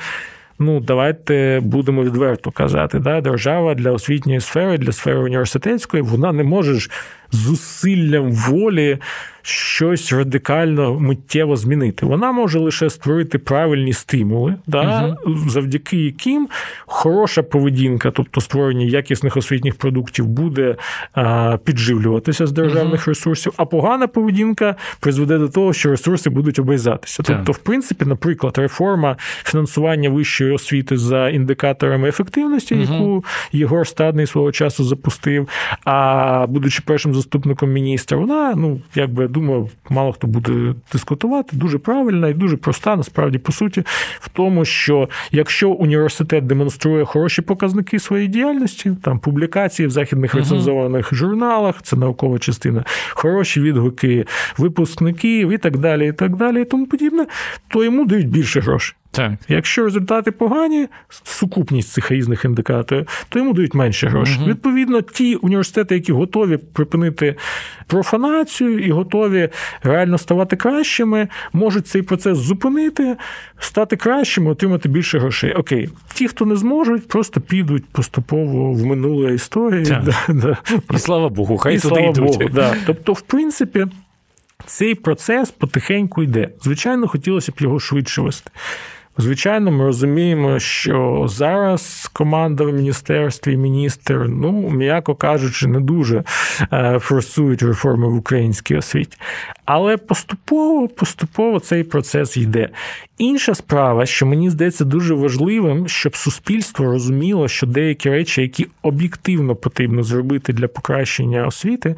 ну 0.60 0.80
давайте 0.80 1.60
будемо 1.62 2.04
відверто 2.04 2.50
казати, 2.50 2.98
да, 2.98 3.20
держава 3.20 3.74
для 3.74 3.90
освітньої 3.90 4.40
сфери, 4.40 4.78
для 4.78 4.92
сфери 4.92 5.18
університетської, 5.18 6.02
вона 6.02 6.32
не 6.32 6.42
може 6.42 6.74
ж 6.74 6.90
зусиллям 7.32 8.32
волі 8.32 8.98
щось 9.42 10.12
радикально 10.12 11.00
миттєво 11.00 11.56
змінити. 11.56 12.06
Вона 12.06 12.32
може 12.32 12.58
лише 12.58 12.90
створити 12.90 13.38
правильні 13.38 13.92
стимули, 13.92 14.54
да, 14.66 15.16
угу. 15.26 15.38
завдяки 15.48 15.96
яким 15.96 16.48
хороша 16.86 17.42
поведінка, 17.42 18.10
тобто 18.10 18.40
створення 18.40 18.86
якісних 18.86 19.36
освітніх 19.36 19.74
продуктів, 19.74 20.26
буде 20.26 20.76
а, 21.12 21.58
підживлюватися 21.64 22.46
з 22.46 22.52
державних 22.52 23.00
угу. 23.00 23.04
ресурсів, 23.06 23.52
а 23.56 23.64
погана 23.64 24.06
поведінка 24.06 24.76
призведе 25.00 25.38
до 25.38 25.48
того, 25.48 25.72
що 25.72 25.90
ресурси 25.90 26.30
будуть 26.30 26.58
обрізатися. 26.58 27.22
Тобто, 27.22 27.52
в 27.52 27.58
принципі, 27.58 28.04
наприклад, 28.04 28.58
реформа 28.58 29.16
фінансування 29.44 30.10
вищої 30.10 30.52
освіти 30.52 30.96
за 30.96 31.28
індикаторами 31.28 32.08
ефективності, 32.08 32.74
угу. 32.74 32.82
яку 32.82 33.24
Єгор 33.52 33.86
Стадний 33.86 34.26
свого 34.26 34.52
часу 34.52 34.84
запустив, 34.84 35.48
а 35.84 36.46
будучи 36.48 36.82
першим 36.86 37.14
заступником 37.20 37.72
міністра, 37.72 38.18
вона, 38.18 38.54
ну, 38.56 38.80
якби 38.94 39.22
я 39.22 39.28
думаю, 39.28 39.68
мало 39.90 40.12
хто 40.12 40.26
буде 40.26 40.74
дискутувати, 40.92 41.56
дуже 41.56 41.78
правильна 41.78 42.28
і 42.28 42.34
дуже 42.34 42.56
проста, 42.56 42.96
насправді, 42.96 43.38
по 43.38 43.52
суті, 43.52 43.82
в 44.20 44.28
тому, 44.28 44.64
що 44.64 45.08
якщо 45.32 45.70
університет 45.70 46.46
демонструє 46.46 47.04
хороші 47.04 47.42
показники 47.42 47.98
своєї 47.98 48.28
діяльності, 48.28 48.92
там 49.02 49.18
публікації 49.18 49.86
в 49.86 49.90
західних 49.90 50.34
рецензованих 50.34 51.14
журналах, 51.14 51.82
це 51.82 51.96
наукова 51.96 52.38
частина, 52.38 52.84
хороші 53.10 53.60
відгуки 53.60 54.26
випускників 54.58 55.50
і 55.50 55.58
так 55.58 55.78
далі, 55.78 56.08
і 56.08 56.12
так 56.12 56.36
далі, 56.36 56.62
і 56.62 56.64
тому 56.64 56.86
подібне, 56.86 57.26
то 57.68 57.84
йому 57.84 58.04
дають 58.04 58.28
більше 58.28 58.60
грошей. 58.60 58.96
Так. 59.12 59.32
Якщо 59.48 59.84
результати 59.84 60.30
погані, 60.30 60.88
сукупність 61.24 61.92
цих 61.92 62.10
різних 62.10 62.44
індикаторів, 62.44 63.24
то 63.28 63.38
йому 63.38 63.52
дають 63.52 63.74
менше 63.74 64.08
грошей. 64.08 64.36
Угу. 64.38 64.46
Відповідно, 64.50 65.00
ті 65.00 65.34
університети, 65.34 65.94
які 65.94 66.12
готові 66.12 66.56
припинити 66.56 67.36
профанацію 67.86 68.78
і 68.78 68.90
готові 68.90 69.48
реально 69.82 70.18
ставати 70.18 70.56
кращими, 70.56 71.28
можуть 71.52 71.86
цей 71.86 72.02
процес 72.02 72.38
зупинити, 72.38 73.16
стати 73.58 73.96
кращими, 73.96 74.50
отримати 74.50 74.88
більше 74.88 75.18
грошей. 75.18 75.52
Окей, 75.52 75.88
ті, 76.14 76.28
хто 76.28 76.46
не 76.46 76.56
зможуть, 76.56 77.08
просто 77.08 77.40
підуть 77.40 77.84
поступово 77.92 78.72
в 78.72 78.86
минуле 78.86 79.34
історії. 79.34 79.84
Да, 79.84 80.14
да. 80.28 80.56
І 80.94 80.98
слава 80.98 81.28
Богу, 81.28 81.58
хай 81.58 81.76
і 81.76 81.78
туди 81.78 81.94
слава 81.94 82.10
йдуть. 82.10 82.38
Богу, 82.38 82.50
да. 82.54 82.74
Тобто, 82.86 83.12
в 83.12 83.20
принципі. 83.20 83.86
Цей 84.66 84.94
процес 84.94 85.50
потихеньку 85.50 86.22
йде. 86.22 86.48
Звичайно, 86.62 87.08
хотілося 87.08 87.52
б 87.52 87.54
його 87.58 87.80
швидше 87.80 88.22
вести. 88.22 88.50
Звичайно, 89.20 89.70
ми 89.70 89.84
розуміємо, 89.84 90.58
що 90.58 91.26
зараз 91.28 92.10
команда 92.12 92.64
в 92.64 92.72
міністерстві, 92.72 93.56
міністр, 93.56 94.26
ну 94.28 94.70
м'яко 94.70 95.14
кажучи, 95.14 95.66
не 95.66 95.80
дуже 95.80 96.24
е, 96.72 96.98
форсують 96.98 97.62
реформи 97.62 98.08
в 98.08 98.16
українській 98.16 98.76
освіті. 98.76 99.16
Але 99.64 99.96
поступово, 99.96 100.88
поступово 100.88 101.60
цей 101.60 101.84
процес 101.84 102.36
йде. 102.36 102.68
Інша 103.20 103.54
справа, 103.54 104.06
що 104.06 104.26
мені 104.26 104.50
здається 104.50 104.84
дуже 104.84 105.14
важливим, 105.14 105.88
щоб 105.88 106.16
суспільство 106.16 106.86
розуміло, 106.86 107.48
що 107.48 107.66
деякі 107.66 108.10
речі, 108.10 108.42
які 108.42 108.66
об'єктивно 108.82 109.56
потрібно 109.56 110.02
зробити 110.02 110.52
для 110.52 110.68
покращення 110.68 111.46
освіти, 111.46 111.94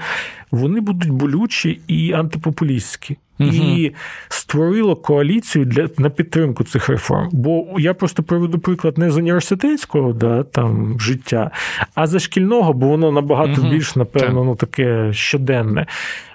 вони 0.50 0.80
будуть 0.80 1.10
болючі 1.10 1.80
і 1.86 2.12
антипопулістські. 2.12 3.16
І 3.38 3.92
створило 4.28 4.96
коаліцію 4.96 5.64
для 5.64 5.88
на 5.98 6.10
підтримку 6.10 6.64
цих 6.64 6.88
реформ. 6.88 7.28
Бо 7.32 7.66
я 7.78 7.94
просто 7.94 8.22
приведу 8.22 8.58
приклад 8.58 8.98
не 8.98 9.10
з 9.10 9.16
університетського 9.16 10.12
да, 10.12 10.42
там, 10.42 11.00
життя, 11.00 11.50
а 11.94 12.06
за 12.06 12.18
шкільного, 12.18 12.72
бо 12.72 12.88
воно 12.88 13.12
набагато 13.12 13.60
угу. 13.60 13.70
більш, 13.70 13.96
напевно, 13.96 14.44
ну, 14.44 14.54
таке 14.54 15.12
щоденне. 15.12 15.86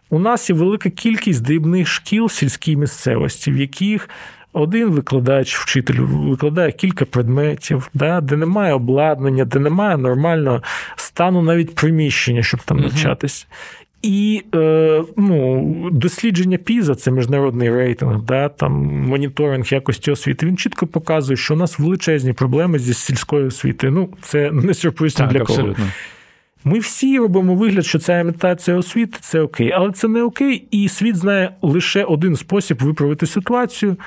У 0.09 0.19
нас 0.19 0.49
є 0.49 0.55
велика 0.55 0.89
кількість 0.89 1.43
дрібних 1.43 1.87
шкіл 1.87 2.25
в 2.25 2.31
сільській 2.31 2.75
місцевості, 2.75 3.51
в 3.51 3.57
яких 3.57 4.09
один 4.53 4.89
викладач, 4.89 5.57
вчитель 5.57 5.99
викладає 5.99 6.71
кілька 6.71 7.05
предметів, 7.05 7.89
да, 7.93 8.21
де 8.21 8.37
немає 8.37 8.73
обладнання, 8.73 9.45
де 9.45 9.59
немає 9.59 9.97
нормального 9.97 10.61
стану 10.95 11.41
навіть 11.41 11.75
приміщення, 11.75 12.43
щоб 12.43 12.59
там 12.59 12.77
навчатись. 12.77 13.47
І 14.01 14.43
е, 14.55 15.03
ну, 15.17 15.89
дослідження 15.91 16.57
Піза, 16.57 16.95
це 16.95 17.11
міжнародний 17.11 17.69
рейтинг, 17.69 18.21
да, 18.21 18.49
там 18.49 18.71
моніторинг 19.07 19.65
якості 19.73 20.11
освіти. 20.11 20.45
Він 20.45 20.57
чітко 20.57 20.87
показує, 20.87 21.37
що 21.37 21.53
у 21.53 21.57
нас 21.57 21.79
величезні 21.79 22.33
проблеми 22.33 22.79
зі 22.79 22.93
сільською 22.93 23.47
освітою. 23.47 23.93
Ну, 23.93 24.09
це 24.21 24.51
не 24.51 24.73
сюрприз 24.73 25.13
так, 25.13 25.29
для 25.29 25.39
кого. 25.39 25.59
Абсолютно. 25.59 25.85
Ми 26.67 26.79
всі 26.79 27.19
робимо 27.19 27.55
вигляд, 27.55 27.85
що 27.85 27.99
ця 27.99 28.19
імітація 28.19 28.77
освіти 28.77 29.17
це 29.21 29.41
окей, 29.41 29.71
але 29.71 29.91
це 29.91 30.07
не 30.07 30.23
окей, 30.23 30.67
і 30.71 30.89
світ 30.89 31.15
знає 31.15 31.55
лише 31.61 32.03
один 32.03 32.35
спосіб 32.35 32.77
виправити 32.81 33.25
ситуацію 33.27 33.97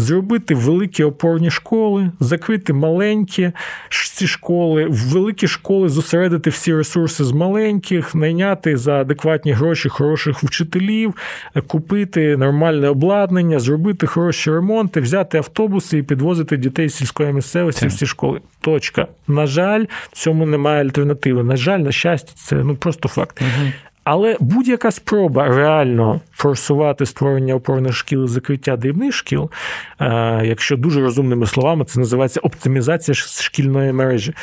зробити 0.00 0.54
великі 0.54 1.04
опорні 1.04 1.50
школи, 1.50 2.10
закрити 2.20 2.72
маленькі 2.72 3.52
ці 4.20 4.26
школи, 4.26 4.86
в 4.86 4.94
великі 4.94 5.48
школи 5.48 5.88
зосередити 5.88 6.50
всі 6.50 6.74
ресурси 6.74 7.24
з 7.24 7.32
маленьких, 7.32 8.14
найняти 8.14 8.76
за 8.76 9.00
адекватні 9.00 9.52
гроші 9.52 9.88
хороших 9.88 10.42
вчителів, 10.42 11.14
купити 11.66 12.36
нормальне 12.36 12.88
обладнання, 12.88 13.58
зробити 13.58 14.06
хороші 14.06 14.50
ремонти, 14.50 15.00
взяти 15.00 15.38
автобуси 15.38 15.98
і 15.98 16.02
підвозити 16.02 16.56
дітей 16.56 16.88
з 16.88 16.94
сільської 16.94 17.32
місцевості 17.32 17.86
в 17.86 17.92
ці 17.92 18.06
школи. 18.06 18.40
Точка. 18.60 19.06
На 19.28 19.46
жаль, 19.46 19.84
цьому 20.12 20.46
немає 20.46 20.84
альтернативи. 20.84 21.44
На 21.44 21.56
жаль, 21.56 21.78
на 21.78 21.92
щастя, 21.92 22.32
це 22.34 22.56
ну 22.56 22.76
просто 22.76 23.08
факт. 23.08 23.40
Угу. 23.40 23.72
Але 24.12 24.36
будь-яка 24.40 24.90
спроба 24.90 25.48
реально 25.48 26.20
форсувати 26.32 27.06
створення 27.06 27.54
опорних 27.54 27.92
шкіл 27.92 28.24
і 28.24 28.28
закриття 28.28 28.76
дрібних 28.76 29.14
шкіл, 29.14 29.50
е, 30.00 30.40
якщо 30.44 30.76
дуже 30.76 31.00
розумними 31.00 31.46
словами, 31.46 31.84
це 31.84 32.00
називається 32.00 32.40
оптимізація 32.40 33.14
шкільної 33.14 33.92
мережі 33.92 34.34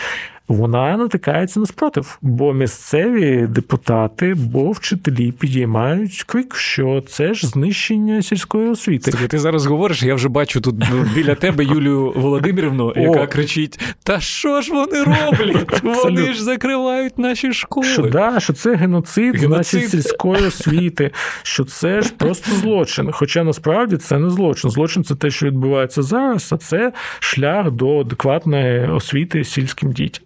вона 0.47 0.97
натикається 0.97 1.59
на 1.59 1.65
спротив, 1.65 2.17
бо 2.21 2.53
місцеві 2.53 3.47
депутати, 3.49 4.33
бо 4.37 4.71
вчителі 4.71 5.31
підіймають 5.31 6.23
крик, 6.23 6.55
що 6.55 7.03
це 7.07 7.33
ж 7.33 7.47
знищення 7.47 8.21
сільської 8.21 8.69
освіти. 8.69 9.11
Слухай, 9.11 9.27
Ти 9.27 9.39
зараз 9.39 9.65
говориш, 9.65 10.03
я 10.03 10.15
вже 10.15 10.29
бачу 10.29 10.61
тут 10.61 10.75
ну, 10.91 11.05
біля 11.15 11.35
тебе 11.35 11.63
Юлію 11.63 12.13
Володимирівну, 12.15 12.93
яка 12.95 13.23
О. 13.23 13.27
кричить: 13.27 13.79
Та 14.03 14.19
що 14.19 14.61
ж 14.61 14.71
вони 14.71 15.03
роблять? 15.03 15.83
Вони 16.03 16.33
ж 16.33 16.43
закривають 16.43 17.17
наші 17.17 17.53
школи. 17.53 17.87
Що 17.87 18.01
да, 18.01 18.39
що 18.39 18.53
це 18.53 18.75
геноцид, 18.75 19.35
геноцид. 19.35 19.81
значить 19.81 19.89
сільської 19.89 20.47
освіти, 20.47 21.11
що 21.43 21.63
це 21.63 22.01
ж 22.01 22.13
просто 22.17 22.51
злочин. 22.51 23.11
Хоча 23.11 23.43
насправді 23.43 23.97
це 23.97 24.19
не 24.19 24.29
злочин. 24.29 24.71
Злочин 24.71 25.03
це 25.03 25.15
те, 25.15 25.29
що 25.29 25.45
відбувається 25.45 26.01
зараз, 26.01 26.49
а 26.53 26.57
це 26.57 26.91
шлях 27.19 27.71
до 27.71 27.99
адекватної 27.99 28.87
освіти 28.87 29.43
сільським 29.43 29.91
дітям. 29.91 30.23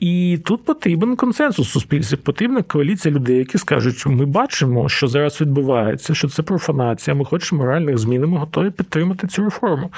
І 0.00 0.38
тут 0.44 0.64
потрібен 0.64 1.16
консенсус 1.16 1.68
суспільства, 1.68 2.18
потрібна 2.22 2.62
коаліція 2.62 3.14
людей, 3.14 3.38
які 3.38 3.58
скажуть, 3.58 3.96
що 3.96 4.10
ми 4.10 4.26
бачимо, 4.26 4.88
що 4.88 5.08
зараз 5.08 5.40
відбувається, 5.40 6.14
що 6.14 6.28
це 6.28 6.42
профанація. 6.42 7.14
Ми 7.14 7.24
хочемо 7.24 7.66
реальних 7.66 7.98
змін, 7.98 8.26
ми 8.26 8.38
готові 8.38 8.70
підтримати 8.70 9.26
цю 9.26 9.44
реформу. 9.44 9.90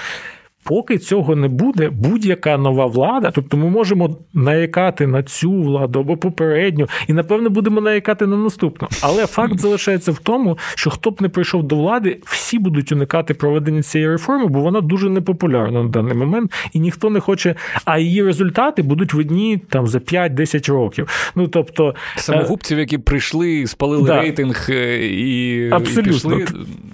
Поки 0.69 0.99
цього 0.99 1.37
не 1.37 1.49
буде, 1.49 1.91
будь-яка 1.91 2.59
нова 2.59 2.87
влада, 2.87 3.31
тобто 3.35 3.57
ми 3.57 3.71
можемо 3.71 4.17
наякати 4.35 5.07
на 5.07 5.23
цю 5.23 5.53
владу 5.53 6.01
або 6.01 6.17
попередню, 6.17 6.89
і 7.07 7.13
напевно 7.13 7.51
будемо 7.51 7.81
наякати 7.81 8.27
на 8.27 8.37
наступну. 8.37 8.89
Але 9.03 9.27
факт 9.27 9.59
залишається 9.59 10.13
в 10.13 10.19
тому, 10.19 10.59
що 10.75 10.91
хто 10.91 11.11
б 11.11 11.23
не 11.23 11.29
прийшов 11.29 11.63
до 11.63 11.77
влади, 11.77 12.21
всі 12.25 12.59
будуть 12.59 12.93
уникати 12.93 13.35
проведення 13.35 13.83
цієї 13.83 14.11
реформи, 14.11 14.47
бо 14.47 14.61
вона 14.61 14.81
дуже 14.81 15.11
непопулярна 15.11 15.83
на 15.83 15.89
даний 15.89 16.15
момент, 16.15 16.53
і 16.73 16.81
ніхто 16.81 17.11
не 17.11 17.21
хоче. 17.21 17.55
А 17.85 17.99
її 17.99 18.23
результати 18.23 18.83
будуть 18.83 19.15
видні 19.15 19.61
там 19.69 19.87
за 19.87 19.99
5-10 19.99 20.73
років. 20.73 21.33
Ну 21.35 21.49
тобто 21.49 21.95
е, 22.17 22.21
самогубців, 22.21 22.79
які 22.79 22.99
прийшли, 22.99 23.67
спалили 23.67 24.07
да. 24.07 24.21
рейтинг 24.21 24.67
е, 24.71 25.07
і 25.07 25.71
абсолютно 25.71 26.11
і 26.11 26.15
пішли, 26.15 26.47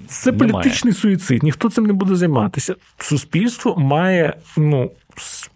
це 0.07 0.31
немає. 0.31 0.51
політичний 0.51 0.93
суїцид. 0.93 1.43
Ніхто 1.43 1.69
цим 1.69 1.85
не 1.85 1.93
буде 1.93 2.15
займатися. 2.15 2.75
Суспільство 2.97 3.64
суспільство 3.65 3.75
має 3.83 4.33
ну, 4.57 4.91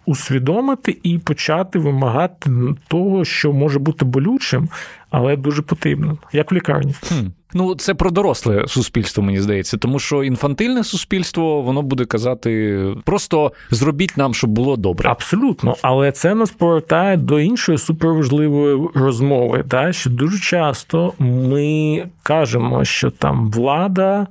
усвідомити 0.05 0.97
і 1.03 1.17
почати 1.17 1.79
вимагати 1.79 2.49
того, 2.87 3.25
що 3.25 3.53
може 3.53 3.79
бути 3.79 4.05
болючим, 4.05 4.69
але 5.09 5.35
дуже 5.35 5.61
потрібно, 5.61 6.17
як 6.33 6.51
в 6.51 6.55
лікарні. 6.55 6.93
Хм. 7.07 7.27
Ну, 7.53 7.75
це 7.75 7.93
про 7.93 8.11
доросле 8.11 8.67
суспільство, 8.67 9.23
мені 9.23 9.39
здається, 9.39 9.77
тому 9.77 9.99
що 9.99 10.23
інфантильне 10.23 10.83
суспільство 10.83 11.61
воно 11.61 11.81
буде 11.81 12.05
казати 12.05 12.81
просто 13.05 13.51
зробіть 13.71 14.17
нам, 14.17 14.33
щоб 14.33 14.49
було 14.49 14.77
добре. 14.77 15.09
Абсолютно, 15.09 15.75
але 15.81 16.11
це 16.11 16.35
нас 16.35 16.51
повертає 16.51 17.17
до 17.17 17.39
іншої 17.39 17.77
суперважливої 17.77 18.89
розмови, 18.95 19.63
та 19.67 19.93
що 19.93 20.09
дуже 20.09 20.39
часто 20.39 21.13
ми 21.19 22.05
кажемо, 22.23 22.85
що 22.85 23.11
там 23.11 23.51
влада 23.51 24.27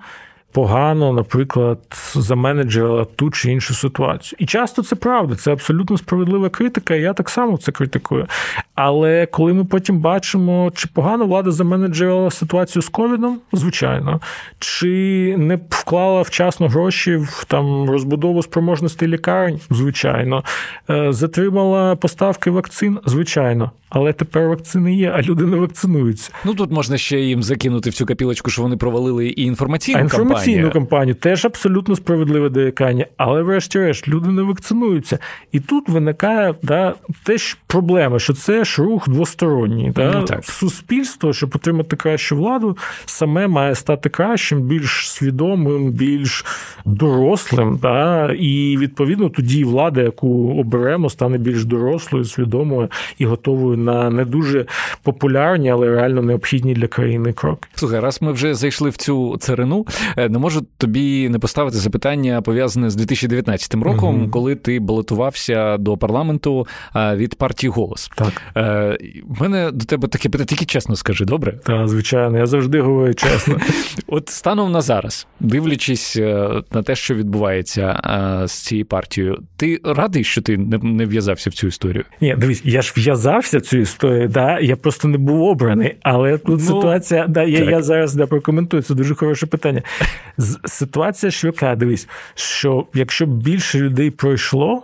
погано, 0.52 1.12
наприклад, 1.12 1.78
заменеджерила 2.14 3.04
ту 3.04 3.30
чи 3.30 3.52
іншу 3.52 3.74
ситуацію. 3.74 4.36
І 4.40 4.46
часто 4.46 4.82
це 4.82 4.96
правда, 4.96 5.34
це 5.34 5.52
абсолютно 5.52 5.98
справедлива 5.98 6.48
критика, 6.48 6.94
і 6.94 7.00
я 7.00 7.12
так 7.12 7.30
само 7.30 7.58
це 7.58 7.72
критикую. 7.72 8.26
Але 8.74 9.26
коли 9.26 9.52
ми 9.52 9.64
потім 9.64 9.98
бачимо, 9.98 10.72
чи 10.74 10.88
погано 10.94 11.26
влада 11.26 11.50
заменеджерила 11.50 12.30
ситуацію 12.30 12.82
з 12.82 12.88
ковідом, 12.88 13.40
звичайно, 13.52 14.20
чи 14.58 15.34
не 15.38 15.58
вклала 15.70 16.22
вчасно 16.22 16.68
гроші 16.68 17.16
в 17.16 17.44
там 17.48 17.90
розбудову 17.90 18.42
спроможностей 18.42 19.08
лікарень, 19.08 19.60
звичайно, 19.70 20.44
е, 20.90 21.12
затримала 21.12 21.96
поставки 21.96 22.50
вакцин, 22.50 22.98
звичайно. 23.06 23.70
Але 23.90 24.12
тепер 24.12 24.48
вакцини 24.48 24.96
є, 24.96 25.12
а 25.14 25.22
люди 25.22 25.44
не 25.44 25.56
вакцинуються. 25.56 26.30
Ну 26.44 26.54
тут 26.54 26.70
можна 26.70 26.98
ще 26.98 27.20
їм 27.20 27.42
закинути 27.42 27.90
в 27.90 27.94
цю 27.94 28.06
капілочку, 28.06 28.50
що 28.50 28.62
вони 28.62 28.76
провалили 28.76 29.26
і 29.26 29.42
інформаційну 29.42 29.98
а 29.98 30.02
інформаційну 30.02 30.70
кампанію. 30.70 31.14
теж 31.14 31.44
абсолютно 31.44 31.96
справедливе 31.96 32.48
доякання, 32.48 33.06
але, 33.16 33.42
врешті-решт, 33.42 34.08
люди 34.08 34.28
не 34.28 34.42
вакцинуються. 34.42 35.18
І 35.52 35.60
тут 35.60 35.88
виникає 35.88 36.54
да, 36.62 36.94
теж 37.24 37.56
проблема, 37.66 38.18
що 38.18 38.32
це 38.32 38.64
ж 38.64 38.82
рух 38.82 39.08
двосторонній. 39.08 39.92
Да? 39.96 40.12
Ну, 40.14 40.24
так. 40.24 40.44
Суспільство, 40.44 41.32
щоб 41.32 41.52
отримати 41.54 41.96
кращу 41.96 42.36
владу, 42.36 42.76
саме 43.06 43.48
має 43.48 43.74
стати 43.74 44.08
кращим, 44.08 44.62
більш 44.62 45.10
свідомим, 45.10 45.90
більш 45.90 46.44
дорослим. 46.84 47.78
Да? 47.82 48.32
І 48.32 48.76
відповідно 48.78 49.28
тоді 49.28 49.64
влада, 49.64 50.02
яку 50.02 50.60
оберемо, 50.60 51.10
стане 51.10 51.38
більш 51.38 51.64
дорослою, 51.64 52.24
свідомою 52.24 52.88
і 53.18 53.24
готовою 53.24 53.77
на 53.84 54.10
не 54.10 54.24
дуже 54.24 54.66
популярні, 55.02 55.70
але 55.70 55.90
реально 55.90 56.22
необхідні 56.22 56.74
для 56.74 56.86
країни 56.86 57.32
кроки. 57.32 57.68
Слухай, 57.74 58.00
раз 58.00 58.22
ми 58.22 58.32
вже 58.32 58.54
зайшли 58.54 58.90
в 58.90 58.96
цю 58.96 59.36
царину, 59.36 59.86
е, 60.16 60.28
не 60.28 60.38
можу 60.38 60.66
тобі 60.78 61.28
не 61.28 61.38
поставити 61.38 61.76
запитання 61.76 62.42
пов'язане 62.42 62.90
з 62.90 62.96
2019 62.96 63.74
роком, 63.74 64.22
угу. 64.22 64.30
коли 64.30 64.54
ти 64.54 64.80
балотувався 64.80 65.76
до 65.76 65.96
парламенту 65.96 66.66
е, 66.96 67.16
від 67.16 67.34
партії 67.34 67.70
голос. 67.70 68.10
Так 68.14 68.42
У 68.54 68.60
е, 68.60 68.98
мене 69.40 69.70
до 69.70 69.84
тебе 69.84 70.08
таке 70.08 70.28
питання, 70.28 70.46
тільки 70.46 70.64
чесно 70.64 70.96
скажи, 70.96 71.24
добре? 71.24 71.52
Так, 71.64 71.88
звичайно, 71.88 72.38
я 72.38 72.46
завжди 72.46 72.80
говорю 72.80 73.14
чесно. 73.14 73.58
От 74.06 74.28
станом 74.28 74.72
на 74.72 74.80
зараз, 74.80 75.26
дивлячись 75.40 76.16
на 76.72 76.82
те, 76.84 76.94
що 76.94 77.14
відбувається 77.14 78.00
з 78.46 78.52
цією 78.52 78.86
партією, 78.86 79.42
ти 79.56 79.80
радий, 79.84 80.24
що 80.24 80.42
ти 80.42 80.56
не 80.82 81.04
в'язався 81.06 81.50
в 81.50 81.52
цю 81.52 81.66
історію? 81.66 82.04
Ні, 82.20 82.34
дивись, 82.38 82.62
я 82.64 82.82
ж 82.82 82.92
в'язався 82.96 83.60
цю 83.68 83.78
історію, 83.78 84.28
да, 84.28 84.60
я 84.60 84.76
просто 84.76 85.08
не 85.08 85.18
був 85.18 85.42
обраний. 85.42 85.96
Але 86.02 86.38
тут 86.38 86.60
ну, 86.60 86.66
ситуація, 86.66 87.26
да, 87.26 87.42
я 87.42 87.64
я 87.64 87.82
зараз 87.82 88.14
да, 88.14 88.26
прокоментую, 88.26 88.82
це 88.82 88.94
дуже 88.94 89.14
хороше 89.14 89.46
питання. 89.46 89.82
Ситуація 90.64 91.30
ж 91.30 91.46
яка, 91.46 91.76
дивись, 91.76 92.08
що 92.34 92.86
якщо 92.94 93.26
б 93.26 93.30
більше 93.30 93.78
людей 93.78 94.10
пройшло. 94.10 94.82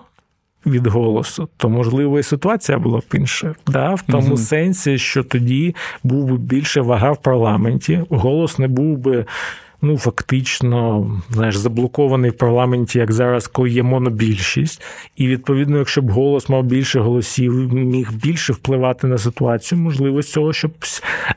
Від 0.67 0.87
голосу, 0.87 1.49
то 1.57 1.69
можливо 1.69 2.19
і 2.19 2.23
ситуація 2.23 2.79
була 2.79 2.99
б 2.99 3.05
інша, 3.15 3.55
да? 3.67 3.95
в 3.95 4.03
тому 4.03 4.27
угу. 4.27 4.37
сенсі, 4.37 4.99
що 4.99 5.23
тоді 5.23 5.75
був 6.03 6.25
би 6.25 6.37
більше 6.37 6.81
вага 6.81 7.13
в 7.13 7.23
парламенті, 7.23 8.03
голос 8.11 8.59
не 8.59 8.69
був 8.69 8.99
би 8.99 9.27
ну 9.85 9.99
фактично 9.99 11.07
знаєш, 11.31 11.57
заблокований 11.57 12.31
в 12.31 12.37
парламенті, 12.37 12.99
як 12.99 13.13
зараз, 13.13 13.47
коли 13.47 13.71
є 13.71 13.83
монобільшість. 13.83 14.83
І 15.17 15.29
відповідно, 15.29 15.79
якщо 15.79 16.03
б 16.03 16.11
голос 16.11 16.49
мав 16.49 16.65
більше 16.65 17.01
голосів, 17.01 17.75
міг 17.75 18.13
більше 18.13 18.53
впливати 18.53 19.07
на 19.07 19.19
ситуацію, 19.19 19.81
можливо, 19.81 20.23
з 20.23 20.33
цього, 20.33 20.53
щоб 20.53 20.71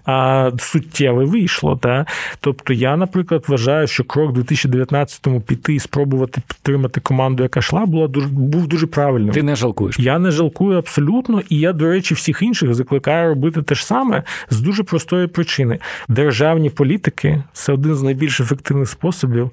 а, 0.05 0.51
суттєве 0.59 1.25
вийшло. 1.25 1.79
Та? 1.81 2.05
Тобто 2.39 2.73
я, 2.73 2.97
наприклад, 2.97 3.45
вважаю, 3.47 3.87
що 3.87 4.03
крок 4.03 4.37
2019-му 4.37 5.41
піти 5.41 5.75
і 5.75 5.79
спробувати 5.79 6.41
підтримати 6.47 7.01
команду, 7.01 7.43
яка 7.43 7.59
йшла, 7.59 7.85
була 7.85 8.07
дуже 8.07 8.27
був 8.27 8.67
дуже 8.67 8.87
правильним. 8.87 9.31
Ти 9.31 9.43
не 9.43 9.55
жалкуєш? 9.55 9.99
Я 9.99 10.19
не 10.19 10.31
жалкую 10.31 10.77
абсолютно, 10.77 11.41
і 11.49 11.59
я, 11.59 11.73
до 11.73 11.85
речі, 11.85 12.13
всіх 12.13 12.41
інших 12.41 12.73
закликаю 12.73 13.29
робити 13.29 13.61
те 13.61 13.75
ж 13.75 13.85
саме 13.85 14.23
з 14.49 14.61
дуже 14.61 14.83
простої 14.83 15.27
причини. 15.27 15.79
Державні 16.07 16.69
політики 16.69 17.43
це 17.53 17.73
один 17.73 17.95
з 17.95 18.01
найбільш 18.01 18.36
найбільш 18.38 18.39
ефективних 18.39 18.89
способів 18.89 19.51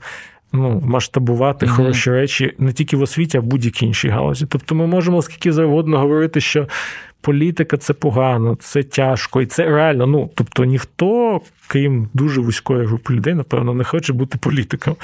ну, 0.52 0.80
масштабувати 0.84 1.66
mm-hmm. 1.66 1.76
хороші 1.76 2.10
речі 2.10 2.54
не 2.58 2.72
тільки 2.72 2.96
в 2.96 3.02
освіті, 3.02 3.38
а 3.38 3.40
в 3.40 3.44
будь-якій 3.44 3.86
іншій 3.86 4.08
галузі. 4.08 4.46
Тобто 4.48 4.74
ми 4.74 4.86
можемо 4.86 5.22
скільки 5.22 5.52
завгодно 5.52 5.98
говорити, 5.98 6.40
що 6.40 6.68
політика 7.20 7.76
це 7.76 7.92
погано, 7.94 8.56
це 8.60 8.82
тяжко, 8.82 9.42
і 9.42 9.46
це 9.46 9.64
реально. 9.64 10.06
Ну, 10.06 10.30
тобто 10.34 10.64
ніхто, 10.64 11.40
крім 11.68 12.08
дуже 12.14 12.40
вузької 12.40 12.86
групи 12.86 13.14
людей, 13.14 13.34
напевно, 13.34 13.74
не 13.74 13.84
хоче 13.84 14.12
бути 14.12 14.38
політиком. 14.38 14.96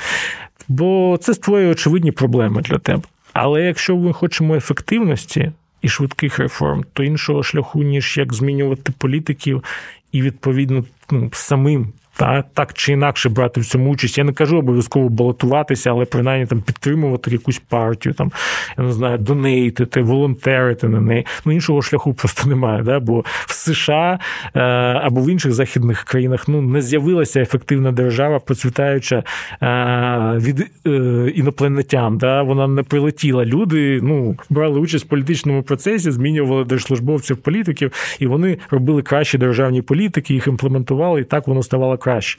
Бо 0.68 1.18
це 1.20 1.35
створює 1.35 1.70
очевидні 1.70 2.12
проблеми 2.12 2.62
для 2.62 2.78
тебе. 2.78 3.03
Але 3.33 3.62
якщо 3.62 3.97
ми 3.97 4.12
хочемо 4.12 4.57
ефективності 4.57 5.53
і 5.83 5.89
швидких 5.89 6.39
реформ, 6.39 6.85
то 6.93 7.03
іншого 7.03 7.43
шляху, 7.43 7.83
ніж 7.83 8.18
як 8.18 8.35
змінювати 8.35 8.93
політиків 8.99 9.64
і 10.12 10.22
відповідно 10.22 10.85
ну, 11.11 11.31
самим 11.33 11.93
та, 12.21 12.45
так 12.55 12.73
чи 12.73 12.93
інакше 12.93 13.29
брати 13.29 13.61
в 13.61 13.66
цьому 13.66 13.91
участь. 13.91 14.18
Я 14.18 14.25
не 14.25 14.33
кажу 14.33 14.59
обов'язково 14.59 15.09
балотуватися, 15.09 15.91
але 15.91 16.05
принаймні 16.05 16.47
там 16.47 16.61
підтримувати 16.61 17.31
якусь 17.31 17.59
партію, 17.59 18.14
там 18.14 18.33
я 18.79 18.85
не 18.85 18.93
знаю, 18.93 19.18
донейтити, 19.18 20.03
волонтерити 20.03 20.89
на 20.89 21.01
неї. 21.01 21.27
Ну 21.45 21.53
іншого 21.53 21.83
шляху 21.83 22.14
просто 22.14 22.49
немає. 22.49 22.83
Да? 22.83 23.01
Бо 23.01 23.25
в 23.47 23.53
США 23.53 24.18
е, 24.55 24.61
або 25.03 25.21
в 25.21 25.31
інших 25.31 25.53
західних 25.53 26.05
країнах 26.05 26.49
ну 26.49 26.62
не 26.62 26.83
з'явилася 26.83 27.41
ефективна 27.41 27.93
держава, 27.93 28.39
процвітаюча 28.39 29.23
е, 29.62 30.39
від 30.39 30.71
е, 30.87 30.91
інопланетян. 31.35 32.18
Да? 32.18 32.43
Вона 32.43 32.66
не 32.66 32.83
прилетіла. 32.83 33.45
Люди 33.45 34.01
ну 34.03 34.37
брали 34.51 34.81
участь 34.81 35.05
в 35.05 35.09
політичному 35.09 35.62
процесі, 35.62 36.11
змінювали 36.11 36.64
держслужбовців, 36.64 37.37
політиків, 37.37 37.93
і 38.18 38.27
вони 38.27 38.59
робили 38.71 39.03
кращі 39.03 39.39
державні 39.39 39.83
політики, 39.83 40.35
їх 40.35 40.47
імплементували, 40.47 41.21
і 41.21 41.25
так 41.25 41.47
воно 41.49 41.62
ставало 41.62 41.99
краще 41.99 42.10
краще. 42.11 42.39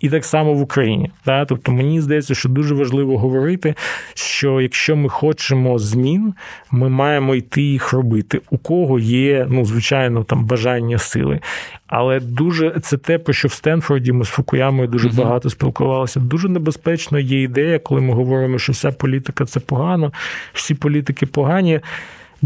І 0.00 0.08
так 0.08 0.24
само 0.24 0.54
в 0.54 0.60
Україні. 0.60 1.10
Да? 1.26 1.44
Тобто 1.44 1.72
мені 1.72 2.00
здається, 2.00 2.34
що 2.34 2.48
дуже 2.48 2.74
важливо 2.74 3.18
говорити, 3.18 3.74
що 4.14 4.60
якщо 4.60 4.96
ми 4.96 5.08
хочемо 5.08 5.78
змін, 5.78 6.34
ми 6.70 6.88
маємо 6.88 7.34
йти 7.34 7.62
їх 7.62 7.92
робити. 7.92 8.40
У 8.50 8.58
кого 8.58 8.98
є, 8.98 9.46
ну, 9.50 9.64
звичайно, 9.64 10.24
там 10.24 10.44
бажання 10.44 10.98
сили. 10.98 11.40
Але 11.86 12.20
дуже 12.20 12.70
це 12.82 12.96
те, 12.96 13.18
про 13.18 13.34
що 13.34 13.48
в 13.48 13.52
Стенфорді 13.52 14.12
ми 14.12 14.24
з 14.24 14.28
Фукуямою 14.28 14.88
дуже 14.88 15.08
uh-huh. 15.08 15.16
багато 15.16 15.50
спілкувалися. 15.50 16.20
Дуже 16.20 16.48
небезпечно 16.48 17.18
є 17.18 17.42
ідея, 17.42 17.78
коли 17.78 18.00
ми 18.00 18.14
говоримо, 18.14 18.58
що 18.58 18.72
вся 18.72 18.92
політика 18.92 19.44
це 19.44 19.60
погано, 19.60 20.12
всі 20.52 20.74
політики 20.74 21.26
погані. 21.26 21.80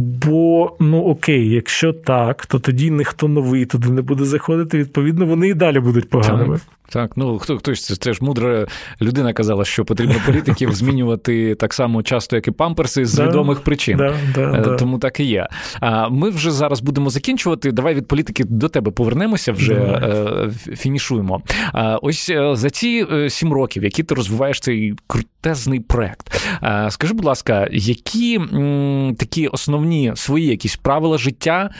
Бо 0.00 0.76
ну 0.80 1.02
окей, 1.04 1.48
якщо 1.48 1.92
так, 1.92 2.46
то 2.46 2.58
тоді 2.58 2.90
ніхто 2.90 3.28
новий 3.28 3.66
туди 3.66 3.88
не 3.90 4.02
буде 4.02 4.24
заходити. 4.24 4.78
Відповідно, 4.78 5.26
вони 5.26 5.48
і 5.48 5.54
далі 5.54 5.80
будуть 5.80 6.08
поганими. 6.08 6.60
Так. 6.92 7.12
Ну 7.16 7.38
хто 7.38 7.58
хтось 7.58 7.84
це, 7.84 7.96
це 7.96 8.12
ж 8.12 8.18
мудра 8.24 8.66
людина 9.02 9.32
казала, 9.32 9.64
що 9.64 9.84
потрібно 9.84 10.14
політиків 10.26 10.72
змінювати 10.72 11.54
так 11.54 11.74
само 11.74 12.02
часто, 12.02 12.36
як 12.36 12.48
і 12.48 12.50
памперси, 12.50 13.04
з 13.06 13.20
відомих 13.20 13.60
причин. 13.60 13.96
Да, 13.96 14.14
да, 14.34 14.72
е, 14.72 14.76
Тому 14.76 14.98
так 14.98 15.20
і 15.20 15.24
є. 15.24 15.48
А 15.80 16.08
ми 16.08 16.30
вже 16.30 16.50
зараз 16.50 16.80
будемо 16.80 17.10
закінчувати. 17.10 17.72
Давай 17.72 17.94
від 17.94 18.08
політики 18.08 18.44
до 18.44 18.68
тебе 18.68 18.90
повернемося, 18.90 19.52
вже 19.52 19.74
е, 19.74 20.50
фінішуємо. 20.76 21.42
А 21.72 21.96
ось 21.96 22.30
е, 22.30 22.56
за 22.56 22.70
ці 22.70 23.06
сім 23.28 23.52
років, 23.52 23.84
які 23.84 24.02
ти 24.02 24.14
розвиваєш 24.14 24.60
цей 24.60 24.94
крутезний 25.06 25.80
проект. 25.80 26.40
Скажи, 26.88 27.14
будь 27.14 27.24
ласка, 27.24 27.68
які 27.72 28.34
м, 28.34 29.16
такі 29.18 29.46
основні 29.46 30.12
свої 30.16 30.46
якісь 30.46 30.76
правила 30.76 31.18
життя, 31.18 31.70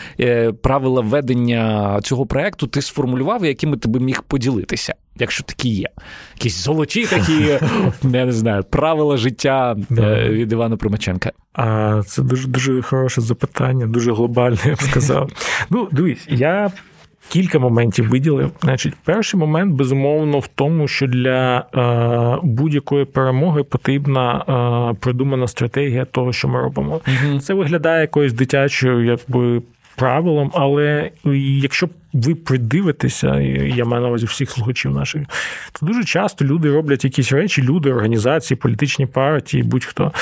правила 0.62 1.00
ведення 1.00 1.98
цього 2.02 2.26
проекту 2.26 2.66
ти 2.66 2.82
сформулював, 2.82 3.44
якими 3.44 3.76
ти 3.76 3.88
би 3.88 4.00
міг 4.00 4.22
поділитися? 4.22 4.94
Якщо 5.16 5.44
такі 5.44 5.68
є. 5.68 5.88
Якісь 6.34 6.64
золоті 6.64 7.06
такі, 7.06 7.42
я 8.02 8.26
не 8.26 8.32
знаю, 8.32 8.64
правила 8.70 9.16
життя 9.16 9.76
е, 9.98 10.28
від 10.28 10.52
Івана 10.52 10.76
Примаченка. 10.76 11.32
А 11.52 12.02
це 12.06 12.22
дуже 12.22 12.48
дуже 12.48 12.82
хороше 12.82 13.20
запитання, 13.20 13.86
дуже 13.86 14.12
глобальне, 14.12 14.58
я 14.64 14.74
б 14.74 14.82
сказав. 14.82 15.30
Ну, 15.70 15.88
дивись, 15.92 16.26
я. 16.28 16.70
Кілька 17.28 17.58
моментів 17.58 18.08
виділив. 18.08 18.50
Значить, 18.62 18.94
перший 19.04 19.40
момент, 19.40 19.74
безумовно, 19.74 20.38
в 20.38 20.46
тому, 20.46 20.88
що 20.88 21.06
для 21.06 21.58
е, 21.58 22.40
будь-якої 22.46 23.04
перемоги 23.04 23.62
потрібна 23.62 24.44
е, 24.92 24.96
продумана 25.00 25.48
стратегія 25.48 26.04
того, 26.04 26.32
що 26.32 26.48
ми 26.48 26.60
робимо. 26.60 27.00
Це 27.40 27.54
виглядає 27.54 28.00
якоюсь 28.00 28.32
дитячою, 28.32 29.04
якби 29.04 29.62
правилом, 29.96 30.50
але 30.54 31.10
якщо 31.62 31.88
ви 32.12 32.34
придивитеся, 32.34 33.40
я 33.40 33.84
маю 33.84 34.02
на 34.02 34.08
увазі 34.08 34.26
всіх 34.26 34.50
слухачів 34.50 34.90
наших, 34.90 35.22
то 35.72 35.86
дуже 35.86 36.04
часто 36.04 36.44
люди 36.44 36.72
роблять 36.72 37.04
якісь 37.04 37.32
речі, 37.32 37.62
люди, 37.62 37.92
організації, 37.92 38.58
політичні 38.58 39.06
партії, 39.06 39.62
будь-хто, 39.62 40.12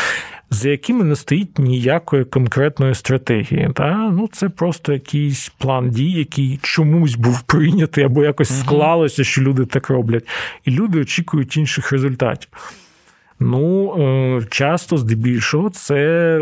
за 0.50 0.68
якими 0.68 1.04
не 1.04 1.16
стоїть 1.16 1.58
ніякої 1.58 2.24
конкретної 2.24 2.94
стратегії. 2.94 3.70
Та? 3.74 4.10
Ну, 4.12 4.28
Це 4.32 4.48
просто 4.48 4.92
якийсь 4.92 5.52
план 5.58 5.90
дій, 5.90 6.10
який 6.10 6.58
чомусь 6.62 7.14
був 7.14 7.40
прийнятий, 7.40 8.04
або 8.04 8.24
якось 8.24 8.60
склалося, 8.60 9.24
що 9.24 9.42
люди 9.42 9.66
так 9.66 9.90
роблять. 9.90 10.28
І 10.64 10.70
люди 10.70 11.00
очікують 11.00 11.56
інших 11.56 11.92
результатів. 11.92 12.48
Ну, 13.40 13.94
е, 13.98 14.46
часто, 14.50 14.96
здебільшого, 14.96 15.70
це 15.70 16.40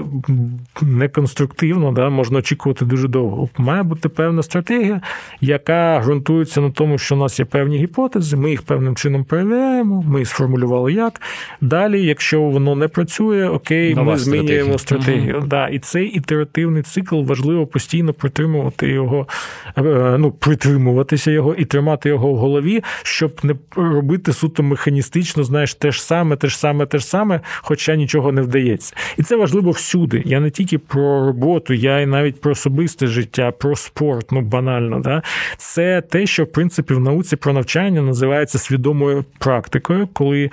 неконструктивно, 0.82 1.92
да, 1.92 2.10
можна 2.10 2.38
очікувати 2.38 2.84
дуже 2.84 3.08
довго. 3.08 3.48
Має 3.58 3.82
бути 3.82 4.08
певна 4.08 4.42
стратегія, 4.42 5.00
яка 5.40 6.00
ґрунтується 6.04 6.60
на 6.60 6.70
тому, 6.70 6.98
що 6.98 7.14
у 7.14 7.18
нас 7.18 7.38
є 7.38 7.44
певні 7.44 7.78
гіпотези, 7.78 8.36
ми 8.36 8.50
їх 8.50 8.62
певним 8.62 8.96
чином 8.96 9.24
перевіряємо, 9.24 10.04
ми 10.08 10.24
сформулювали 10.24 10.92
як. 10.92 11.20
Далі, 11.60 12.06
якщо 12.06 12.42
воно 12.42 12.74
не 12.74 12.88
працює, 12.88 13.48
окей, 13.48 13.94
Нова 13.94 14.12
ми 14.12 14.18
змінюємо 14.18 14.78
стратегію. 14.78 14.78
стратегію. 14.78 15.38
Угу. 15.38 15.46
Да, 15.46 15.68
І 15.68 15.78
цей 15.78 16.06
ітеративний 16.06 16.82
цикл 16.82 17.22
важливо 17.22 17.66
постійно 17.66 18.12
притримувати 18.12 18.88
його, 18.88 19.26
е, 19.78 19.82
ну, 20.18 20.30
притримуватися 20.30 21.30
його 21.30 21.54
і 21.54 21.64
тримати 21.64 22.08
його 22.08 22.32
в 22.32 22.36
голові, 22.36 22.82
щоб 23.02 23.40
не 23.42 23.54
робити 23.76 24.32
суто 24.32 24.62
механістично, 24.62 25.44
знаєш, 25.44 25.74
те 25.74 25.90
ж 25.90 26.02
саме, 26.02 26.36
те 26.36 26.48
ж 26.48 26.58
саме 26.58 26.85
те 26.86 26.98
ж 26.98 27.06
саме, 27.06 27.40
хоча 27.56 27.96
нічого 27.96 28.32
не 28.32 28.42
вдається. 28.42 28.94
І 29.16 29.22
це 29.22 29.36
важливо 29.36 29.70
всюди. 29.70 30.22
Я 30.26 30.40
не 30.40 30.50
тільки 30.50 30.78
про 30.78 31.26
роботу, 31.26 31.74
я 31.74 32.00
і 32.00 32.06
навіть 32.06 32.40
про 32.40 32.52
особисте 32.52 33.06
життя, 33.06 33.50
про 33.50 33.76
спорт, 33.76 34.32
ну 34.32 34.40
банально. 34.40 35.00
Да? 35.00 35.22
Це 35.56 36.00
те, 36.00 36.26
що 36.26 36.44
в 36.44 36.52
принципі 36.52 36.94
в 36.94 37.00
науці 37.00 37.36
про 37.36 37.52
навчання 37.52 38.02
називається 38.02 38.58
свідомою 38.58 39.24
практикою, 39.38 40.08
коли 40.12 40.50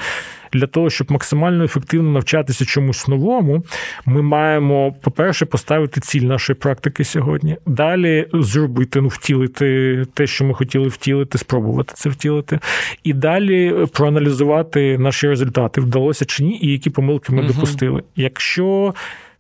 для 0.54 0.68
того, 0.68 0.90
щоб 0.90 1.12
максимально 1.12 1.64
ефективно 1.64 2.12
навчатися 2.12 2.66
чомусь 2.66 3.08
новому, 3.08 3.64
ми 4.06 4.22
маємо, 4.22 4.96
по-перше, 5.02 5.46
поставити 5.46 6.02
ціль 6.02 6.22
нашої 6.22 6.58
практики 6.58 7.04
сьогодні. 7.04 7.58
Далі 7.66 8.28
зробити, 8.34 9.02
ну, 9.02 9.08
втілити 9.08 10.06
те, 10.14 10.28
що 10.28 10.46
ми 10.46 10.54
хотіли 10.54 10.88
втілити, 10.88 11.38
спробувати 11.38 11.94
це 11.96 12.10
втілити. 12.10 12.60
І 13.04 13.14
далі 13.14 13.88
проаналізувати 13.94 14.98
наші 14.98 15.28
результати, 15.28 15.82
вдалося 15.82 16.26
чи 16.26 16.44
ні, 16.44 16.60
і 16.62 16.72
які 16.72 16.90
помилки 16.90 17.34
ми 17.34 17.40
угу. 17.40 17.54
допустили. 17.54 18.04
Якщо 18.16 18.94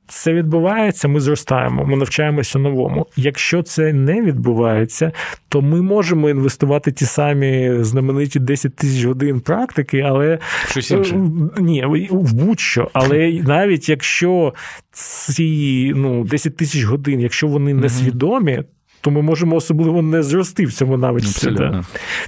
це 0.07 0.33
відбувається, 0.33 1.07
ми 1.07 1.19
зростаємо, 1.19 1.85
ми 1.85 1.97
навчаємося 1.97 2.59
новому. 2.59 3.07
Якщо 3.15 3.63
це 3.63 3.93
не 3.93 4.21
відбувається, 4.21 5.11
то 5.49 5.61
ми 5.61 5.81
можемо 5.81 6.29
інвестувати 6.29 6.91
ті 6.91 7.05
самі 7.05 7.77
знамениті 7.79 8.39
10 8.39 8.75
тисяч 8.75 9.05
годин 9.05 9.39
практики, 9.39 9.99
але 9.99 10.39
Щось 10.69 10.91
інше. 10.91 11.15
Е, 11.15 11.61
ні, 11.61 11.85
в 12.11 12.33
будь-що. 12.33 12.89
Але 12.93 13.41
навіть 13.45 13.89
якщо 13.89 14.53
ці 14.91 15.93
ну 15.95 16.23
10 16.23 16.57
тисяч 16.57 16.83
годин, 16.83 17.19
якщо 17.19 17.47
вони 17.47 17.73
несвідомі, 17.73 18.63
то 19.01 19.11
ми 19.11 19.21
можемо 19.21 19.55
особливо 19.55 20.01
не 20.01 20.23
зрости 20.23 20.65
в 20.65 20.73
цьому 20.73 20.97
навичці. 20.97 21.51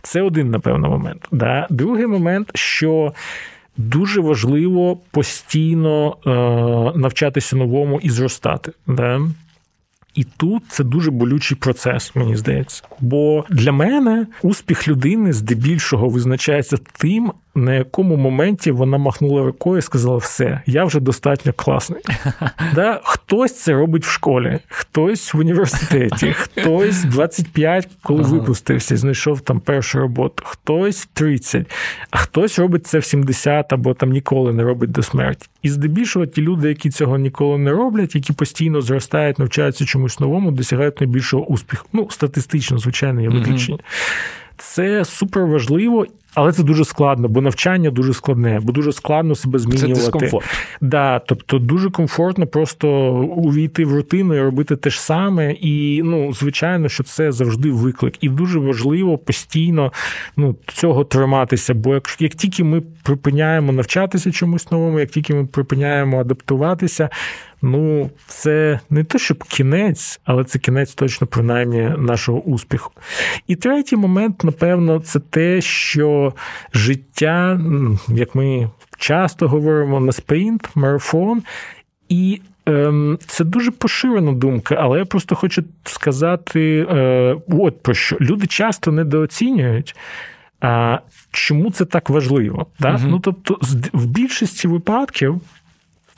Це 0.02 0.22
один, 0.22 0.50
напевно, 0.50 0.90
момент. 0.90 1.28
Да? 1.32 1.68
Другий 1.70 2.08
момент, 2.08 2.52
що 2.56 3.14
дуже 3.78 4.22
важливо 4.22 4.98
постійно 5.12 6.18
е, 6.26 6.30
навчатися 7.00 7.56
новому 7.56 8.00
і 8.00 8.10
зростати. 8.10 8.72
Да? 8.88 9.22
І 10.16 10.24
тут 10.24 10.64
це 10.70 10.84
дуже 10.84 11.12
болючий 11.12 11.58
процес, 11.58 12.16
мені 12.16 12.36
здається. 12.36 12.84
Бо 13.00 13.46
для 13.50 13.72
мене 13.72 14.28
успіх 14.42 14.88
людини 14.88 15.34
здебільшого 15.34 16.10
визначається 16.10 16.78
тим, 16.98 17.32
на 17.56 17.74
якому 17.74 18.16
моменті 18.16 18.72
вона 18.72 18.98
махнула 18.98 19.44
рукою 19.44 19.78
і 19.78 19.82
сказала: 19.82 20.18
все, 20.18 20.62
я 20.66 20.86
вже 20.86 21.00
достатньо 21.00 21.54
класний. 21.54 22.02
Да? 22.76 23.02
Хтось 23.04 23.60
це 23.60 23.74
робить 23.74 24.06
в 24.06 24.10
школі, 24.10 24.60
хтось 24.68 25.34
в 25.34 25.38
університеті, 25.38 26.34
хтось 26.38 27.04
25, 27.04 27.90
коли 28.04 28.22
ага. 28.22 28.32
випустився, 28.32 28.98
знайшов 28.98 29.42
там 29.42 29.60
першу 29.60 30.00
роботу, 30.00 30.44
хтось 30.46 31.08
30, 31.14 31.72
а 32.12 32.18
хтось 32.18 32.60
робить 32.60 32.88
це 32.88 33.00
в 33.00 33.06
70 33.06 33.74
або 33.74 33.94
там 33.94 34.10
ніколи 34.10 34.54
не 34.54 34.64
робить 34.64 34.92
до 34.92 35.04
смерті. 35.04 35.48
І 35.62 35.70
здебільшого 35.70 36.26
ті 36.26 36.42
люди, 36.42 36.70
які 36.70 36.90
цього 36.90 37.18
ніколи 37.18 37.58
не 37.58 37.72
роблять, 37.72 38.16
які 38.16 38.34
постійно 38.34 38.82
зростають, 38.82 39.40
навчаються 39.40 39.86
чомусь 39.86 40.20
новому, 40.20 40.52
досягають 40.52 41.02
найбільшого 41.02 41.46
успіху. 41.46 41.88
Ну, 41.94 42.08
статистично, 42.12 42.78
звичайно, 42.78 43.22
є 43.22 43.30
виключення. 43.30 43.80
Це 44.58 45.06
супер 45.06 45.46
важливо 45.46 46.06
Але 46.36 46.52
це 46.52 46.64
дуже 46.64 46.86
складно, 46.86 47.28
бо 47.28 47.42
навчання 47.42 47.90
дуже 47.90 48.14
складне, 48.14 48.60
бо 48.64 48.72
дуже 48.72 48.94
складно 48.94 49.36
себе 49.36 49.60
змінювати. 49.60 49.94
Це 49.94 50.00
дискомфорт. 50.02 50.46
Да, 50.82 51.20
тобто 51.20 51.60
дуже 51.60 51.90
комфортно 51.90 52.48
просто 52.48 52.90
увійти 53.14 53.86
в 53.86 53.94
рутину 53.94 54.36
і 54.36 54.42
робити 54.42 54.76
те 54.76 54.90
ж 54.90 55.02
саме. 55.02 55.52
І 55.52 56.02
ну, 56.04 56.34
звичайно, 56.34 56.90
що 56.90 57.04
це 57.04 57.32
завжди 57.32 57.72
виклик. 57.72 58.14
І 58.22 58.30
дуже 58.30 58.60
важливо 58.60 59.18
постійно 59.18 59.92
ну, 60.38 60.56
цього 60.68 61.04
триматися. 61.04 61.74
Бо 61.74 61.94
як, 61.94 62.16
як 62.20 62.36
тільки 62.36 62.64
ми 62.64 62.82
припиняємо 63.04 63.72
навчатися 63.72 64.32
чомусь 64.32 64.72
новому, 64.72 65.00
як 65.00 65.10
тільки 65.10 65.34
ми 65.36 65.46
припиняємо 65.46 66.20
адаптуватися, 66.20 67.10
ну 67.66 68.10
це 68.28 68.80
не 68.90 69.04
те, 69.04 69.20
щоб 69.20 69.44
кінець, 69.44 70.20
але 70.24 70.44
це 70.44 70.60
кінець 70.60 70.94
точно 70.94 71.28
принаймні 71.28 71.92
нашого 71.98 72.42
успіху. 72.42 72.92
І 73.48 73.56
третій 73.56 73.96
момент, 73.96 74.44
напевно, 74.44 75.00
це 75.00 75.20
те, 75.20 75.62
що 75.62 76.34
життя, 76.74 77.62
як 78.08 78.36
ми 78.36 78.70
часто 78.98 79.48
говоримо, 79.48 80.00
на 80.00 80.12
спринт, 80.12 80.70
марафон, 80.76 81.44
і 82.10 82.42
ем, 82.66 83.20
це 83.28 83.44
дуже 83.44 83.72
поширена 83.72 84.32
думка, 84.32 84.78
але 84.80 85.00
я 85.00 85.06
просто 85.06 85.36
хочу 85.36 85.64
сказати: 85.84 86.88
е, 86.90 87.36
от 87.48 87.84
про 87.84 87.94
що 87.94 88.18
люди 88.22 88.48
часто 88.48 88.92
недооцінюють. 88.92 89.96
А 90.62 91.00
чому 91.32 91.72
це 91.72 91.86
так 91.86 92.10
важливо? 92.10 92.66
Да? 92.80 92.96
uh 92.96 93.08
Ну 93.08 93.20
тобто, 93.20 93.60
в 93.94 94.06
більшості 94.06 94.68
випадків 94.68 95.42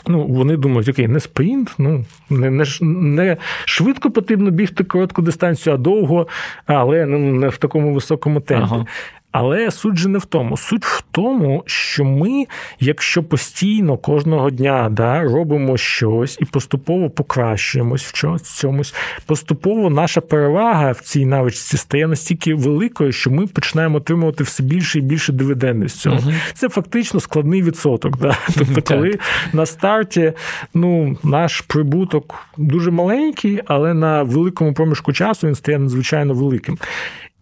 Ну, 0.10 0.26
вони 0.26 0.58
думають, 0.58 0.90
окей, 0.90 1.08
не 1.08 1.20
спринт, 1.20 1.76
ну 1.78 2.06
не 2.30 2.52
не, 2.52 2.66
не 2.82 3.38
швидко 3.66 4.12
потрібно 4.12 4.52
бігти 4.52 4.84
коротку 4.84 5.22
дистанцію, 5.22 5.74
а 5.74 5.78
довго, 5.78 6.28
але 6.66 7.06
ну, 7.06 7.20
не 7.20 7.50
в 7.50 7.58
такому 7.58 7.94
високому 7.94 8.40
темпі. 8.40 8.68
Ага. 8.72 8.86
Але 9.32 9.72
суть 9.72 9.98
же 9.98 10.10
не 10.10 10.20
в 10.20 10.26
тому. 10.26 10.58
Суть 10.58 10.86
в 10.86 11.04
тому, 11.12 11.64
що 11.66 12.06
ми, 12.06 12.46
якщо 12.80 13.24
постійно 13.24 13.98
кожного 13.98 14.50
дня 14.50 14.90
да, 14.92 15.24
робимо 15.24 15.78
щось 15.78 16.38
і 16.42 16.46
поступово 16.46 17.10
покращуємось 17.10 18.06
в 18.06 18.14
чомусь, 18.62 18.96
поступово 19.26 19.90
наша 19.90 20.22
перевага 20.22 20.92
в 20.92 21.00
цій 21.00 21.26
навичці 21.26 21.78
стає 21.78 22.08
настільки 22.08 22.54
великою, 22.54 23.12
що 23.12 23.32
ми 23.32 23.48
починаємо 23.48 23.98
отримувати 23.98 24.44
все 24.44 24.64
більше 24.64 25.00
і 25.00 25.02
більше 25.02 25.34
дивіденди 25.34 25.90
з 25.90 25.94
цього. 25.94 26.18
Угу. 26.18 26.34
Це 26.54 26.70
фактично 26.70 27.20
складний 27.20 27.64
відсоток. 27.64 28.18
Да? 28.18 28.38
Тобто, 28.58 28.82
коли 28.82 29.20
на 29.54 29.66
старті 29.66 30.34
ну, 30.74 31.18
наш 31.24 31.62
прибуток 31.62 32.36
дуже 32.58 32.92
маленький, 32.92 33.62
але 33.66 33.94
на 33.94 34.24
великому 34.24 34.74
проміжку 34.74 35.14
часу 35.14 35.48
він 35.48 35.56
стає 35.56 35.80
надзвичайно 35.80 36.34
великим. 36.34 36.78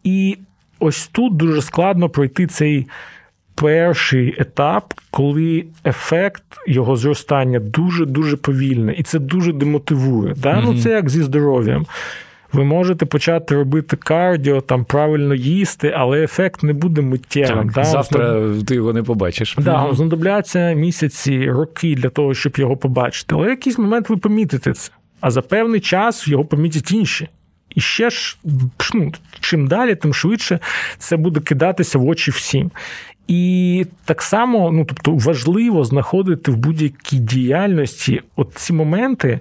І 0.04 0.38
ось 0.80 1.08
тут 1.08 1.38
дуже 1.38 1.62
складно 1.62 2.10
пройти 2.10 2.48
цей 2.48 2.88
перший 3.56 4.36
етап, 4.38 4.94
коли 5.12 5.66
ефект 5.86 6.44
його 6.68 6.96
зростання 6.96 7.60
дуже-дуже 7.60 8.38
повільний, 8.38 8.96
і 8.98 9.04
це 9.04 9.20
дуже 9.20 9.54
демотивує. 9.54 10.34
Да? 10.38 10.54
Mm-hmm. 10.54 10.64
Ну, 10.66 10.80
Це 10.80 10.90
як 10.90 11.10
зі 11.10 11.24
здоров'ям. 11.24 11.86
Ви 12.54 12.64
можете 12.64 13.06
почати 13.06 13.56
робити 13.56 13.98
кардіо, 13.98 14.62
там 14.62 14.86
правильно 14.86 15.36
їсти, 15.36 15.94
але 15.98 16.24
ефект 16.24 16.64
не 16.64 16.74
буде 16.74 17.02
миттєвим. 17.02 17.70
Так, 17.70 17.86
Завтра 17.86 18.50
Знад... 18.50 18.66
ти 18.66 18.76
його 18.76 18.94
не 18.94 19.04
побачиш. 19.04 19.56
Да, 19.58 19.86
mm-hmm. 19.86 19.96
Знадобляться 19.96 20.74
місяці, 20.74 21.52
роки 21.52 21.96
для 21.96 22.10
того, 22.10 22.34
щоб 22.34 22.54
його 22.58 22.78
побачити. 22.78 23.36
Але 23.36 23.48
в 23.48 23.50
якийсь 23.50 23.78
момент 23.78 24.10
ви 24.10 24.18
помітите 24.18 24.74
це. 24.74 24.92
А 25.22 25.32
за 25.32 25.42
певний 25.42 25.80
час 25.80 26.28
його 26.28 26.46
помітять 26.46 26.92
інші. 26.92 27.28
І 27.76 27.82
ще 27.82 28.10
ж 28.10 28.38
ну, 28.94 29.12
чим 29.40 29.68
далі, 29.68 29.96
тим 29.96 30.14
швидше 30.14 30.60
це 30.98 31.18
буде 31.18 31.40
кидатися 31.40 31.98
в 31.98 32.08
очі 32.08 32.32
всім. 32.32 32.72
І 33.28 33.86
так 34.06 34.22
само, 34.22 34.72
ну 34.72 34.86
тобто, 34.86 35.16
важливо 35.16 35.84
знаходити 35.84 36.52
в 36.52 36.58
будь-якій 36.58 37.18
діяльності 37.18 38.22
от 38.36 38.52
ці 38.56 38.74
моменти, 38.74 39.40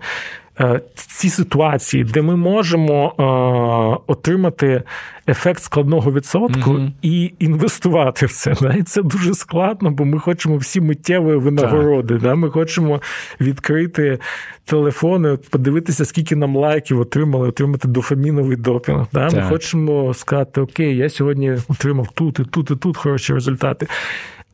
ці 0.95 1.31
ситуації, 1.31 2.05
де 2.05 2.23
ми 2.23 2.37
можемо 2.37 3.15
е, 3.19 4.13
отримати 4.13 4.83
ефект 5.29 5.63
складного 5.63 6.13
відсотку 6.13 6.71
mm-hmm. 6.71 6.91
і 7.03 7.33
інвестувати 7.39 8.27
в 8.27 8.33
це. 8.33 8.55
Да? 8.61 8.73
І 8.73 8.83
це 8.83 9.03
дуже 9.03 9.35
складно, 9.35 9.91
бо 9.91 10.05
ми 10.05 10.19
хочемо 10.19 10.57
всі 10.57 10.81
миттєві 10.81 11.37
винагороди. 11.37 12.15
Да? 12.15 12.35
Ми 12.35 12.51
хочемо 12.51 13.01
відкрити 13.41 14.19
телефони, 14.65 15.39
подивитися, 15.51 16.05
скільки 16.05 16.37
нам 16.37 16.57
лайків 16.57 17.01
отримали, 17.01 17.49
отримати 17.49 17.89
дофаміновий 17.89 18.57
допінг. 18.57 19.07
Да? 19.13 19.31
Ми 19.31 19.43
хочемо 19.43 20.15
сказати, 20.15 20.61
окей, 20.61 20.97
я 20.97 21.09
сьогодні 21.09 21.57
отримав 21.69 22.09
тут 22.15 22.39
і 22.39 22.45
тут, 22.45 22.71
і 22.71 22.77
тут 22.77 22.97
хороші 22.97 23.35
результати. 23.35 23.87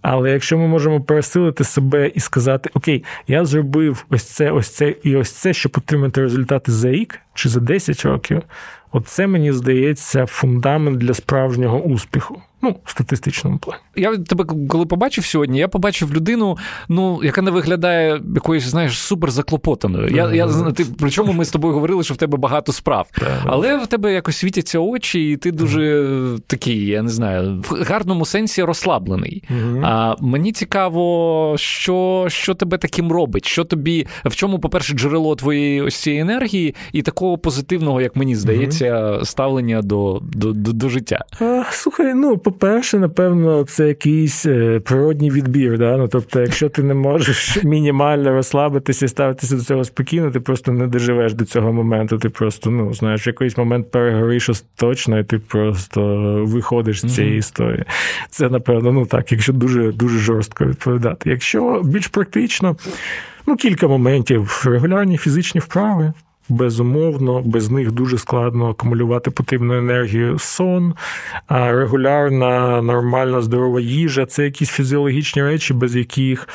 Але 0.03 0.31
якщо 0.31 0.59
ми 0.59 0.67
можемо 0.67 1.01
пересилити 1.01 1.65
себе 1.65 2.09
і 2.15 2.21
сказати, 2.21 2.71
окей, 2.75 3.05
я 3.29 3.45
зробив 3.45 4.07
ось 4.11 4.25
це, 4.25 4.51
ось 4.51 4.71
це 4.71 4.95
і 5.03 5.17
ось 5.17 5.33
це, 5.33 5.53
щоб 5.53 5.73
отримати 5.79 6.21
результати 6.21 6.73
за 6.73 6.91
рік 6.91 7.19
чи 7.35 7.49
за 7.49 7.61
10 7.61 8.05
років, 8.05 8.43
оце 8.93 9.27
мені 9.27 9.53
здається 9.53 10.27
фундамент 10.27 10.99
для 10.99 11.15
справжнього 11.15 11.83
успіху. 11.83 12.43
Ну, 12.63 12.77
в 12.85 12.91
статистичному 12.91 13.59
плані. 13.59 13.83
Я 14.01 14.17
тебе 14.17 14.45
коли 14.69 14.87
побачив 14.87 15.25
сьогодні, 15.25 15.59
я 15.59 15.69
побачив 15.69 16.15
людину, 16.15 16.59
ну, 16.89 17.21
яка 17.25 17.43
не 17.43 17.51
виглядає 17.51 18.21
якоюсь, 18.35 18.65
знаєш, 18.65 18.99
супер 18.99 19.31
заклопотаною. 19.31 20.17
Я, 20.17 20.35
я, 20.35 20.49
ти, 20.73 20.87
Причому 20.99 21.33
ми 21.33 21.45
з 21.45 21.51
тобою 21.51 21.75
говорили, 21.75 22.05
що 22.05 22.15
в 22.15 22.17
тебе 22.17 22.39
багато 22.39 22.73
справ. 22.73 23.07
Але 23.45 23.77
в 23.77 23.87
тебе 23.87 24.13
якось 24.13 24.37
світяться 24.37 24.79
очі, 24.79 25.31
і 25.31 25.37
ти 25.37 25.51
дуже 25.51 26.07
такий, 26.47 26.87
я 26.87 27.03
не 27.03 27.09
знаю, 27.09 27.65
в 27.69 27.85
гарному 27.89 28.25
сенсі 28.27 28.63
розслаблений. 28.63 29.45
А 29.83 30.15
мені 30.21 30.53
цікаво, 30.53 31.55
що 31.59 32.27
що 32.29 32.55
тебе 32.55 32.79
таким 32.79 33.13
робить, 33.13 33.47
що 33.47 33.65
тобі, 33.65 34.07
в 34.25 34.37
чому, 34.37 34.59
по-перше, 34.59 34.95
джерело 34.95 35.35
твоєї 35.35 35.83
ось 35.83 35.97
цієї 35.97 36.23
енергії 36.23 36.75
і 36.93 37.03
такого 37.03 37.39
позитивного, 37.39 38.01
як 38.01 38.17
мені 38.17 38.37
здається, 38.37 39.21
ставлення 39.25 39.83
до, 39.83 40.21
до, 40.23 40.53
до, 40.53 40.73
до 40.73 40.89
життя. 40.89 41.25
Слухай, 41.71 42.15
ну 42.15 42.39
по-перше, 42.39 42.99
напевно, 42.99 43.65
це 43.65 43.89
якийсь 43.91 44.47
е, 44.47 44.81
природній 44.81 45.31
відбір. 45.31 45.79
Да? 45.79 45.97
Ну, 45.97 46.09
Тобто, 46.09 46.41
якщо 46.41 46.69
ти 46.69 46.83
не 46.83 46.95
можеш 46.95 47.59
мінімально 47.65 48.33
розслабитися 48.33 49.05
і 49.05 49.09
ставитися 49.09 49.57
до 49.57 49.63
цього 49.63 49.85
спокійно, 49.85 50.31
ти 50.31 50.41
просто 50.41 50.73
не 50.73 50.87
доживеш 50.87 51.35
до 51.35 51.45
цього 51.45 51.73
моменту. 51.73 52.19
Ти 52.19 52.29
просто 52.29 52.71
ну, 52.71 52.95
знаєш, 52.95 53.27
в 53.27 53.29
якийсь 53.29 53.57
момент 53.57 53.91
перегориш 53.91 54.51
точно, 54.77 55.19
і 55.19 55.25
ти 55.25 55.39
просто 55.39 56.01
виходиш 56.47 57.01
з 57.07 57.15
цієї 57.15 57.39
історії. 57.39 57.85
Це, 58.31 58.49
напевно, 58.49 58.93
ну 58.93 59.07
так, 59.07 59.33
якщо 59.33 59.53
дуже 59.53 59.93
дуже 59.93 60.19
жорстко 60.19 60.65
відповідати. 60.65 61.31
Якщо 61.31 61.83
більш 61.85 62.07
практично, 62.07 62.77
ну 63.47 63.57
кілька 63.57 63.89
моментів, 63.89 64.63
регулярні 64.67 65.19
фізичні 65.19 65.61
вправи. 65.61 66.13
Безумовно, 66.51 67.43
без 67.43 67.71
них 67.71 67.93
дуже 67.93 68.19
складно 68.19 68.69
акумулювати 68.71 69.31
потрібну 69.31 69.79
енергію. 69.79 70.39
Сон, 70.39 70.95
регулярна, 71.49 72.83
нормальна, 72.83 73.43
здорова 73.43 73.81
їжа 73.81 74.27
це 74.27 74.45
якісь 74.45 74.71
фізіологічні 74.71 75.43
речі, 75.43 75.75
без 75.75 75.97
яких. 75.97 76.49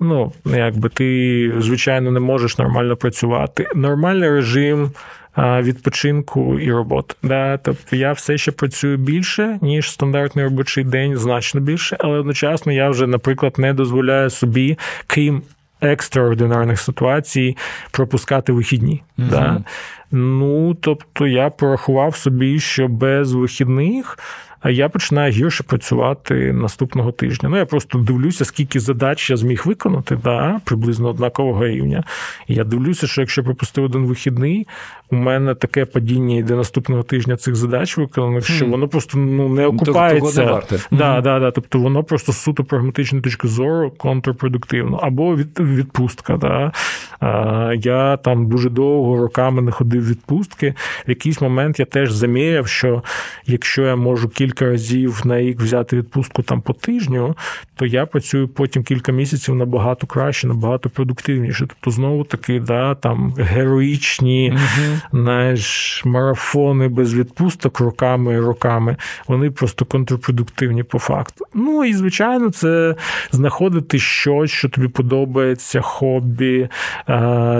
Ну, 0.00 0.32
якби 0.44 0.88
ти, 0.88 1.52
звичайно, 1.58 2.10
не 2.10 2.20
можеш 2.20 2.58
нормально 2.58 2.96
працювати. 2.96 3.66
Нормальний 3.74 4.30
режим 4.30 4.90
відпочинку 5.38 6.60
і 6.60 6.72
роботи. 6.72 7.14
Да? 7.22 7.56
Тобто 7.56 7.96
я 7.96 8.12
все 8.12 8.38
ще 8.38 8.52
працюю 8.52 8.96
більше, 8.96 9.58
ніж 9.62 9.90
стандартний 9.90 10.44
робочий 10.44 10.84
день, 10.84 11.16
значно 11.16 11.60
більше, 11.60 11.96
але 12.00 12.18
одночасно 12.18 12.72
я 12.72 12.90
вже, 12.90 13.06
наприклад, 13.06 13.54
не 13.58 13.74
дозволяю 13.74 14.30
собі, 14.30 14.78
крім 15.06 15.42
екстраординарних 15.82 16.80
ситуацій 16.80 17.56
пропускати 17.90 18.52
вихідні. 18.52 19.02
Mm-hmm. 19.18 19.28
Да? 19.28 19.64
Ну, 20.10 20.74
тобто 20.74 21.26
я 21.26 21.50
порахував 21.50 22.16
собі, 22.16 22.60
що 22.60 22.88
без 22.88 23.32
вихідних. 23.32 24.18
А 24.62 24.70
я 24.70 24.88
починаю 24.88 25.32
гірше 25.32 25.62
працювати 25.62 26.52
наступного 26.52 27.12
тижня. 27.12 27.48
Ну, 27.48 27.56
я 27.56 27.66
просто 27.66 27.98
дивлюся, 27.98 28.44
скільки 28.44 28.80
задач 28.80 29.30
я 29.30 29.36
зміг 29.36 29.62
виконати, 29.64 30.18
да, 30.24 30.60
приблизно 30.64 31.08
однакового 31.08 31.66
рівня. 31.66 32.04
І 32.48 32.54
я 32.54 32.64
дивлюся, 32.64 33.06
що 33.06 33.20
якщо 33.20 33.44
пропустив 33.44 33.84
один 33.84 34.06
вихідний, 34.06 34.66
у 35.10 35.16
мене 35.16 35.54
таке 35.54 35.84
падіння 35.84 36.36
йде 36.36 36.54
наступного 36.54 37.02
тижня 37.02 37.36
цих 37.36 37.56
задач 37.56 37.96
виконаних, 37.98 38.46
що 38.46 38.66
воно 38.66 38.88
просто 38.88 39.18
ну, 39.18 39.48
не 39.48 39.66
окупається. 39.66 40.46
Того 40.46 40.62
не 40.90 40.98
да, 40.98 41.20
да, 41.20 41.40
да, 41.40 41.50
Тобто 41.50 41.78
воно 41.78 42.04
просто 42.04 42.32
з 42.32 42.38
суто 42.42 42.64
прагматичної 42.64 43.22
точки 43.22 43.48
зору 43.48 43.90
контрпродуктивно. 43.90 44.96
Або 44.96 45.36
від, 45.36 45.60
відпустка. 45.60 46.36
Да. 46.36 46.72
А, 47.20 47.74
Я 47.78 48.16
там 48.16 48.48
дуже 48.48 48.70
довго 48.70 49.16
роками 49.16 49.62
не 49.62 49.70
ходив 49.70 50.08
відпустки. 50.08 50.74
В 51.06 51.10
якийсь 51.10 51.40
момент 51.40 51.78
я 51.78 51.84
теж 51.84 52.12
заміряв, 52.12 52.66
що 52.68 53.02
якщо 53.46 53.82
я 53.82 53.96
можу 53.96 54.28
кілька 54.28 54.51
кілька 54.52 54.64
разів 54.64 55.20
на 55.24 55.40
рік 55.40 55.60
взяти 55.60 55.96
відпустку 55.96 56.42
там 56.42 56.60
по 56.60 56.72
тижню, 56.72 57.36
то 57.76 57.86
я 57.86 58.06
працюю 58.06 58.48
потім 58.48 58.82
кілька 58.82 59.12
місяців 59.12 59.54
набагато 59.54 60.06
краще, 60.06 60.46
набагато 60.46 60.90
продуктивніше. 60.90 61.66
Тобто, 61.66 61.90
знову 61.90 62.24
таки, 62.24 62.60
да, 62.60 62.94
там 62.94 63.34
героїчні 63.38 64.52
uh 64.52 65.00
знаєш, 65.12 66.02
марафони 66.04 66.88
без 66.88 67.14
відпусток 67.14 67.80
роками 67.80 68.34
і 68.34 68.38
роками, 68.38 68.96
вони 69.28 69.50
просто 69.50 69.84
контрпродуктивні 69.84 70.82
по 70.82 70.98
факту. 70.98 71.44
Ну 71.54 71.84
і 71.84 71.94
звичайно, 71.94 72.50
це 72.50 72.94
знаходити 73.30 73.98
щось, 73.98 74.50
що 74.50 74.68
тобі 74.68 74.88
подобається, 74.88 75.80
хобі 75.80 76.60
е, 76.60 76.68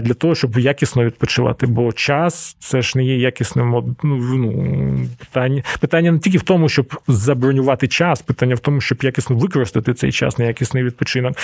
для 0.01 0.14
того, 0.14 0.34
щоб 0.34 0.59
якісно 0.59 1.05
відпочивати. 1.05 1.66
Бо 1.66 1.93
час 1.93 2.57
це 2.59 2.82
ж 2.82 2.93
не 2.99 3.05
є 3.05 3.16
якісним 3.16 3.95
ну, 4.03 4.16
ну, 4.34 5.09
питання. 5.18 5.62
Питання 5.80 6.12
не 6.12 6.18
тільки 6.18 6.38
в 6.38 6.43
тому, 6.43 6.68
щоб 6.83 7.01
забронювати 7.09 7.89
час, 7.89 8.22
питання 8.22 8.55
в 8.55 8.59
тому, 8.59 8.80
щоб 8.80 8.99
якісно 9.03 9.37
використати 9.37 9.95
цей 9.95 10.12
час 10.12 10.39
на 10.39 10.45
якісний 10.45 10.85
відпочинок. 10.85 11.37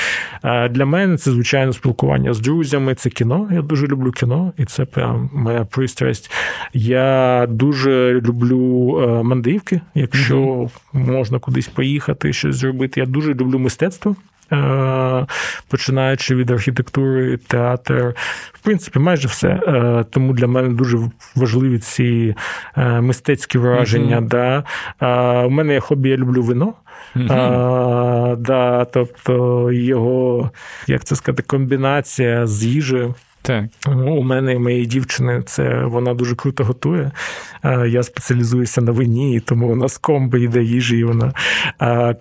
Для 0.71 0.85
мене 0.85 1.17
це 1.17 1.31
звичайно 1.31 1.73
спілкування 1.73 2.35
з 2.35 2.41
друзями. 2.41 2.95
Це 2.95 3.11
кіно. 3.11 3.49
Я 3.53 3.63
дуже 3.63 3.87
люблю 3.87 4.13
кіно, 4.13 4.53
і 4.59 4.65
це 4.65 4.85
прям 4.85 5.31
моя 5.33 5.65
пристрасть. 5.65 6.31
Я 6.73 7.47
дуже 7.51 8.21
люблю 8.21 8.99
е, 9.03 9.23
мандрівки, 9.23 9.81
якщо 9.95 10.37
mm-hmm. 10.37 10.69
можна 10.93 11.39
кудись 11.39 11.69
поїхати, 11.69 12.33
щось 12.33 12.57
зробити. 12.57 13.01
Я 13.01 13.07
дуже 13.07 13.35
люблю 13.35 13.59
мистецтво. 13.59 14.17
Е, 14.53 15.27
починаючи 15.69 16.35
від 16.35 16.51
архітектури, 16.51 17.37
театр, 17.37 18.15
в 18.53 18.59
принципі, 18.59 18.99
майже 18.99 19.29
все. 19.29 19.49
Е, 19.49 20.05
тому 20.11 20.33
для 20.33 20.47
мене 20.47 20.69
дуже 20.69 20.99
важливі 21.37 21.79
ці 21.79 22.35
е, 22.77 23.01
мистецькі 23.01 23.59
враження. 23.59 24.21
Mm-hmm. 24.21 24.65
Да. 25.01 25.45
У 25.47 25.51
мене 25.51 25.73
є 25.73 25.81
хобі, 25.81 26.09
я 26.09 26.17
люблю 26.17 26.43
вино. 26.43 26.73
Mm-hmm. 27.17 27.33
А, 27.33 28.37
да, 28.37 28.85
Тобто 28.85 29.73
його, 29.73 30.51
як 30.87 31.05
це 31.05 31.17
сказати, 31.17 31.43
комбінація 31.47 32.47
з 32.47 32.65
їжею. 32.65 33.15
Так. 33.49 33.65
Ну, 33.87 34.17
у 34.17 34.23
мене 34.23 34.55
і 34.55 34.59
моєї 34.59 34.87
дівчини 34.87 35.43
це 35.47 35.85
вона 35.85 36.15
дуже 36.15 36.37
круто 36.37 36.65
готує. 36.65 37.11
Я 37.87 38.03
спеціалізуюся 38.03 38.81
на 38.81 38.93
вині, 38.93 39.41
тому 39.41 39.73
у 39.73 39.77
нас 39.77 39.99
комби 39.99 40.41
йде 40.41 40.63
їжі. 40.63 40.99
і 40.99 41.05
вона. 41.05 41.33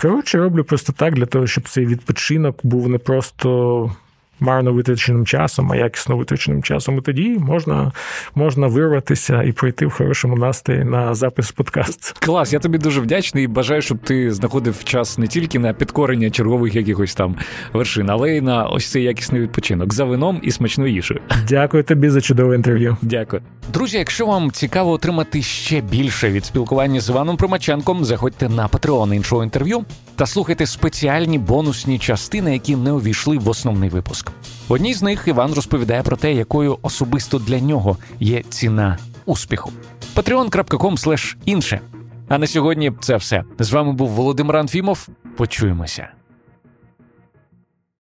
Коротше, 0.02 0.38
роблю 0.38 0.64
просто 0.64 0.94
так 0.94 1.16
для 1.16 1.26
того, 1.26 1.48
щоб 1.48 1.70
цей 1.70 1.86
відпочинок 1.86 2.60
був 2.64 2.90
не 2.90 2.98
просто 2.98 3.92
марно 4.40 4.74
витраченим 4.74 5.26
часом, 5.26 5.72
а 5.72 5.76
якісно 5.76 6.18
витраченим 6.18 6.64
часом. 6.64 6.98
І 6.98 7.02
тоді 7.02 7.38
можна 7.40 7.92
можна 8.36 8.68
вирватися 8.68 9.44
і 9.44 9.52
пройти 9.52 9.86
в 9.86 9.92
хорошому 9.92 10.36
настрої 10.36 10.84
на 10.84 11.16
запис 11.16 11.52
подкаст. 11.52 12.12
Клас, 12.20 12.54
я 12.54 12.60
тобі 12.60 12.78
дуже 12.78 13.02
вдячний 13.02 13.44
і 13.44 13.48
бажаю, 13.48 13.82
щоб 13.82 13.98
ти 13.98 14.32
знаходив 14.32 14.84
час 14.84 15.18
не 15.18 15.28
тільки 15.28 15.60
на 15.60 15.74
підкорення 15.74 16.30
чергових 16.30 16.76
якихось 16.76 17.16
там 17.16 17.36
вершин, 17.74 18.10
але 18.10 18.38
й 18.38 18.42
на 18.42 18.66
ось 18.66 18.92
цей 18.92 19.04
якісний 19.04 19.42
відпочинок 19.42 19.94
за 19.94 20.06
вином 20.06 20.40
і 20.44 20.52
смачною 20.52 20.94
їжею. 20.94 21.22
Дякую 21.48 21.84
тобі 21.84 22.10
за 22.10 22.22
чудове 22.22 22.56
інтерв'ю. 22.56 22.98
Дякую, 23.02 23.42
друзі. 23.74 23.98
Якщо 23.98 24.26
вам 24.26 24.52
цікаво 24.52 24.92
отримати 24.92 25.42
ще 25.42 25.82
більше 25.82 26.30
від 26.30 26.46
спілкування 26.46 27.02
з 27.02 27.10
Іваном 27.10 27.38
Примаченком, 27.38 28.06
заходьте 28.06 28.50
на 28.50 28.68
Patreon 28.68 29.14
іншого 29.14 29.44
інтерв'ю 29.44 29.86
та 30.16 30.26
слухайте 30.26 30.66
спеціальні 30.66 31.40
бонусні 31.40 32.00
частини, 32.00 32.54
які 32.54 32.76
не 32.76 32.92
увійшли 32.92 33.38
в 33.38 33.50
основний 33.50 33.90
випуск 33.90 34.27
В 34.68 34.74
одній 34.74 34.94
з 34.94 35.02
них 35.02 35.24
Іван 35.28 35.54
розповідає 35.54 36.04
про 36.04 36.18
те, 36.18 36.34
якою 36.34 36.78
особисто 36.82 37.40
для 37.40 37.60
нього 37.60 37.98
є 38.20 38.44
ціна 38.50 38.98
успіху. 39.26 39.72
patreon.com 40.16 41.36
інше. 41.46 41.82
А 42.28 42.38
на 42.38 42.48
сьогодні 42.48 42.92
це 43.00 43.16
все. 43.16 43.44
З 43.60 43.72
вами 43.72 43.94
був 43.94 44.10
Володимир 44.10 44.58
Анфімов. 44.58 45.08
Почуємося. 45.38 46.17